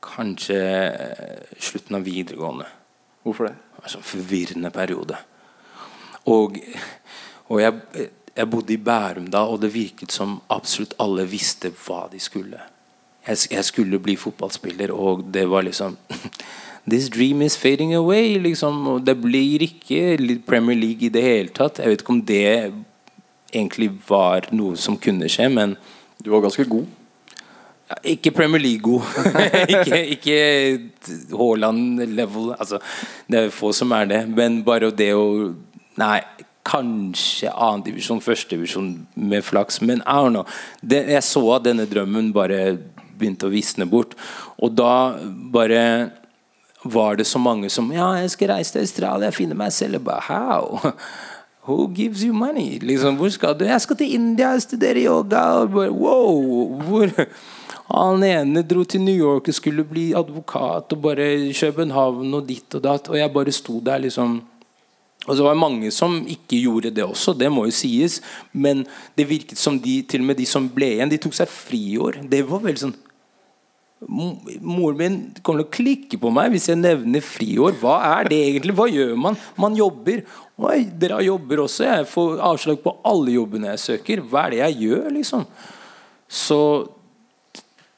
kanskje 0.00 0.56
eh, 0.56 1.50
slutten 1.60 1.98
av 1.98 2.06
videregående. 2.08 2.70
Hvorfor 3.26 3.50
det? 3.50 3.58
Det 3.74 3.84
en 3.84 3.92
sånn 3.98 4.06
forvirrende 4.08 4.70
periode. 4.72 5.18
Og, 6.32 6.56
og 7.52 7.60
jeg, 7.60 8.08
jeg 8.32 8.50
bodde 8.54 8.72
i 8.72 8.80
Bærum 8.88 9.28
da, 9.36 9.44
og 9.44 9.60
det 9.60 9.74
virket 9.76 10.16
som 10.16 10.38
absolutt 10.56 10.96
alle 11.02 11.28
visste 11.28 11.74
hva 11.84 12.06
de 12.08 12.22
skulle. 12.24 12.62
Jeg, 13.26 13.50
jeg 13.52 13.68
skulle 13.68 14.00
bli 14.00 14.16
fotballspiller, 14.16 14.96
og 14.96 15.28
det 15.28 15.44
var 15.52 15.68
liksom 15.68 16.00
This 16.88 17.08
dream 17.10 17.42
is 17.42 17.56
fading 17.58 17.94
away. 17.94 18.38
Liksom, 18.38 18.86
og 18.86 19.06
det 19.06 19.16
blir 19.20 19.64
ikke 19.66 20.38
Premier 20.46 20.78
League 20.78 21.06
i 21.08 21.12
det 21.12 21.22
hele 21.22 21.48
tatt. 21.54 21.80
Jeg 21.82 21.90
vet 21.90 22.04
ikke 22.04 22.14
om 22.14 22.22
det 22.28 22.72
egentlig 23.52 23.90
var 24.08 24.46
noe 24.54 24.76
som 24.78 24.98
kunne 24.98 25.28
skje, 25.30 25.48
men 25.50 25.76
Du 26.24 26.30
var 26.30 26.40
ganske 26.40 26.64
god. 26.64 26.86
ja, 27.90 27.94
Ikke 28.14 28.30
Premier 28.30 28.60
League-god. 28.62 29.02
ikke 29.74 29.98
ikke 30.16 30.38
Haaland-level. 31.36 32.54
Altså, 32.58 32.78
det 33.30 33.38
er 33.38 33.50
få 33.50 33.72
som 33.72 33.92
er 33.92 34.04
det. 34.10 34.28
Men 34.28 34.62
bare 34.64 34.90
det 34.90 35.12
å 35.14 35.54
Nei, 35.96 36.20
kanskje 36.66 37.48
annendivisjon, 37.48 38.20
førstedivisjon 38.20 39.06
med 39.14 39.44
flaks. 39.46 39.80
Men 39.80 40.02
I 40.02 40.18
don't 40.20 40.34
know. 40.34 40.44
Det, 40.82 41.06
jeg 41.08 41.22
så 41.24 41.42
at 41.54 41.64
denne 41.64 41.86
drømmen 41.88 42.32
bare 42.36 42.76
begynte 43.16 43.48
å 43.48 43.52
visne 43.54 43.86
bort. 43.88 44.12
Og 44.60 44.74
da 44.76 45.16
bare 45.52 46.10
var 46.92 47.16
det 47.20 47.26
så 47.26 47.38
mange 47.38 47.70
som 47.70 47.92
Ja, 47.92 48.12
jeg 48.20 48.30
skal 48.30 48.52
reise 48.54 48.76
til 48.76 48.86
Australia, 48.86 49.30
finne 49.30 49.56
meg 49.58 49.72
selv. 49.72 49.98
Jeg 49.98 50.04
bare, 50.04 50.22
How? 50.28 50.92
Who 51.66 51.88
gives 51.90 52.22
you 52.22 52.32
money? 52.32 52.78
Liksom, 52.78 53.16
hvor 53.18 53.28
skal 53.34 53.56
du? 53.58 53.64
Jeg 53.66 53.80
skal 53.82 53.96
til 53.98 54.14
India 54.14 54.52
og 54.54 54.62
studere 54.62 55.02
yoga. 55.02 55.42
Og 55.60 55.70
bare, 55.70 55.90
wow, 55.90 56.82
hvor? 56.86 57.10
Han 57.86 58.22
ene 58.26 58.62
dro 58.66 58.84
til 58.84 59.02
New 59.02 59.14
York 59.14 59.48
og 59.50 59.54
skulle 59.54 59.84
bli 59.86 60.12
advokat, 60.14 60.92
og 60.92 61.02
bare 61.02 61.26
København 61.54 62.34
og 62.34 62.46
ditt 62.48 62.74
og 62.74 62.82
datt. 62.82 63.10
Og 63.10 63.18
jeg 63.18 63.32
bare 63.34 63.54
sto 63.54 63.80
der, 63.80 63.98
liksom. 63.98 64.40
Og 65.26 65.36
så 65.36 65.42
var 65.42 65.54
det 65.54 65.60
mange 65.60 65.90
som 65.90 66.20
ikke 66.22 66.60
gjorde 66.60 66.90
det 66.94 67.04
også, 67.04 67.34
det 67.34 67.50
må 67.50 67.64
jo 67.66 67.74
sies. 67.74 68.20
Men 68.52 68.84
det 69.18 69.28
virket 69.28 69.58
som 69.58 69.78
de, 69.82 70.00
til 70.02 70.22
og 70.22 70.30
med 70.30 70.38
de 70.38 70.46
som 70.46 70.68
ble 70.70 70.92
igjen, 70.96 71.10
de 71.10 71.18
tok 71.18 71.34
seg 71.34 71.50
friår. 71.50 72.20
Det 72.30 72.44
var 72.46 72.62
veldig 72.62 72.84
sånn 72.84 72.96
Moren 74.06 74.98
min 74.98 75.16
kommer 75.42 75.64
til 75.64 75.66
å 75.66 75.72
klikke 75.74 76.18
på 76.22 76.30
meg 76.34 76.52
hvis 76.54 76.68
jeg 76.70 76.78
nevner 76.78 77.24
friår. 77.24 77.78
Hva 77.80 77.96
er 78.20 78.30
det 78.30 78.38
egentlig? 78.48 78.76
Hva 78.78 78.86
gjør 78.90 79.16
man? 79.18 79.38
Man 79.58 79.78
jobber. 79.78 80.22
Oi, 80.56 80.78
dere 81.00 81.22
jobber 81.26 81.64
også. 81.64 81.88
Jeg 81.88 82.06
får 82.10 82.42
avslag 82.50 82.78
på 82.84 82.94
alle 83.06 83.34
jobbene 83.34 83.72
jeg 83.74 83.84
søker. 83.86 84.22
Hva 84.22 84.46
er 84.46 84.54
det 84.54 84.62
jeg 84.62 84.78
gjør, 84.86 85.10
liksom? 85.18 85.44
Så 86.26 86.60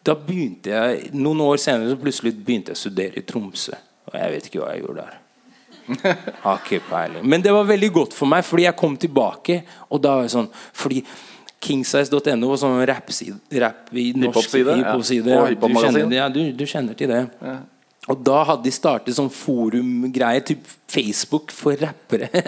da 0.05 0.15
begynte 0.17 0.73
jeg 0.73 1.13
Noen 1.17 1.41
år 1.45 1.61
senere 1.61 1.93
så 1.93 2.01
plutselig 2.01 2.35
begynte 2.37 2.73
jeg 2.73 2.81
å 2.81 2.83
studere 2.87 3.21
i 3.21 3.27
Tromsø. 3.29 3.77
Og 4.09 4.17
jeg 4.17 4.35
vet 4.35 4.47
ikke 4.49 4.63
hva 4.63 4.75
jeg 4.75 4.87
gjorde 4.87 5.05
der. 5.05 5.17
Har 6.45 6.61
ikke 6.61 6.83
peiling. 6.89 7.25
Men 7.29 7.45
det 7.45 7.53
var 7.53 7.69
veldig 7.69 7.89
godt 7.95 8.17
for 8.17 8.29
meg, 8.29 8.45
fordi 8.45 8.67
jeg 8.67 8.77
kom 8.77 8.97
tilbake. 9.01 9.63
Og 9.89 10.03
da 10.05 10.19
var 10.19 10.27
jeg 10.27 10.35
sånn 10.35 10.51
Fordi 10.77 11.03
kingsize.no 11.65 12.53
og 12.53 12.59
sånn 12.61 12.79
rappside 12.87 13.61
rap 13.63 13.89
i 13.93 14.13
norsk 14.15 14.53
Hiphop-side, 14.55 15.27
ja. 15.35 15.43
Du, 15.59 15.67
kjenner- 15.75 16.15
ja, 16.15 16.29
du, 16.31 16.41
du 16.55 16.65
kjenner 16.69 16.95
til 16.99 17.11
det. 17.11 17.25
Og 18.09 18.23
da 18.25 18.39
hadde 18.49 18.65
de 18.65 18.71
startet 18.73 19.17
sånn 19.19 19.29
forumgreie, 19.29 20.41
typ 20.49 20.65
Facebook 20.89 21.51
for 21.53 21.77
rappere. 21.77 22.31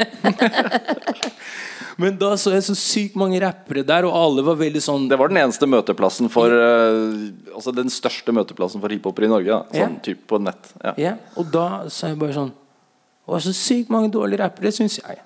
Men 2.00 2.14
da 2.16 2.30
så 2.40 2.54
jeg 2.54 2.64
så 2.64 2.74
sykt 2.78 3.16
mange 3.18 3.36
rappere 3.42 3.82
der, 3.84 4.06
og 4.08 4.14
alle 4.16 4.44
var 4.46 4.56
veldig 4.56 4.80
sånn 4.80 5.02
Det 5.10 5.18
var 5.20 5.28
den 5.28 5.40
eneste 5.42 5.66
møteplassen 5.68 6.30
for 6.32 6.48
uh, 6.48 7.12
Altså 7.52 7.74
den 7.76 7.90
største 7.92 8.32
møteplassen 8.32 8.80
for 8.80 8.88
hiphopere 8.94 9.28
i 9.28 9.32
Norge. 9.32 9.50
Da. 9.52 9.58
Sånn 9.82 9.96
yeah. 9.98 10.04
typ 10.06 10.22
på 10.30 10.38
nett. 10.40 10.70
Ja. 10.80 10.94
Yeah. 10.96 11.18
og 11.36 11.50
da 11.52 11.66
sa 11.92 12.08
jeg 12.12 12.20
bare 12.22 12.36
sånn 12.38 12.54
Det 12.54 13.34
var 13.34 13.44
så 13.44 13.52
sykt 13.56 13.92
mange 13.92 14.08
dårlige 14.14 14.40
rappere, 14.46 14.72
syns 14.74 14.96
jeg. 15.02 15.18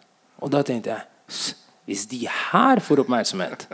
Og 0.43 0.51
da 0.53 0.64
tenkte 0.66 0.91
jeg 0.97 1.07
"S- 1.30 1.55
Hvis 1.85 2.07
de 2.09 2.22
her 2.28 2.80
får 2.80 3.03
oppmerksomhet, 3.05 3.66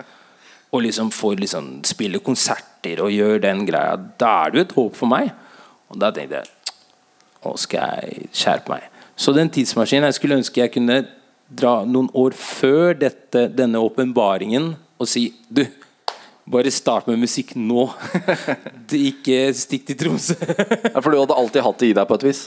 og 0.70 0.82
liksom 0.86 1.10
får 1.14 1.42
liksom 1.42 1.68
spille 1.86 2.20
konserter 2.22 3.02
og 3.02 3.14
gjør 3.14 3.42
den 3.42 3.64
greia, 3.66 3.96
da 4.18 4.32
er 4.44 4.52
det 4.52 4.60
jo 4.60 4.66
et 4.66 4.76
håp 4.78 4.98
for 4.98 5.10
meg. 5.10 5.30
Og 5.90 5.98
da 6.02 6.12
tenkte 6.14 6.42
jeg 6.42 6.56
Nå 7.40 7.54
skal 7.56 7.94
jeg 7.96 8.26
skjerpe 8.36 8.68
meg. 8.74 8.82
Så 9.16 9.32
den 9.32 9.48
tidsmaskinen 9.48 10.04
Jeg 10.10 10.16
skulle 10.18 10.36
ønske 10.36 10.60
jeg 10.60 10.72
kunne 10.74 10.98
dra 11.48 11.86
noen 11.88 12.10
år 12.12 12.36
før 12.36 12.92
dette, 13.00 13.46
denne 13.48 13.80
åpenbaringen 13.80 14.74
og 15.00 15.08
si 15.08 15.30
Du, 15.48 15.64
bare 16.50 16.70
start 16.74 17.08
med 17.08 17.22
musikk 17.22 17.54
nå. 17.56 17.86
Ikke 19.10 19.54
stikk 19.56 19.88
til 19.88 19.98
Tromsø. 20.02 20.36
Ja, 20.36 21.00
For 21.00 21.08
du 21.08 21.20
hadde 21.22 21.38
alltid 21.40 21.64
hatt 21.64 21.80
det 21.80 21.90
i 21.90 21.96
deg 21.96 22.08
på 22.10 22.18
et 22.20 22.26
vis? 22.28 22.42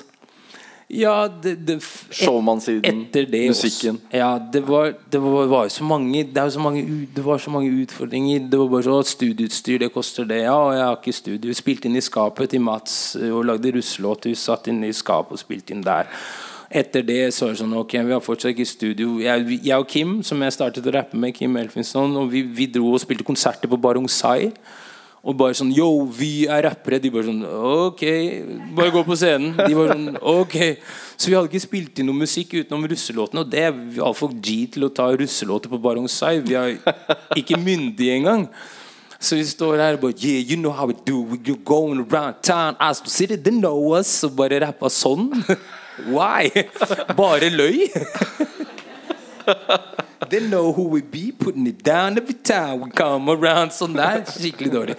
Ja, 0.89 1.27
det, 1.43 1.55
det, 1.67 1.79
det 3.31 3.47
musikken. 3.49 3.95
Også. 3.95 4.17
Ja, 4.17 4.37
det 4.53 4.61
var, 4.67 4.93
det 5.11 5.21
var, 5.21 5.45
var 5.45 5.67
så 5.67 5.83
mange 5.83 6.23
Det, 6.23 6.37
er 6.37 6.49
så 6.49 6.59
mange, 6.59 7.07
det 7.15 7.25
var 7.25 7.37
så 7.37 7.49
mange 7.49 7.71
utfordringer. 7.71 8.39
Det 8.51 8.59
var 8.59 8.67
bare 8.67 8.83
så 8.83 9.01
Studieutstyr, 9.03 9.79
det 9.79 9.93
koster 9.93 10.25
det. 10.25 10.43
Ja, 10.43 10.55
og 10.55 10.73
jeg 10.73 10.83
har 10.83 10.97
ikke 10.99 11.13
studio. 11.13 11.53
Spilte 11.53 11.89
inn 11.89 11.95
i 11.95 12.03
skapet 12.03 12.49
til 12.49 12.61
Mats 12.61 13.15
eh, 13.15 13.31
og 13.31 13.45
lagde 13.45 13.73
russelåt. 13.75 14.27
Vi 14.29 14.35
satt 14.35 14.67
inn 14.67 14.83
i 14.83 14.93
skapet 14.93 15.37
og 15.37 15.39
spilte 15.41 15.73
inn 15.73 15.85
der. 15.85 16.09
Etter 16.73 17.03
det 17.05 17.19
så 17.35 17.47
er 17.47 17.53
det 17.53 17.61
sånn 17.61 17.75
Ok, 17.77 17.93
vi 18.01 18.15
har 18.15 18.23
fortsatt 18.23 18.53
ikke 18.53 18.65
studio. 18.65 19.17
Jeg, 19.21 19.59
jeg 19.61 19.77
og 19.77 19.89
Kim, 19.89 20.21
som 20.25 20.41
jeg 20.41 20.55
startet 20.55 20.87
å 20.89 20.93
rappe 20.95 21.17
med, 21.17 21.35
Kim 21.37 21.57
Elfinson, 21.57 22.15
og 22.17 22.31
vi, 22.33 22.41
vi 22.43 22.69
dro 22.71 22.95
og 22.95 23.01
spilte 23.03 23.27
konserter 23.27 23.69
på 23.69 23.77
Barong 23.81 24.09
Sai. 24.09 24.51
Og 25.23 25.37
bare 25.39 25.55
sånn 25.55 25.71
Yo, 25.71 25.87
vi 26.11 26.45
er 26.51 26.65
rappere. 26.67 26.99
De 26.99 27.11
bare 27.13 27.29
sånn 27.29 27.43
Ok, 27.47 28.03
bare 28.75 28.91
gå 28.91 29.03
på 29.07 29.15
scenen. 29.19 29.55
De 29.55 29.71
bare 29.77 29.95
sånn 29.95 30.19
Ok. 30.19 30.57
Så 31.15 31.29
vi 31.29 31.37
hadde 31.37 31.47
ikke 31.47 31.63
spilt 31.63 32.01
inn 32.01 32.09
noe 32.11 32.19
musikk 32.25 32.57
utenom 32.59 32.83
russelåtene. 32.91 33.45
Og 33.45 33.51
det 33.51 33.63
er 33.69 34.03
altfor 34.03 34.33
G 34.35 34.63
til 34.73 34.87
å 34.87 34.91
ta 34.91 35.07
russelåter 35.15 35.71
på 35.71 35.79
Barong 35.83 36.09
Sai. 36.11 36.39
Vi 36.43 36.57
er 36.59 36.75
ikke 37.39 37.59
myndige 37.61 38.17
engang. 38.19 38.49
Så 39.23 39.39
vi 39.39 39.45
står 39.47 39.79
her 39.79 39.95
og 39.95 40.03
bare 40.03 40.19
Yeah, 40.19 40.43
you 40.43 40.57
know 40.59 40.75
how 40.75 40.89
we 40.91 40.97
do. 41.07 41.23
You're 41.39 41.63
going 41.63 42.03
around 42.03 42.43
town. 42.43 42.75
As 42.79 42.99
the 42.99 43.09
City, 43.09 43.37
they 43.37 43.55
know 43.55 43.93
us. 43.95 44.11
Og 44.27 44.35
bare 44.35 44.59
rappa 44.65 44.91
sånn. 44.91 45.29
Why? 46.11 46.51
Bare 47.15 47.47
løy. 47.53 47.87
They 50.29 50.39
know 50.47 50.71
who 50.73 50.83
we 50.89 51.01
be, 51.01 51.31
putting 51.31 51.67
it 51.67 51.83
down 51.83 52.17
every 52.17 52.33
time 52.35 52.81
we 52.85 52.89
come 52.91 53.29
around. 53.29 53.71
Sånn 53.71 53.95
der. 53.95 54.23
Skikkelig 54.25 54.71
dårlig. 54.73 54.97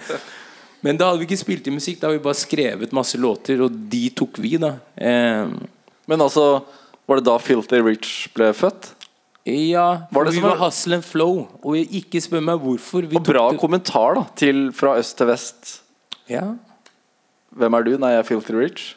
Men 0.85 0.97
da 0.97 1.07
hadde 1.09 1.19
vi 1.23 1.25
ikke 1.25 1.39
spilt 1.41 1.67
inn 1.67 1.73
musikk, 1.79 1.99
da 1.99 2.07
hadde 2.07 2.19
vi 2.19 2.23
bare 2.27 2.37
skrevet 2.37 2.91
masse 2.93 3.17
låter, 3.17 3.61
og 3.65 3.71
de 3.89 4.09
tok 4.13 4.37
vi, 4.37 4.57
da. 4.61 4.75
Eh, 4.97 5.47
Men 6.07 6.21
altså, 6.21 6.63
var 7.07 7.17
det 7.17 7.25
da 7.25 7.37
Filthy 7.41 7.79
Rich 7.81 8.29
ble 8.35 8.51
født? 8.53 8.91
ja, 9.45 10.01
Var 10.11 10.25
vi 10.31 10.39
var 10.41 10.57
hustle 10.57 10.95
and 10.95 11.03
flow. 11.05 11.47
Og 11.63 11.75
ikke 11.77 12.21
spør 12.21 12.41
meg 12.41 12.59
hvorfor. 12.61 13.01
Vi 13.09 13.15
Og 13.15 13.23
bra 13.23 13.51
det- 13.51 13.59
kommentar 13.59 14.15
da 14.15 14.23
til 14.35 14.71
fra 14.71 14.95
øst 14.97 15.17
til 15.17 15.27
vest. 15.27 15.81
Ja. 16.29 16.55
Hvem 17.55 17.73
er 17.73 17.83
du? 17.83 17.97
Nei, 17.97 18.09
jeg 18.11 18.19
er 18.19 18.23
Filthy 18.23 18.53
Rich. 18.53 18.95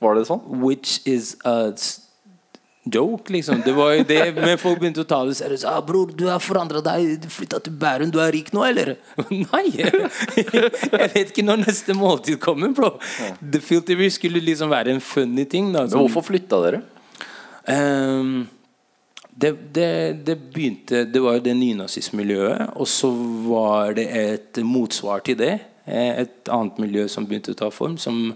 Var 0.00 0.14
det 0.14 0.26
sånn? 0.28 0.40
Which 0.62 1.00
is 1.06 1.36
a 1.44 1.72
joke, 2.94 3.32
liksom. 3.32 3.62
Det 3.64 3.72
var 3.76 3.92
jo 3.96 4.04
det, 4.08 4.20
men 4.36 4.58
folk 4.58 4.78
begynte 4.82 5.02
å 5.04 5.08
ta 5.08 5.20
det 5.28 5.36
seriøst. 5.38 5.64
Ah, 5.68 5.80
'Bror, 5.84 6.10
du 6.16 6.26
har 6.28 6.38
forandra 6.42 6.80
deg. 6.84 7.20
Du 7.22 7.28
flytta 7.32 7.60
til 7.64 7.72
Bærum. 7.78 8.10
Du 8.10 8.18
er 8.20 8.32
rik 8.32 8.52
nå, 8.52 8.64
eller?' 8.64 8.96
Nei! 9.30 9.64
Jeg 9.76 11.10
vet 11.14 11.32
ikke 11.32 11.44
når 11.46 11.64
neste 11.66 11.94
måltid 11.98 12.38
kommer, 12.42 12.68
bro. 12.74 12.94
The 13.40 13.60
Filty 13.60 13.96
Rich 13.98 14.18
skulle 14.20 14.40
liksom 14.44 14.70
være 14.70 14.94
en 14.96 15.00
funny 15.00 15.44
ting. 15.44 15.72
Da, 15.72 15.86
Men 15.86 15.98
hvorfor 16.04 16.24
flytta 16.28 16.60
dere? 16.66 16.82
Um, 17.68 18.48
det, 19.38 19.52
det, 19.74 20.24
det 20.26 20.34
begynte 20.54 21.04
Det 21.12 21.20
var 21.22 21.36
jo 21.36 21.42
det 21.44 21.52
nynazistmiljøet, 21.58 22.70
og 22.80 22.88
så 22.88 23.10
var 23.46 23.92
det 23.98 24.06
et 24.16 24.60
motsvar 24.64 25.20
til 25.26 25.36
det. 25.38 25.58
eh, 25.86 26.22
Et 26.24 26.48
annet 26.50 26.78
miljø 26.82 27.04
som 27.08 27.26
begynte 27.26 27.52
å 27.52 27.58
ta 27.60 27.68
form, 27.70 27.98
som 27.98 28.34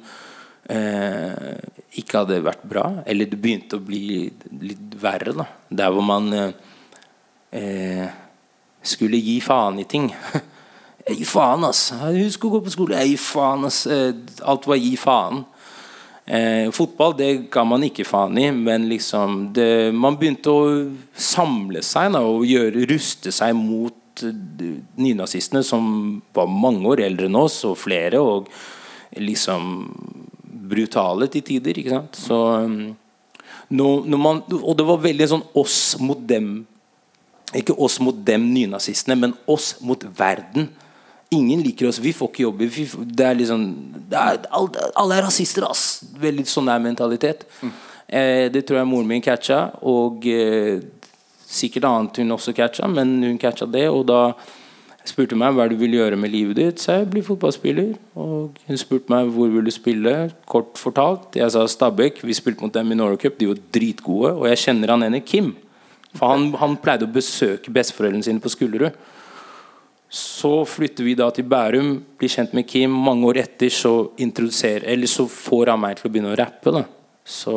ikke 0.69 2.23
hadde 2.23 2.43
vært 2.45 2.65
bra. 2.69 2.87
Eller 3.07 3.29
det 3.31 3.41
begynte 3.41 3.79
å 3.79 3.85
bli 3.85 4.31
litt 4.63 4.97
verre. 5.01 5.35
da 5.37 5.47
Der 5.69 5.93
hvor 5.93 6.05
man 6.07 6.33
eh, 6.33 6.53
eh, 7.51 8.09
skulle 8.83 9.21
gi 9.21 9.39
faen 9.45 9.81
i 9.83 9.87
ting. 9.89 10.11
gi 11.19 11.25
faen, 11.29 11.67
ass. 11.69 11.91
Husk 11.93 12.47
å 12.47 12.55
gå 12.57 12.63
på 12.65 12.75
skole. 12.75 13.01
Gi 13.07 13.19
faen, 13.21 13.67
ass. 13.69 13.85
Eh, 13.87 14.13
Alt 14.49 14.69
var 14.71 14.81
gi 14.81 14.95
faen. 15.01 15.45
Eh, 16.25 16.71
fotball 16.71 17.17
det 17.19 17.33
ga 17.51 17.65
man 17.67 17.83
ikke 17.83 18.07
faen 18.07 18.39
i, 18.39 18.47
men 18.55 18.87
liksom 18.87 19.49
det, 19.57 19.91
man 19.91 20.15
begynte 20.21 20.53
å 20.55 20.69
samle 21.19 21.83
seg 21.83 22.13
da, 22.15 22.21
og 22.23 22.47
gjøre, 22.47 22.85
ruste 22.87 23.33
seg 23.35 23.57
mot 23.59 24.23
eh, 24.23 24.77
nynazistene, 25.03 25.65
som 25.67 26.23
var 26.33 26.47
mange 26.47 26.87
år 26.95 27.03
eldre 27.09 27.27
enn 27.27 27.41
oss, 27.41 27.59
og 27.67 27.75
flere, 27.83 28.23
og 28.23 28.47
liksom 29.19 29.75
brutale 30.73 31.29
til 31.33 31.45
tider. 31.47 31.79
Ikke 31.83 31.95
sant? 31.95 32.19
Så, 32.19 32.39
um, 32.65 32.93
når, 33.73 34.05
når 34.13 34.21
man, 34.21 34.43
og 34.59 34.77
det 34.79 34.87
var 34.89 35.03
veldig 35.05 35.29
sånn 35.37 35.45
oss 35.63 35.81
mot 36.03 36.21
dem. 36.29 36.55
Ikke 37.57 37.77
oss 37.77 37.99
mot 38.01 38.17
dem 38.27 38.49
nynazistene, 38.53 39.19
men 39.21 39.37
oss 39.51 39.75
mot 39.85 40.05
verden. 40.19 40.71
Ingen 41.33 41.63
liker 41.65 41.89
oss, 41.89 42.01
vi 42.01 42.13
får 42.13 42.29
ikke 42.33 42.45
jobbe. 42.47 42.69
Vi, 42.73 42.87
det 43.09 43.29
er 43.29 43.39
liksom 43.39 43.63
det 44.13 44.19
er, 44.21 44.43
alle, 44.53 45.17
er 45.17 45.25
rasister, 45.25 45.65
ass! 45.69 46.03
Veldig 46.21 46.45
sånn 46.49 46.69
er 46.73 46.83
mentalitet. 46.85 47.47
Eh, 48.13 48.49
det 48.53 48.67
tror 48.69 48.83
jeg 48.83 48.89
moren 48.91 49.09
min 49.09 49.25
catcha, 49.25 49.63
og 49.89 50.27
eh, 50.29 50.83
sikkert 51.49 51.89
annet 51.89 52.21
hun 52.21 52.35
også 52.37 52.53
catcha, 52.57 52.89
men 52.89 53.15
hun 53.25 53.41
catcha 53.41 53.69
det. 53.69 53.87
Og 53.89 54.05
da 54.11 54.21
spurte 55.09 55.35
hun 55.35 55.43
meg 55.43 55.57
hva 55.57 55.67
du 55.71 55.75
vil 55.81 55.97
gjøre 55.97 56.19
med 56.21 56.31
livet 56.33 56.59
ditt. 56.59 56.83
Så 56.83 56.99
jeg 56.99 57.09
blir 57.11 57.25
fotballspiller. 57.27 57.95
Og 58.19 58.59
hun 58.69 58.81
spurte 58.81 59.13
meg 59.13 59.31
hvor 59.35 59.51
vil 59.53 59.67
du 59.67 59.73
spille. 59.75 60.15
Kort 60.51 60.79
fortalt. 60.81 61.35
Jeg 61.39 61.51
sa 61.55 61.65
Stabæk. 61.67 62.23
Vi 62.23 62.37
spilte 62.39 62.63
mot 62.63 62.75
dem 62.75 62.93
i 62.93 62.99
Norway 62.99 63.19
Cup. 63.23 63.39
De 63.41 63.51
var 63.51 63.61
dritgode. 63.75 64.35
Og 64.37 64.47
jeg 64.51 64.63
kjenner 64.67 64.95
han 64.95 65.07
ene 65.09 65.23
Kim. 65.25 65.55
For 66.13 66.29
han, 66.29 66.51
han 66.61 66.77
pleide 66.81 67.09
å 67.09 67.13
besøke 67.13 67.73
besteforeldrene 67.73 68.27
sine 68.27 68.43
på 68.43 68.53
Skullerud. 68.53 68.97
Så 70.13 70.53
flytter 70.69 71.07
vi 71.07 71.15
da 71.17 71.31
til 71.33 71.47
Bærum, 71.49 71.95
blir 72.21 72.29
kjent 72.29 72.53
med 72.53 72.67
Kim. 72.69 72.93
Mange 72.93 73.31
år 73.31 73.41
etter 73.47 73.73
så 73.73 74.11
introduserer 74.21 74.85
Eller 74.93 75.09
så 75.09 75.25
får 75.25 75.73
han 75.73 75.81
meg 75.81 75.97
til 75.97 76.11
å 76.11 76.13
begynne 76.13 76.35
å 76.35 76.37
rappe. 76.37 76.75
da 76.75 76.85
Så 77.25 77.55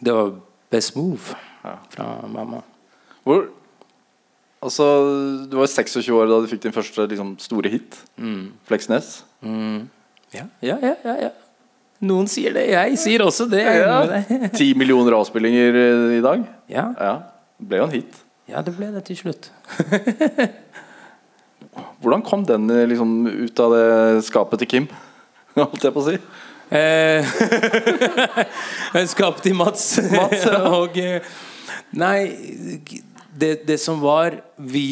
det 0.00 0.14
var 0.16 0.32
best 0.72 0.96
move 0.96 1.36
fra 1.92 2.08
mamma. 2.26 2.62
Hvor 3.24 3.46
Altså, 4.64 4.84
Du 5.50 5.56
var 5.60 5.66
26 5.68 6.08
år 6.16 6.26
da 6.30 6.38
du 6.40 6.46
fikk 6.48 6.62
din 6.64 6.72
første 6.74 7.04
liksom, 7.10 7.34
store 7.42 7.68
hit. 7.72 7.98
Fleksnes. 8.68 9.06
Ja, 10.34 10.44
ja, 10.64 10.76
ja, 10.82 10.94
ja, 11.04 11.14
ja. 11.26 11.30
Noen 12.04 12.26
sier 12.28 12.52
det. 12.56 12.64
Jeg 12.72 12.96
sier 13.00 13.20
også 13.24 13.46
det. 13.48 13.62
Ti 14.56 14.70
millioner 14.76 15.12
avspillinger 15.20 15.76
eh, 15.78 16.16
i 16.18 16.22
dag. 16.24 16.42
Ja, 16.72 16.86
Ja, 17.00 17.14
Det 17.60 17.66
ble 17.70 17.76
jo 17.78 17.84
en 17.86 17.92
hit. 17.94 18.14
ja, 18.50 18.58
det 18.66 18.72
ble 18.76 18.86
det 18.92 19.04
til 19.06 19.16
slutt. 19.20 19.50
Hvordan 22.02 22.22
kom 22.26 22.42
den 22.48 22.66
eh, 22.70 22.86
liksom, 22.90 23.10
ut 23.28 23.60
av 23.64 23.70
det 23.76 23.86
skapet 24.26 24.58
til 24.64 24.68
Kim? 24.72 24.86
Holdt 25.56 25.84
jeg 25.86 25.94
på 25.94 26.00
å 26.02 26.08
si. 26.08 26.16
Eh, 26.74 27.20
Skap 29.12 29.36
til 29.44 29.54
Mats. 29.58 29.84
Mats, 30.12 30.44
ja. 30.44 30.50
og, 30.74 30.92
eh, 30.98 31.20
nei, 31.94 32.18
det, 33.34 33.66
det 33.66 33.78
som 33.82 34.00
var 34.02 34.40
vi, 34.56 34.86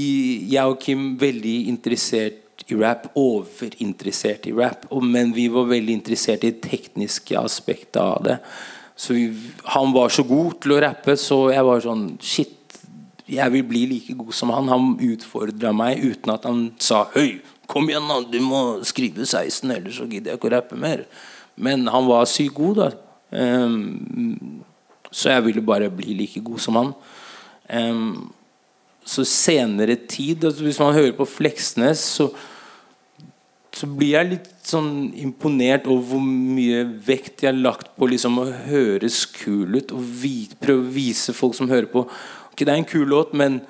Jeg 0.51 0.67
og 0.67 0.81
Kim 0.83 1.13
veldig 1.21 1.57
interessert 1.71 2.65
i 2.67 2.77
rap. 2.79 3.09
Overinteressert 3.19 4.47
i 4.51 4.55
rap. 4.57 4.87
Men 5.03 5.35
vi 5.37 5.49
var 5.53 5.71
veldig 5.71 5.99
interessert 6.01 6.45
i 6.45 6.53
det 6.53 6.63
tekniske 6.67 7.39
aspektet 7.39 8.01
av 8.03 8.23
det. 8.27 8.39
Så 8.97 9.17
vi, 9.17 9.31
han 9.75 9.95
var 9.95 10.13
så 10.13 10.25
god 10.27 10.61
til 10.63 10.77
å 10.77 10.83
rappe, 10.85 11.17
så 11.19 11.47
jeg 11.51 11.65
var 11.67 11.81
sånn 11.83 12.05
Shit, 12.23 12.59
jeg 13.33 13.55
vil 13.55 13.65
bli 13.67 13.87
like 13.95 14.15
god 14.19 14.37
som 14.37 14.53
han. 14.55 14.71
Han 14.71 14.93
utfordra 15.03 15.73
meg 15.75 16.03
uten 16.03 16.35
at 16.35 16.47
han 16.49 16.67
sa 16.83 17.07
Høy, 17.15 17.41
kom 17.71 17.89
igjen, 17.89 18.11
da, 18.11 18.21
du 18.29 18.39
må 18.45 18.83
skrive 18.87 19.25
16, 19.25 19.71
ellers 19.73 19.97
så 19.99 20.07
gidder 20.11 20.35
jeg 20.35 20.41
ikke 20.41 20.51
å 20.51 20.55
rappe 20.59 20.79
mer. 20.79 21.07
Men 21.57 21.87
han 21.93 22.07
var 22.09 22.29
sykt 22.29 22.55
god, 22.59 22.83
da. 22.83 22.91
Um, 23.33 24.63
så 25.13 25.33
jeg 25.33 25.47
ville 25.49 25.65
bare 25.65 25.91
bli 25.93 26.15
like 26.17 26.41
god 26.45 26.61
som 26.61 26.79
han. 26.79 26.93
Ehm, 27.73 28.31
så 29.03 29.25
senere 29.27 29.97
tid, 30.07 30.45
altså 30.47 30.67
hvis 30.67 30.81
man 30.83 30.95
hører 30.95 31.15
på 31.17 31.27
Fleksnes, 31.27 32.05
så 32.19 32.31
så 33.73 33.89
blir 33.89 34.13
jeg 34.13 34.29
litt 34.29 34.49
sånn 34.69 34.91
imponert 35.19 35.87
over 35.91 36.05
hvor 36.13 36.23
mye 36.23 36.83
vekt 37.07 37.43
jeg 37.43 37.55
har 37.55 37.61
lagt 37.65 37.95
på 37.97 38.09
liksom 38.11 38.37
å 38.43 38.51
høres 38.69 39.23
kul 39.33 39.79
ut. 39.79 39.95
Og 39.97 40.03
vi, 40.23 40.35
prøve 40.61 40.85
å 40.85 40.93
vise 40.93 41.33
folk 41.37 41.57
som 41.57 41.71
hører 41.73 41.89
på 41.93 42.05
Ok, 42.53 42.67
det 42.67 42.69
er 42.69 42.83
en 42.83 42.85
kul 42.85 43.07
låt, 43.09 43.31
men 43.33 43.63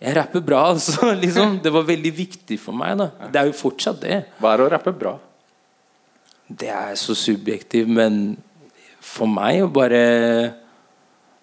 jeg 0.00 0.16
rapper 0.16 0.40
bra. 0.44 0.62
Altså, 0.72 1.12
liksom. 1.12 1.58
Det 1.62 1.72
var 1.74 1.84
veldig 1.84 2.14
viktig 2.16 2.56
for 2.62 2.76
meg. 2.76 2.96
da 2.96 3.28
Det 3.28 3.42
er 3.42 3.50
jo 3.50 3.58
fortsatt 3.58 4.00
det. 4.00 4.22
Hva 4.40 4.54
er 4.54 4.64
å 4.64 4.70
rappe 4.72 4.94
bra? 4.96 5.18
Det 6.48 6.72
er 6.72 6.96
så 7.00 7.14
subjektivt, 7.16 7.92
men 7.92 8.38
for 9.02 9.28
meg 9.28 9.66
å 9.66 9.70
bare 9.72 10.02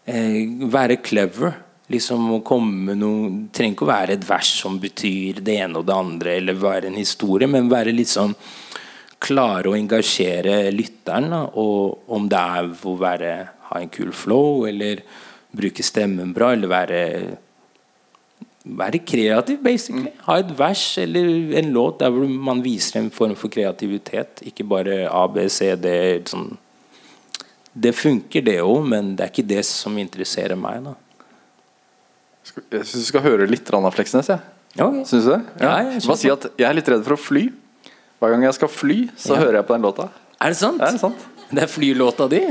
eh, 0.10 0.50
være 0.66 0.98
clever 1.06 1.54
Liksom 1.90 2.28
å 2.36 2.42
komme 2.46 2.92
med 2.92 3.00
noe 3.02 3.30
Det 3.34 3.58
trenger 3.58 3.74
ikke 3.74 3.86
å 3.88 3.90
være 3.90 4.16
et 4.18 4.26
vers 4.28 4.50
som 4.62 4.78
betyr 4.82 5.42
det 5.46 5.56
ene 5.64 5.82
og 5.82 5.88
det 5.90 5.96
andre, 5.98 6.36
eller 6.38 6.60
være 6.62 6.92
en 6.92 7.00
historie, 7.00 7.50
men 7.50 7.72
være 7.72 7.96
litt 7.96 8.12
sånn 8.12 8.36
Klare 9.20 9.68
å 9.68 9.76
engasjere 9.76 10.70
lytteren. 10.72 11.34
Da, 11.34 11.42
og 11.60 12.08
om 12.16 12.30
det 12.32 12.40
er 12.40 12.70
å 12.72 12.94
være, 12.96 13.32
ha 13.68 13.82
en 13.82 13.92
kul 13.92 14.14
flow, 14.16 14.64
eller 14.70 15.02
bruke 15.52 15.84
stemmen 15.84 16.32
bra, 16.32 16.54
eller 16.56 16.72
være 16.72 17.02
være 18.64 19.02
kreativ, 19.04 19.60
basically. 19.64 20.14
Ha 20.26 20.38
et 20.40 20.54
vers 20.56 20.84
eller 21.02 21.54
en 21.60 21.74
låt 21.74 22.00
der 22.00 22.16
man 22.50 22.64
viser 22.64 23.00
en 23.00 23.12
form 23.12 23.36
for 23.36 23.52
kreativitet. 23.52 24.44
Ikke 24.46 24.64
bare 24.64 25.02
A, 25.10 25.26
B, 25.28 25.48
C, 25.50 25.74
D. 25.76 25.92
Sånn. 26.30 26.52
Det 27.74 27.94
funker, 27.96 28.44
det 28.46 28.60
òg, 28.64 28.88
men 28.92 29.14
det 29.16 29.26
er 29.26 29.34
ikke 29.34 29.50
det 29.52 29.64
som 29.68 29.98
interesserer 30.00 30.60
meg. 30.60 30.84
da 30.84 30.96
Jeg 32.46 32.86
syns 32.88 33.04
du 33.04 33.08
skal 33.10 33.22
høre 33.26 33.48
litt 33.50 33.70
av 33.74 33.90
Fleksnes. 33.94 34.30
Jeg. 34.32 34.40
Okay. 34.78 35.04
Syns 35.10 35.26
du 35.26 35.32
det? 35.34 35.42
Ja, 35.62 35.74
jeg 35.84 36.00
synes 36.02 36.08
Bare 36.08 36.22
si 36.22 36.28
jeg 36.30 36.68
er 36.70 36.78
litt 36.78 36.90
redd 36.94 37.04
for 37.06 37.18
å 37.18 37.20
fly. 37.20 37.46
Hver 38.20 38.34
gang 38.36 38.44
jeg 38.44 38.58
skal 38.58 38.72
fly, 38.72 38.98
så 39.18 39.36
Ja. 39.36 39.44
hører 39.46 39.60
jeg 39.60 39.68
på 39.68 39.76
den 39.76 39.86
låta. 39.88 40.10
Er 40.40 40.50
det 40.54 40.58
sant? 40.58 40.82
Er 40.82 40.92
det 40.92 41.00
sant? 41.02 41.26
Det 41.52 41.64
er 41.64 41.68
flylåta 41.72 42.30
di? 42.30 42.42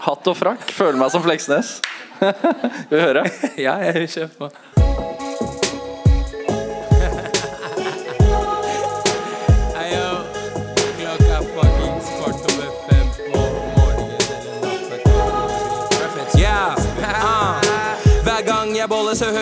Hatt 0.00 0.26
og 0.26 0.36
frakk. 0.36 0.62
Føler 0.74 0.98
meg 0.98 1.10
som 1.10 1.22
Fleksnes. 1.22 1.80
Vil 2.20 2.98
du 2.98 3.02
høre? 3.02 3.24
ja, 3.66 3.76
jeg 3.88 4.08
kjøper 4.08 4.50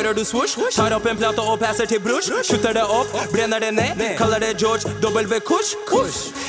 hører 0.06 0.18
du 0.18 0.24
svosj. 0.24 0.56
Tar 0.76 0.94
opp 0.94 1.06
en 1.10 1.18
plate 1.18 1.42
og 1.42 1.58
passer 1.60 1.86
til 1.90 2.00
brors 2.00 2.28
Kutter 2.50 2.74
det 2.76 2.84
opp, 2.98 3.10
brenner 3.32 3.62
det 3.62 3.72
ned 3.74 4.02
Kaller 4.18 4.38
det 4.38 4.54
George 4.60 4.86
W. 5.02 5.40
Kush. 5.40 5.74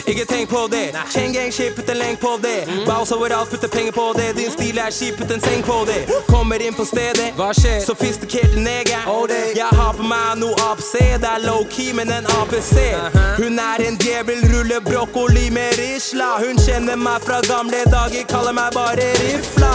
Ikke 0.08 0.26
tenk 0.26 0.50
på 0.50 0.68
det. 0.72 0.86
Chain 1.14 1.34
gang 1.34 1.52
shit, 1.54 1.76
putt 1.76 1.90
en 1.90 1.98
lenk 1.98 2.20
på 2.20 2.38
det. 2.44 2.68
Bounce 2.86 3.16
overalt, 3.16 3.50
putter 3.50 3.68
penger 3.68 3.92
på 3.92 4.06
det. 4.18 4.30
Din 4.38 4.52
stil 4.52 4.78
er 4.78 4.92
skip, 4.94 5.18
putt 5.20 5.32
en 5.32 5.42
seng 5.42 5.64
på 5.68 5.78
det. 5.90 5.98
Kommer 6.28 6.62
inn 6.64 6.76
på 6.78 6.86
stedet. 6.86 7.34
Hva 7.40 7.50
skjer? 7.58 7.82
Sofistikert 7.86 8.56
neger. 8.56 9.04
Jeg 9.58 9.72
har 9.80 9.94
på 9.98 10.06
meg 10.06 10.38
noe 10.40 10.56
APC 10.70 10.94
Det 11.22 11.30
er 11.30 11.42
low-key, 11.44 11.94
men 11.98 12.12
en 12.14 12.28
APC 12.42 12.74
Hun 13.40 13.60
er 13.60 13.84
en 13.88 13.98
djevel, 14.00 14.44
ruller 14.54 14.84
brokkoli 14.86 15.50
med 15.52 15.80
risla. 15.82 16.36
Hun 16.44 16.60
kjenner 16.62 17.00
meg 17.00 17.26
fra 17.26 17.42
gamle 17.50 17.82
dager 17.92 18.28
Kaller 18.30 18.56
meg 18.56 18.76
bare 18.78 19.10
rifla. 19.24 19.74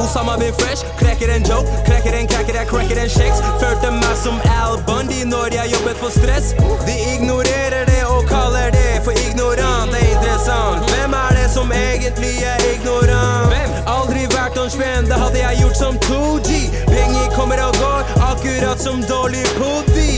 Osama 0.00 0.36
blir 0.40 0.52
fresh, 0.60 0.84
krekker 0.98 1.28
en 1.36 1.44
joke. 1.44 1.68
Krekker 1.86 2.16
en 2.20 2.28
cracker, 2.28 2.54
jeg 2.60 2.68
cracker 2.72 3.02
en 3.04 3.10
shakes 3.20 3.40
Følte 3.60 3.90
meg 3.92 4.16
som 4.16 4.36
Al 4.56 4.78
Bundy 4.88 5.22
når 5.28 5.54
jeg 5.56 5.72
jobbet 5.74 5.96
for 6.00 6.12
stress. 6.14 6.52
De 6.86 6.96
ignorerer 7.14 7.84
det 7.90 8.02
og 8.08 8.24
kaller 8.30 8.72
det 8.76 9.02
for 9.04 9.16
ignorant. 9.26 9.92
Det 9.92 10.00
er 10.00 10.12
interessant. 10.16 10.88
Hvem 10.92 11.16
er 11.24 11.36
det 11.38 11.48
som 11.56 11.72
egentlig 11.76 12.34
er 12.52 12.64
ignorant? 12.72 13.56
Aldri 13.96 14.24
vært 14.32 14.58
on 14.62 14.72
spenn, 14.72 15.08
det 15.10 15.18
hadde 15.22 15.42
jeg 15.42 15.60
gjort 15.62 15.80
som 15.82 16.00
2G. 16.08 16.60
Penger 16.88 17.28
kommer 17.36 17.60
og 17.68 17.76
går, 17.82 18.14
akkurat 18.30 18.80
som 18.80 19.04
dårlig 19.12 19.44
podi 19.58 20.09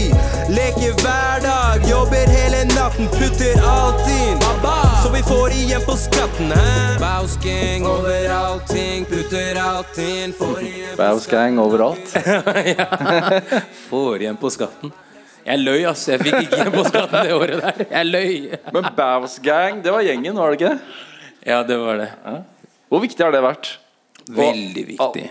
Leker 0.52 0.92
hver 1.00 1.40
dag, 1.40 1.84
jobber 1.88 2.28
hele 2.28 2.58
natten, 2.74 3.06
putter 3.08 3.56
alt 3.64 4.08
inn 4.12 4.40
Så 5.00 5.08
vi 5.14 5.22
får 5.24 5.54
igjen 5.56 5.84
på 5.86 5.94
skatten, 5.96 6.52
hæ? 6.52 6.98
Bausgang 7.00 7.86
over 7.88 8.28
allting, 8.36 9.06
putter 9.08 9.56
alt 9.62 9.96
inn 10.02 10.34
Får 10.36 10.60
igjen 10.60 10.92
på 10.92 11.00
Baus 11.00 11.26
gang 11.30 11.56
overalt. 11.62 12.12
Får 13.88 14.26
igjen 14.26 14.36
på 14.36 14.52
skatten. 14.52 14.92
Jeg 15.46 15.62
løy, 15.64 15.86
ass. 15.88 16.04
Jeg 16.12 16.20
fikk 16.20 16.36
ikke 16.42 16.58
igjen 16.60 16.74
på 16.76 16.84
skatten 16.90 17.30
det 17.30 17.36
året 17.38 17.62
der. 17.64 17.84
Jeg 17.88 18.10
løy. 18.12 18.56
Men 18.76 18.92
Bausgang, 18.98 19.80
det 19.80 19.94
var 19.94 20.04
gjengen, 20.04 20.36
var 20.36 20.52
det 20.52 20.60
ikke? 20.60 20.74
Ja, 21.48 21.62
det 21.64 21.80
var 21.80 22.02
det. 22.02 22.10
Hvor 22.92 23.00
viktig 23.00 23.24
har 23.24 23.32
det 23.32 23.40
vært? 23.48 23.78
Veldig 24.28 24.84
viktig. 24.92 25.30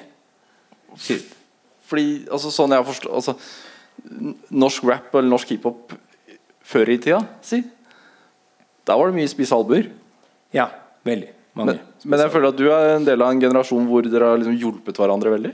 Fordi 1.91 2.07
altså, 2.31 2.49
sånn 2.49 2.73
jeg 2.73 2.89
forstår 2.89 3.21
altså, 3.21 3.37
Norsk 4.51 4.85
rap 4.89 5.13
eller 5.15 5.29
norsk 5.31 5.53
hiphop 5.53 5.93
før 6.71 6.91
i 6.93 6.97
tida, 7.01 7.21
si 7.45 7.61
Da 8.87 8.97
var 8.97 9.11
det 9.11 9.19
mye 9.19 9.29
spisse 9.29 9.55
albuer. 9.55 9.91
Ja, 10.55 10.67
veldig. 11.05 11.29
Mange. 11.57 11.75
Men, 11.75 12.07
men 12.09 12.23
jeg 12.23 12.31
føler 12.33 12.53
at 12.53 12.59
du 12.59 12.65
er 12.71 12.95
en 12.95 13.05
del 13.05 13.21
av 13.21 13.33
en 13.33 13.41
generasjon 13.43 13.85
hvor 13.89 14.07
dere 14.07 14.31
har 14.31 14.39
liksom 14.39 14.57
hjulpet 14.57 14.99
hverandre 15.01 15.33
veldig. 15.33 15.51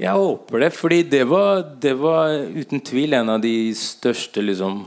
Jeg 0.00 0.16
håper 0.16 0.62
det, 0.64 0.70
fordi 0.76 1.00
det 1.12 1.24
var, 1.28 1.64
det 1.82 1.92
var 1.98 2.32
uten 2.54 2.80
tvil 2.86 3.16
en 3.18 3.34
av 3.34 3.42
de 3.42 3.72
største 3.76 4.44
liksom, 4.44 4.84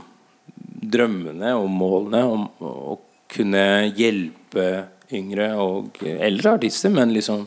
drømmene 0.94 1.52
og 1.58 1.68
målene 1.70 2.22
om 2.26 2.48
å 2.64 2.96
kunne 3.34 3.92
hjelpe 3.94 4.68
yngre 5.14 5.50
og 5.60 6.00
eldre 6.02 6.56
artister, 6.56 6.92
men 6.94 7.12
liksom 7.14 7.44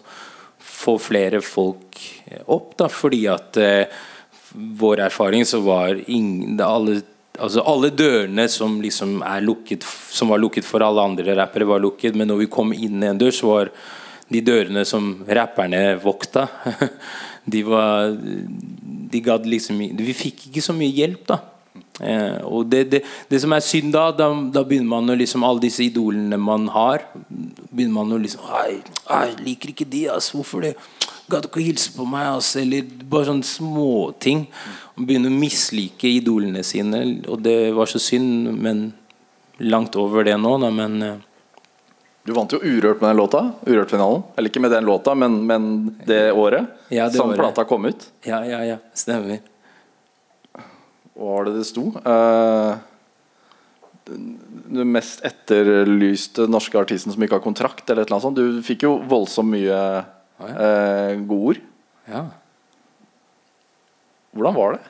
få 0.68 0.98
flere 1.02 1.42
folk 1.44 2.00
opp, 2.46 2.76
da, 2.80 2.88
fordi 2.92 3.24
at 3.32 3.60
eh, 3.62 4.00
vår 4.58 5.06
erfaring 5.08 5.46
så 5.46 5.60
var 5.66 6.02
ingen, 6.08 6.60
alle, 6.62 7.02
altså 7.38 7.64
alle 7.68 7.92
dørene 7.94 8.48
som 8.50 8.80
liksom 8.82 9.22
er 9.26 9.46
lukket 9.46 9.86
Som 9.86 10.34
var 10.34 10.42
lukket 10.42 10.66
for 10.66 10.84
alle 10.86 11.04
andre 11.04 11.36
rappere, 11.38 11.68
var 11.70 11.84
lukket, 11.84 12.16
men 12.16 12.30
når 12.32 12.44
vi 12.44 12.52
kom 12.52 12.74
inn 12.74 13.04
en 13.04 13.20
dør, 13.20 13.32
så 13.32 13.52
var 13.52 13.72
de 14.28 14.42
dørene 14.44 14.84
som 14.86 15.14
rapperne 15.28 15.98
vokta 16.04 16.48
De 17.48 17.62
var 17.64 18.16
De 18.18 19.22
gadd 19.24 19.46
liksom 19.48 19.80
Vi 19.80 20.18
fikk 20.18 20.50
ikke 20.50 20.66
så 20.66 20.76
mye 20.76 20.92
hjelp, 20.92 21.24
da. 21.30 21.40
Eh, 22.02 22.42
og 22.46 22.68
det, 22.70 22.84
det, 22.92 23.00
det 23.30 23.40
som 23.42 23.54
er 23.56 23.64
synd 23.66 23.94
da, 23.96 24.10
da, 24.14 24.28
da 24.54 24.62
begynner 24.68 24.92
man 24.92 25.10
å 25.10 25.18
liksom 25.18 25.46
Alle 25.48 25.64
disse 25.64 25.86
idolene 25.86 26.38
man 26.38 26.68
har, 26.74 27.08
begynner 27.72 27.96
man 27.96 28.14
å 28.14 28.20
liksom 28.22 28.44
Jeg 28.54 29.38
liker 29.42 29.74
ikke 29.74 29.88
de, 29.90 30.04
ass. 30.14 30.30
Hvorfor 30.36 30.68
det? 30.68 30.76
Gadd 31.28 31.48
ikke 31.50 31.60
å 31.60 31.66
hilse 31.66 31.92
på 31.92 32.06
meg, 32.08 32.28
altså, 32.38 32.62
Eller 32.62 32.86
bare 33.12 33.28
sånne 33.28 33.44
småting. 33.48 34.46
Man 34.96 35.08
begynner 35.10 35.34
å 35.34 35.40
mislike 35.42 36.08
idolene 36.08 36.64
sine, 36.64 37.02
og 37.28 37.42
det 37.44 37.74
var 37.76 37.90
så 37.92 38.00
synd, 38.00 38.54
men 38.64 38.86
langt 39.60 39.98
over 40.00 40.24
det 40.28 40.38
nå, 40.40 40.54
da. 40.64 40.70
Men 40.72 40.96
eh, 41.04 41.18
Du 42.28 42.34
vant 42.36 42.52
jo 42.52 42.60
Urørt 42.64 43.02
med 43.04 43.12
den 43.12 43.20
låta. 43.20 43.44
Urørt-finalen. 43.68 44.24
Eller 44.38 44.52
ikke 44.52 44.64
med 44.64 44.72
den 44.76 44.88
låta, 44.88 45.16
men, 45.16 45.40
men 45.48 45.70
det 46.08 46.32
året 46.32 46.68
Ja, 46.90 47.08
det 47.12 47.20
som 47.20 47.30
året. 47.32 47.40
plata 47.44 47.64
kom 47.68 47.86
ut. 47.88 48.10
ja, 48.28 48.42
ja, 48.48 48.64
ja. 48.64 48.78
Stemmer. 48.96 49.40
Hva 51.18 51.32
var 51.40 51.48
det 51.48 51.58
det 51.58 51.66
sto? 51.66 51.90
Den 54.08 54.28
den 54.68 54.92
mest 54.92 55.22
etterlyste 55.26 56.46
norske 56.52 56.76
artisten 56.80 57.14
som 57.14 57.24
ikke 57.24 57.38
har 57.40 57.44
kontrakt, 57.44 57.90
eller 57.90 58.04
et 58.04 58.10
eller 58.10 58.18
annet 58.18 58.26
sånt. 58.28 58.38
Du 58.40 58.64
fikk 58.66 58.84
jo 58.84 58.98
voldsomt 59.08 59.52
mye 59.52 59.78
eh, 60.46 61.18
gode 61.28 61.42
ord. 61.52 61.64
Ja. 62.08 62.24
Hvordan 64.32 64.56
var 64.56 64.78
det? 64.78 64.84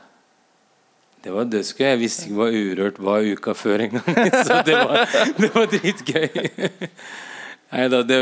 Det 1.24 1.34
var 1.34 1.48
dødsgøy. 1.50 1.86
Jeg 1.88 2.00
visste 2.00 2.28
ikke 2.28 2.38
hva 2.38 2.48
Urørt 2.52 3.00
var 3.04 3.26
uka 3.26 3.54
før 3.58 3.84
engang. 3.88 4.06
Så 4.48 4.62
det 4.68 4.78
var, 4.78 5.16
det 5.38 5.50
var 5.56 5.70
dritgøy. 5.72 6.28
Nei 7.74 7.88
da, 7.92 8.02
det, 8.08 8.18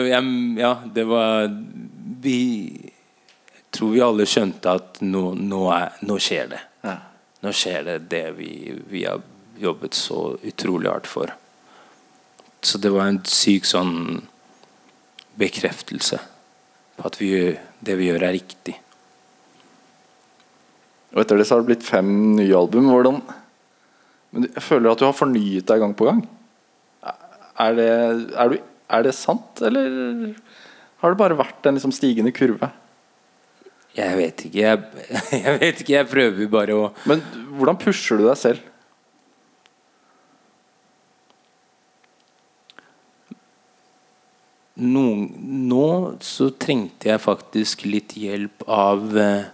ja, 0.58 0.72
det 0.90 1.04
var 1.06 1.52
Vi 2.24 2.40
Jeg 2.82 3.66
tror 3.78 3.92
vi 3.94 4.02
alle 4.02 4.26
skjønte 4.26 4.72
at 4.80 5.02
nå, 5.06 5.36
nå, 5.38 5.62
er, 5.76 5.98
nå 6.08 6.18
skjer 6.22 6.54
det. 6.54 6.62
Ja. 6.86 6.96
Nå 7.44 7.52
skjer 7.54 7.84
det 7.86 7.98
det 8.10 8.26
vi, 8.38 8.52
vi 8.90 9.04
har 9.06 9.20
jobbet 9.60 9.94
så 9.94 10.38
utrolig 10.42 10.90
hardt 10.90 11.10
for. 11.10 11.34
Så 12.66 12.80
det 12.82 12.94
var 12.96 13.12
en 13.12 13.20
syk 13.30 13.68
sånn 13.70 14.24
bekreftelse 15.38 16.22
på 16.96 17.06
at 17.10 17.18
vi, 17.20 17.30
gjør- 17.34 17.60
det 17.86 17.96
vi 18.00 18.10
gjør, 18.12 18.24
er 18.30 18.36
riktig. 18.38 18.76
Og 21.16 21.22
etter 21.24 21.40
det 21.40 21.46
så 21.48 21.56
har 21.56 21.64
det 21.64 21.70
blitt 21.72 21.88
fem 21.88 22.08
nye 22.36 22.56
album. 22.58 22.90
Hvordan 22.92 23.22
Men 24.36 24.50
jeg 24.52 24.64
føler 24.66 24.92
at 24.92 25.00
du 25.00 25.06
har 25.08 25.16
fornyet 25.16 25.68
deg 25.70 25.80
gang 25.80 25.94
på 25.96 26.08
gang. 26.10 26.24
Er 27.56 27.76
det, 27.78 27.92
er 28.36 28.50
du, 28.52 28.58
er 28.92 29.06
det 29.06 29.14
sant, 29.16 29.62
eller 29.64 30.34
har 31.00 31.14
det 31.14 31.20
bare 31.22 31.38
vært 31.40 31.70
en 31.70 31.78
liksom 31.78 31.94
stigende 31.96 32.34
kurve? 32.36 32.68
Jeg 33.96 34.18
vet 34.20 34.44
ikke. 34.50 34.60
Jeg, 34.60 35.06
jeg 35.46 35.54
vet 35.62 35.80
ikke, 35.86 35.94
jeg 35.96 36.10
prøver 36.12 36.50
bare 36.52 36.76
å 36.76 36.90
Men 37.08 37.22
hvordan 37.56 37.80
pusher 37.80 38.20
du 38.20 38.26
deg 38.28 38.36
selv? 38.42 38.60
Noen, 44.82 45.28
Nå 45.70 45.86
så 46.24 46.50
trengte 46.60 47.10
jeg 47.12 47.24
faktisk 47.24 47.86
litt 47.88 48.16
hjelp 48.20 48.66
av 48.68 49.18
eh, 49.18 49.46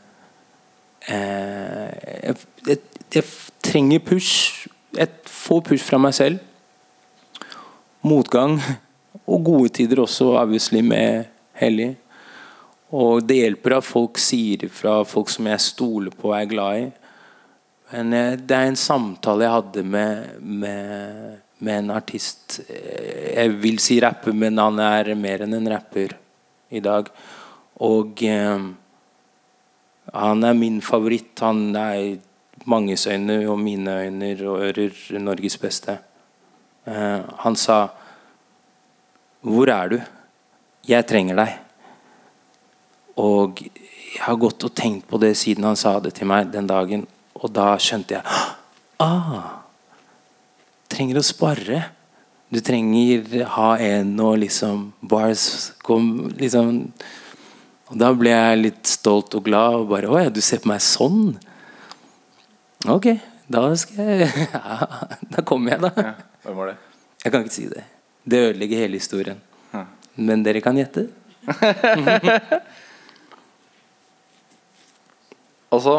eh, 1.08 1.90
jeg, 2.28 2.38
jeg, 2.68 2.80
jeg 3.18 3.28
trenger 3.64 4.04
push. 4.06 4.68
Jeg 4.98 5.10
får 5.30 5.66
push 5.70 5.86
fra 5.86 6.00
meg 6.02 6.16
selv. 6.18 6.42
Motgang. 8.02 8.58
Og 9.30 9.44
gode 9.46 9.70
tider 9.78 10.02
også, 10.02 10.34
obviously, 10.42 10.82
med 10.82 11.30
Hellig. 11.62 11.94
Og 12.92 13.22
det 13.24 13.38
hjelper 13.38 13.78
at 13.78 13.88
folk 13.88 14.20
sier 14.20 14.66
ifra, 14.68 15.02
folk 15.08 15.30
som 15.32 15.48
jeg 15.48 15.64
stoler 15.64 16.12
på 16.16 16.32
og 16.32 16.36
er 16.40 16.50
glad 16.50 16.82
i. 16.82 16.90
Men 17.92 18.14
eh, 18.16 18.34
det 18.40 18.58
er 18.58 18.72
en 18.72 18.80
samtale 18.80 19.46
jeg 19.46 19.56
hadde 19.58 19.84
med, 19.88 20.42
med, 20.42 21.40
med 21.62 21.84
en 21.84 21.94
artist 21.94 22.60
eh, 22.68 23.38
Jeg 23.38 23.54
vil 23.62 23.80
si 23.82 24.00
rapper, 24.02 24.34
men 24.34 24.60
han 24.62 24.80
er 24.82 25.14
mer 25.16 25.46
enn 25.46 25.56
en 25.58 25.70
rapper 25.72 26.16
i 26.74 26.82
dag. 26.84 27.10
Og 27.82 28.24
eh, 28.26 28.66
han 30.12 30.44
er 30.48 30.58
min 30.58 30.82
favoritt. 30.84 31.38
Han 31.46 31.76
er 31.78 31.96
i 32.02 32.12
manges 32.66 33.08
øyne 33.08 33.42
og 33.50 33.60
mine 33.60 33.98
øyne 34.06 34.34
og 34.50 34.66
ører 34.70 35.20
Norges 35.20 35.58
beste. 35.62 36.00
Eh, 36.86 37.20
han 37.46 37.56
sa 37.56 37.88
Hvor 39.42 39.70
er 39.70 39.90
du? 39.90 40.02
Jeg 40.88 41.08
trenger 41.08 41.36
deg. 41.36 41.56
Og 43.18 43.62
jeg 43.62 44.22
har 44.22 44.36
gått 44.36 44.64
og 44.64 44.76
tenkt 44.76 45.08
på 45.10 45.18
det 45.18 45.36
siden 45.38 45.64
han 45.64 45.76
sa 45.80 46.00
det 46.00 46.14
til 46.18 46.30
meg 46.30 46.52
den 46.54 46.68
dagen. 46.68 47.08
Og 47.42 47.50
da 47.54 47.74
skjønte 47.78 48.20
jeg 48.20 48.24
Ah! 49.02 49.61
Trenger 50.92 51.20
å 51.22 51.24
spare. 51.26 51.82
Du 52.52 52.60
trenger 52.60 53.46
ha 53.56 53.70
en 53.80 54.12
og 54.20 54.42
liksom 54.42 54.90
Bars 55.08 55.72
kom 55.88 56.34
liksom 56.36 56.82
Og 57.92 57.94
da 58.02 58.10
ble 58.12 58.34
jeg 58.34 58.60
litt 58.60 58.92
stolt 58.92 59.38
og 59.40 59.46
glad 59.46 59.78
og 59.80 59.86
bare 59.94 60.10
Å 60.12 60.18
ja, 60.26 60.34
du 60.34 60.42
ser 60.44 60.60
på 60.60 60.68
meg 60.74 60.84
sånn? 60.84 61.38
Ok, 62.92 63.08
da 63.48 63.64
skal 63.80 64.04
jeg 64.04 64.28
ja, 64.52 64.90
Da 65.32 65.46
kommer 65.48 65.78
jeg, 65.78 65.86
da. 65.88 66.12
Hvem 66.44 66.60
var 66.60 66.74
det? 66.74 66.78
Jeg 67.24 67.32
kan 67.32 67.46
ikke 67.46 67.56
si 67.56 67.68
det. 67.72 67.86
Det 68.28 68.44
ødelegger 68.50 68.84
hele 68.84 69.00
historien. 69.00 69.40
Men 70.20 70.44
dere 70.44 70.60
kan 70.66 70.76
gjette. 70.76 71.08
Altså 75.72 75.94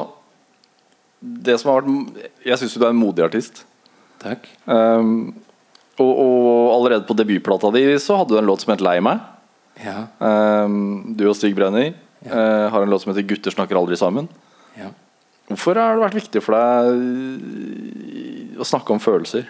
Det 1.18 1.54
som 1.60 1.70
har 1.70 1.80
vært 1.80 2.24
Jeg 2.44 2.60
syns 2.60 2.74
du 2.76 2.84
er 2.84 2.90
en 2.92 2.98
modig 2.98 3.24
artist. 3.24 3.62
Takk. 4.22 4.46
Um, 4.64 5.34
og, 6.00 6.10
og 6.10 6.72
allerede 6.76 7.06
på 7.08 7.16
debutplata 7.18 7.72
di 7.74 7.84
så 8.00 8.16
hadde 8.20 8.34
du 8.34 8.40
en 8.40 8.48
låt 8.48 8.64
som 8.64 8.72
het 8.72 8.82
'Lei 8.82 8.98
meg'. 9.00 9.20
Ja. 9.82 10.06
Um, 10.20 11.14
du 11.16 11.28
og 11.28 11.36
Stig 11.36 11.54
Brenner 11.56 11.94
uh, 12.26 12.70
har 12.70 12.82
en 12.82 12.90
låt 12.90 13.02
som 13.02 13.12
heter 13.12 13.26
'Gutter 13.26 13.50
snakker 13.50 13.76
aldri 13.76 13.96
sammen'. 13.96 14.28
ja. 14.78 14.92
Hvorfor 15.50 15.74
har 15.74 15.96
det 15.96 16.04
vært 16.04 16.14
viktig 16.14 16.40
for 16.42 16.54
deg 16.54 16.94
uh, 18.56 18.60
å 18.62 18.64
snakke 18.64 18.92
om 18.94 19.00
følelser? 19.00 19.48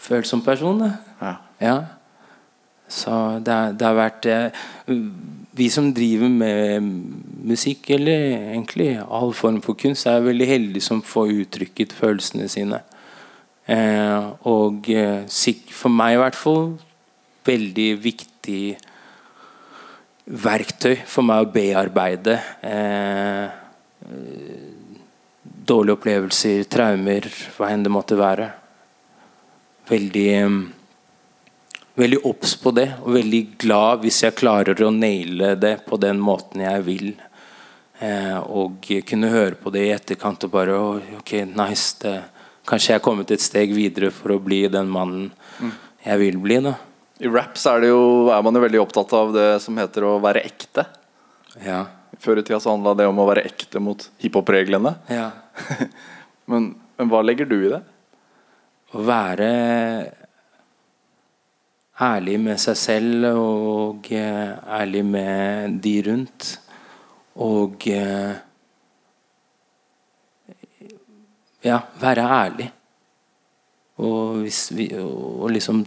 Følsom 0.00 0.40
person, 0.42 0.78
da. 0.80 0.90
Ja. 1.20 1.34
Ja. 1.60 1.76
Så 2.90 3.38
det, 3.46 3.56
det 3.78 3.86
har 3.86 3.94
vært 3.94 4.26
eh, 4.26 4.64
Vi 5.60 5.66
som 5.68 5.90
driver 5.92 6.30
med 6.32 6.86
musikk, 7.44 7.90
eller 7.92 8.38
egentlig 8.54 8.94
all 8.96 9.34
form 9.36 9.60
for 9.64 9.76
kunst, 9.76 10.06
er 10.08 10.24
veldig 10.24 10.46
heldige 10.48 10.86
som 10.86 11.02
får 11.04 11.34
uttrykket 11.42 11.92
følelsene 11.92 12.48
sine. 12.48 12.80
Eh, 13.68 14.30
og 14.48 14.88
eh, 14.88 15.26
for 15.76 15.92
meg 15.92 16.16
i 16.16 16.22
hvert 16.22 16.38
fall 16.38 16.64
veldig 17.46 17.90
viktig 18.02 18.62
verktøy 20.30 20.96
for 21.10 21.26
meg 21.26 21.44
å 21.44 21.50
bearbeide 21.52 22.38
eh, 22.66 23.52
dårlige 25.70 25.98
opplevelser, 25.98 26.64
traumer, 26.70 27.28
hva 27.56 27.70
enn 27.70 27.84
det 27.84 27.92
måtte 27.92 28.18
være. 28.18 28.48
Veldig 29.90 30.28
eh, 30.38 30.60
veldig 32.00 32.20
obs 32.28 32.54
på 32.60 32.72
det, 32.76 32.88
og 33.04 33.14
veldig 33.14 33.40
glad 33.60 34.04
hvis 34.04 34.22
jeg 34.24 34.38
klarer 34.38 34.80
å 34.84 34.92
naile 34.94 35.54
det 35.60 35.76
på 35.86 35.98
den 36.00 36.20
måten 36.22 36.64
jeg 36.64 36.84
vil. 36.86 37.08
Eh, 38.00 38.36
og 38.40 38.88
kunne 39.08 39.28
høre 39.32 39.58
på 39.60 39.72
det 39.74 39.82
i 39.86 39.92
etterkant 39.92 40.46
og 40.46 40.52
bare 40.54 40.76
«Å, 40.78 40.92
Ok, 41.18 41.34
nice. 41.52 41.98
Det, 42.00 42.14
kanskje 42.68 42.94
jeg 42.94 43.00
er 43.00 43.04
kommet 43.04 43.32
et 43.34 43.42
steg 43.44 43.74
videre 43.76 44.12
for 44.14 44.32
å 44.32 44.40
bli 44.42 44.62
den 44.72 44.88
mannen 44.92 45.30
jeg 46.04 46.20
vil 46.22 46.38
bli. 46.40 46.60
da 46.64 46.76
I 47.20 47.28
rap 47.28 47.58
så 47.60 47.74
er, 47.74 47.84
det 47.84 47.90
jo, 47.90 48.02
er 48.32 48.44
man 48.46 48.56
jo 48.56 48.62
veldig 48.64 48.80
opptatt 48.80 49.12
av 49.18 49.34
det 49.34 49.48
som 49.64 49.76
heter 49.80 50.06
å 50.08 50.14
være 50.22 50.44
ekte. 50.48 50.86
Ja. 51.66 51.82
Før 52.20 52.40
i 52.40 52.44
tida 52.46 52.60
så 52.62 52.72
handla 52.72 52.94
det 52.96 53.08
om 53.10 53.20
å 53.20 53.28
være 53.28 53.44
ekte 53.48 53.82
mot 53.82 54.08
hiphop-reglene. 54.22 54.96
ja. 55.12 55.30
Men, 56.50 56.72
men 56.98 57.06
hva 57.12 57.20
legger 57.22 57.46
du 57.46 57.60
i 57.60 57.68
det? 57.70 57.78
Å 58.90 59.02
være 59.06 59.50
ærlig 62.00 62.40
med 62.40 62.60
seg 62.60 62.76
selv 62.76 63.26
og 63.30 64.06
eh, 64.12 64.54
ærlig 64.80 65.04
med 65.04 65.80
de 65.84 65.96
rundt. 66.10 66.54
Og 67.34 67.86
eh, 67.86 68.38
Ja, 71.64 71.78
være 72.00 72.24
ærlig. 72.24 72.72
Og, 73.96 74.46
vi, 74.70 74.86
og 74.96 75.50
liksom 75.50 75.86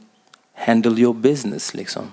handle 0.53 1.01
your 1.01 1.13
business, 1.13 1.73
liksom. 1.73 2.11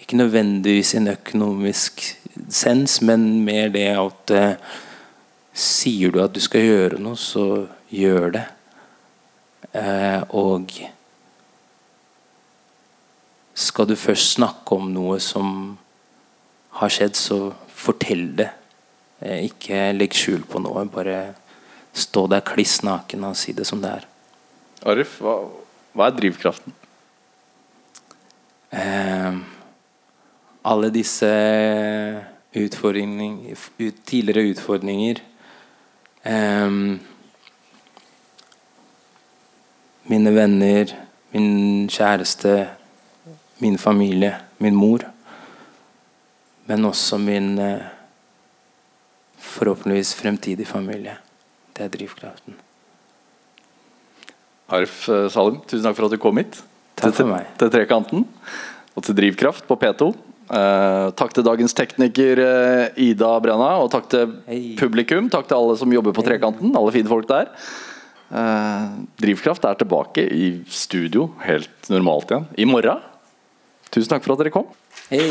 Ikke 0.00 0.16
nødvendigvis 0.16 0.94
i 0.94 0.96
en 0.96 1.08
økonomisk 1.08 2.18
sens, 2.48 3.02
men 3.02 3.44
mer 3.44 3.68
det 3.68 3.88
at 3.98 4.30
eh, 4.30 4.54
Sier 5.52 6.12
du 6.14 6.20
at 6.22 6.30
du 6.30 6.38
skal 6.40 6.62
gjøre 6.62 7.00
noe, 7.02 7.18
så 7.18 7.66
gjør 7.90 8.30
det. 8.36 8.44
Eh, 9.74 10.22
og 10.30 10.70
skal 13.80 13.88
du 13.88 13.96
først 13.96 14.34
snakke 14.34 14.76
om 14.76 14.90
noe 14.92 15.14
som 15.24 15.46
har 16.76 16.90
skjedd, 16.92 17.14
så 17.16 17.36
fortell 17.72 18.26
det. 18.36 18.50
Eh, 19.24 19.46
ikke 19.46 19.94
legg 19.96 20.12
skjul 20.12 20.42
på 20.44 20.60
noe. 20.60 20.82
Bare 20.92 21.30
stå 21.96 22.26
der 22.28 22.42
kliss 22.44 22.82
naken 22.84 23.24
og 23.24 23.38
si 23.40 23.54
det 23.56 23.64
som 23.64 23.80
det 23.80 23.94
er. 24.02 24.04
Arif, 24.84 25.14
hva, 25.24 25.32
hva 25.96 26.10
er 26.10 26.18
drivkraften? 26.18 26.74
Eh, 28.76 29.38
alle 30.68 30.90
disse 30.92 31.30
utfordringer, 32.60 33.56
ut, 33.80 34.02
tidligere 34.04 34.50
utfordringer 34.50 35.22
eh, 36.28 36.76
Mine 40.10 40.34
venner, 40.36 40.92
min 41.32 41.88
kjæreste, 41.88 42.58
min 43.60 43.78
familie, 43.78 44.34
min 44.58 44.76
mor. 44.76 45.04
Men 46.70 46.86
også 46.88 47.18
min 47.20 47.58
eh, 47.58 47.86
forhåpentligvis 49.40 50.14
fremtidig 50.14 50.66
familie. 50.68 51.16
Det 51.76 51.86
er 51.86 51.92
drivkraften. 51.92 52.56
Arif 54.70 55.02
eh, 55.10 55.28
Salim, 55.32 55.60
tusen 55.66 55.86
takk 55.86 55.98
for 55.98 56.08
at 56.08 56.14
du 56.14 56.20
kom 56.22 56.40
hit. 56.40 56.60
Takk 57.00 57.16
for 57.16 57.30
meg. 57.30 57.48
til 57.58 57.72
Trekanten 57.72 58.26
og 58.94 59.04
til 59.06 59.16
Drivkraft 59.16 59.66
på 59.68 59.78
P2. 59.80 60.10
Uh, 60.50 61.12
takk 61.14 61.30
til 61.30 61.44
dagens 61.46 61.76
tekniker 61.78 62.40
uh, 62.42 62.98
Ida 62.98 63.28
Brenna, 63.38 63.68
og 63.78 63.92
takk 63.92 64.08
til 64.10 64.32
hey. 64.48 64.72
publikum. 64.80 65.28
Takk 65.30 65.46
til 65.46 65.54
alle 65.60 65.76
som 65.78 65.92
jobber 65.94 66.16
på 66.16 66.24
Trekanten, 66.26 66.72
alle 66.74 66.90
fine 66.90 67.10
folk 67.10 67.28
der. 67.30 67.52
Uh, 68.34 69.06
Drivkraft 69.22 69.68
er 69.68 69.78
tilbake 69.78 70.24
i 70.26 70.48
studio 70.66 71.28
helt 71.46 71.90
normalt 71.92 72.34
igjen 72.34 72.48
i 72.58 72.66
morgen. 72.66 72.98
Tusen 73.90 74.12
takk 74.12 74.24
for 74.26 74.36
at 74.36 74.42
dere 74.44 74.52
kom. 74.54 74.68
Hei! 75.10 75.30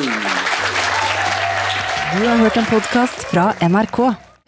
Du 2.10 2.26
har 2.26 2.40
hørt 2.42 2.58
en 2.60 2.68
podkast 2.68 3.24
fra 3.30 3.52
NRK. 3.64 4.00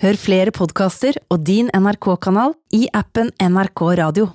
Hør 0.01 0.18
flere 0.18 0.51
podkaster 0.55 1.20
og 1.32 1.43
din 1.45 1.70
NRK-kanal 1.78 2.55
i 2.76 2.88
appen 2.97 3.30
NRK 3.39 3.84
Radio. 4.01 4.32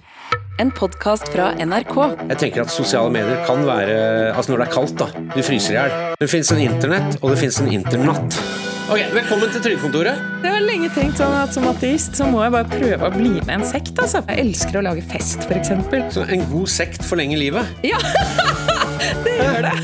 En 0.62 0.70
podkast 0.72 1.28
fra 1.34 1.50
NRK. 1.60 1.96
Jeg 2.30 2.38
tenker 2.40 2.62
at 2.64 2.72
sosiale 2.72 3.12
medier 3.12 3.42
kan 3.44 3.60
være 3.68 3.96
Altså 4.32 4.54
når 4.54 4.62
det 4.62 4.68
er 4.70 4.72
kaldt, 4.72 4.94
da. 5.02 5.10
Du 5.34 5.42
fryser 5.44 5.74
i 5.74 5.76
hjel. 5.76 5.96
Det 6.22 6.30
fins 6.32 6.52
en 6.54 6.62
internett, 6.64 7.18
og 7.20 7.34
det 7.34 7.40
fins 7.42 7.60
en 7.60 7.68
internatt. 7.76 8.38
Ok, 8.86 9.02
Velkommen 9.10 9.50
til 9.50 9.60
Trygdekontoret. 9.64 10.20
Jeg 10.46 10.52
har 10.54 10.62
lenge 10.62 10.88
tenkt 10.94 11.18
sånn 11.18 11.34
at 11.34 11.52
som 11.52 11.66
ateist 11.66 12.14
så 12.16 12.28
må 12.30 12.44
jeg 12.46 12.54
bare 12.54 12.70
prøve 12.70 13.10
å 13.10 13.12
bli 13.18 13.32
med 13.42 13.52
en 13.58 13.66
sekt. 13.66 13.98
altså. 13.98 14.22
Jeg 14.30 14.46
elsker 14.46 14.78
å 14.78 14.84
lage 14.86 15.02
fest, 15.10 15.42
f.eks. 15.50 15.74
Så 16.14 16.22
en 16.30 16.46
god 16.54 16.70
sekt 16.70 17.02
forlenger 17.04 17.42
livet. 17.42 17.74
Ja, 17.84 17.98
det 19.24 19.36
gjør 19.40 19.68
det. 19.68 19.74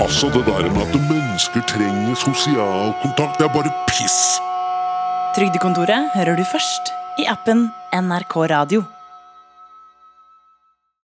Altså, 0.00 0.30
det 0.32 0.44
der 0.46 0.70
med 0.72 0.82
at 0.86 0.94
mennesker 1.10 1.64
trenger 1.68 2.14
sosial 2.16 2.94
kontakt, 3.02 3.36
det 3.38 3.46
er 3.48 3.52
bare 3.52 3.72
piss. 3.90 4.16
Trygdekontoret 5.36 6.08
hører 6.14 6.40
du 6.40 6.44
først 6.48 6.94
i 7.20 7.28
appen 7.30 7.68
NRK 7.94 8.36
Radio. 8.50 8.86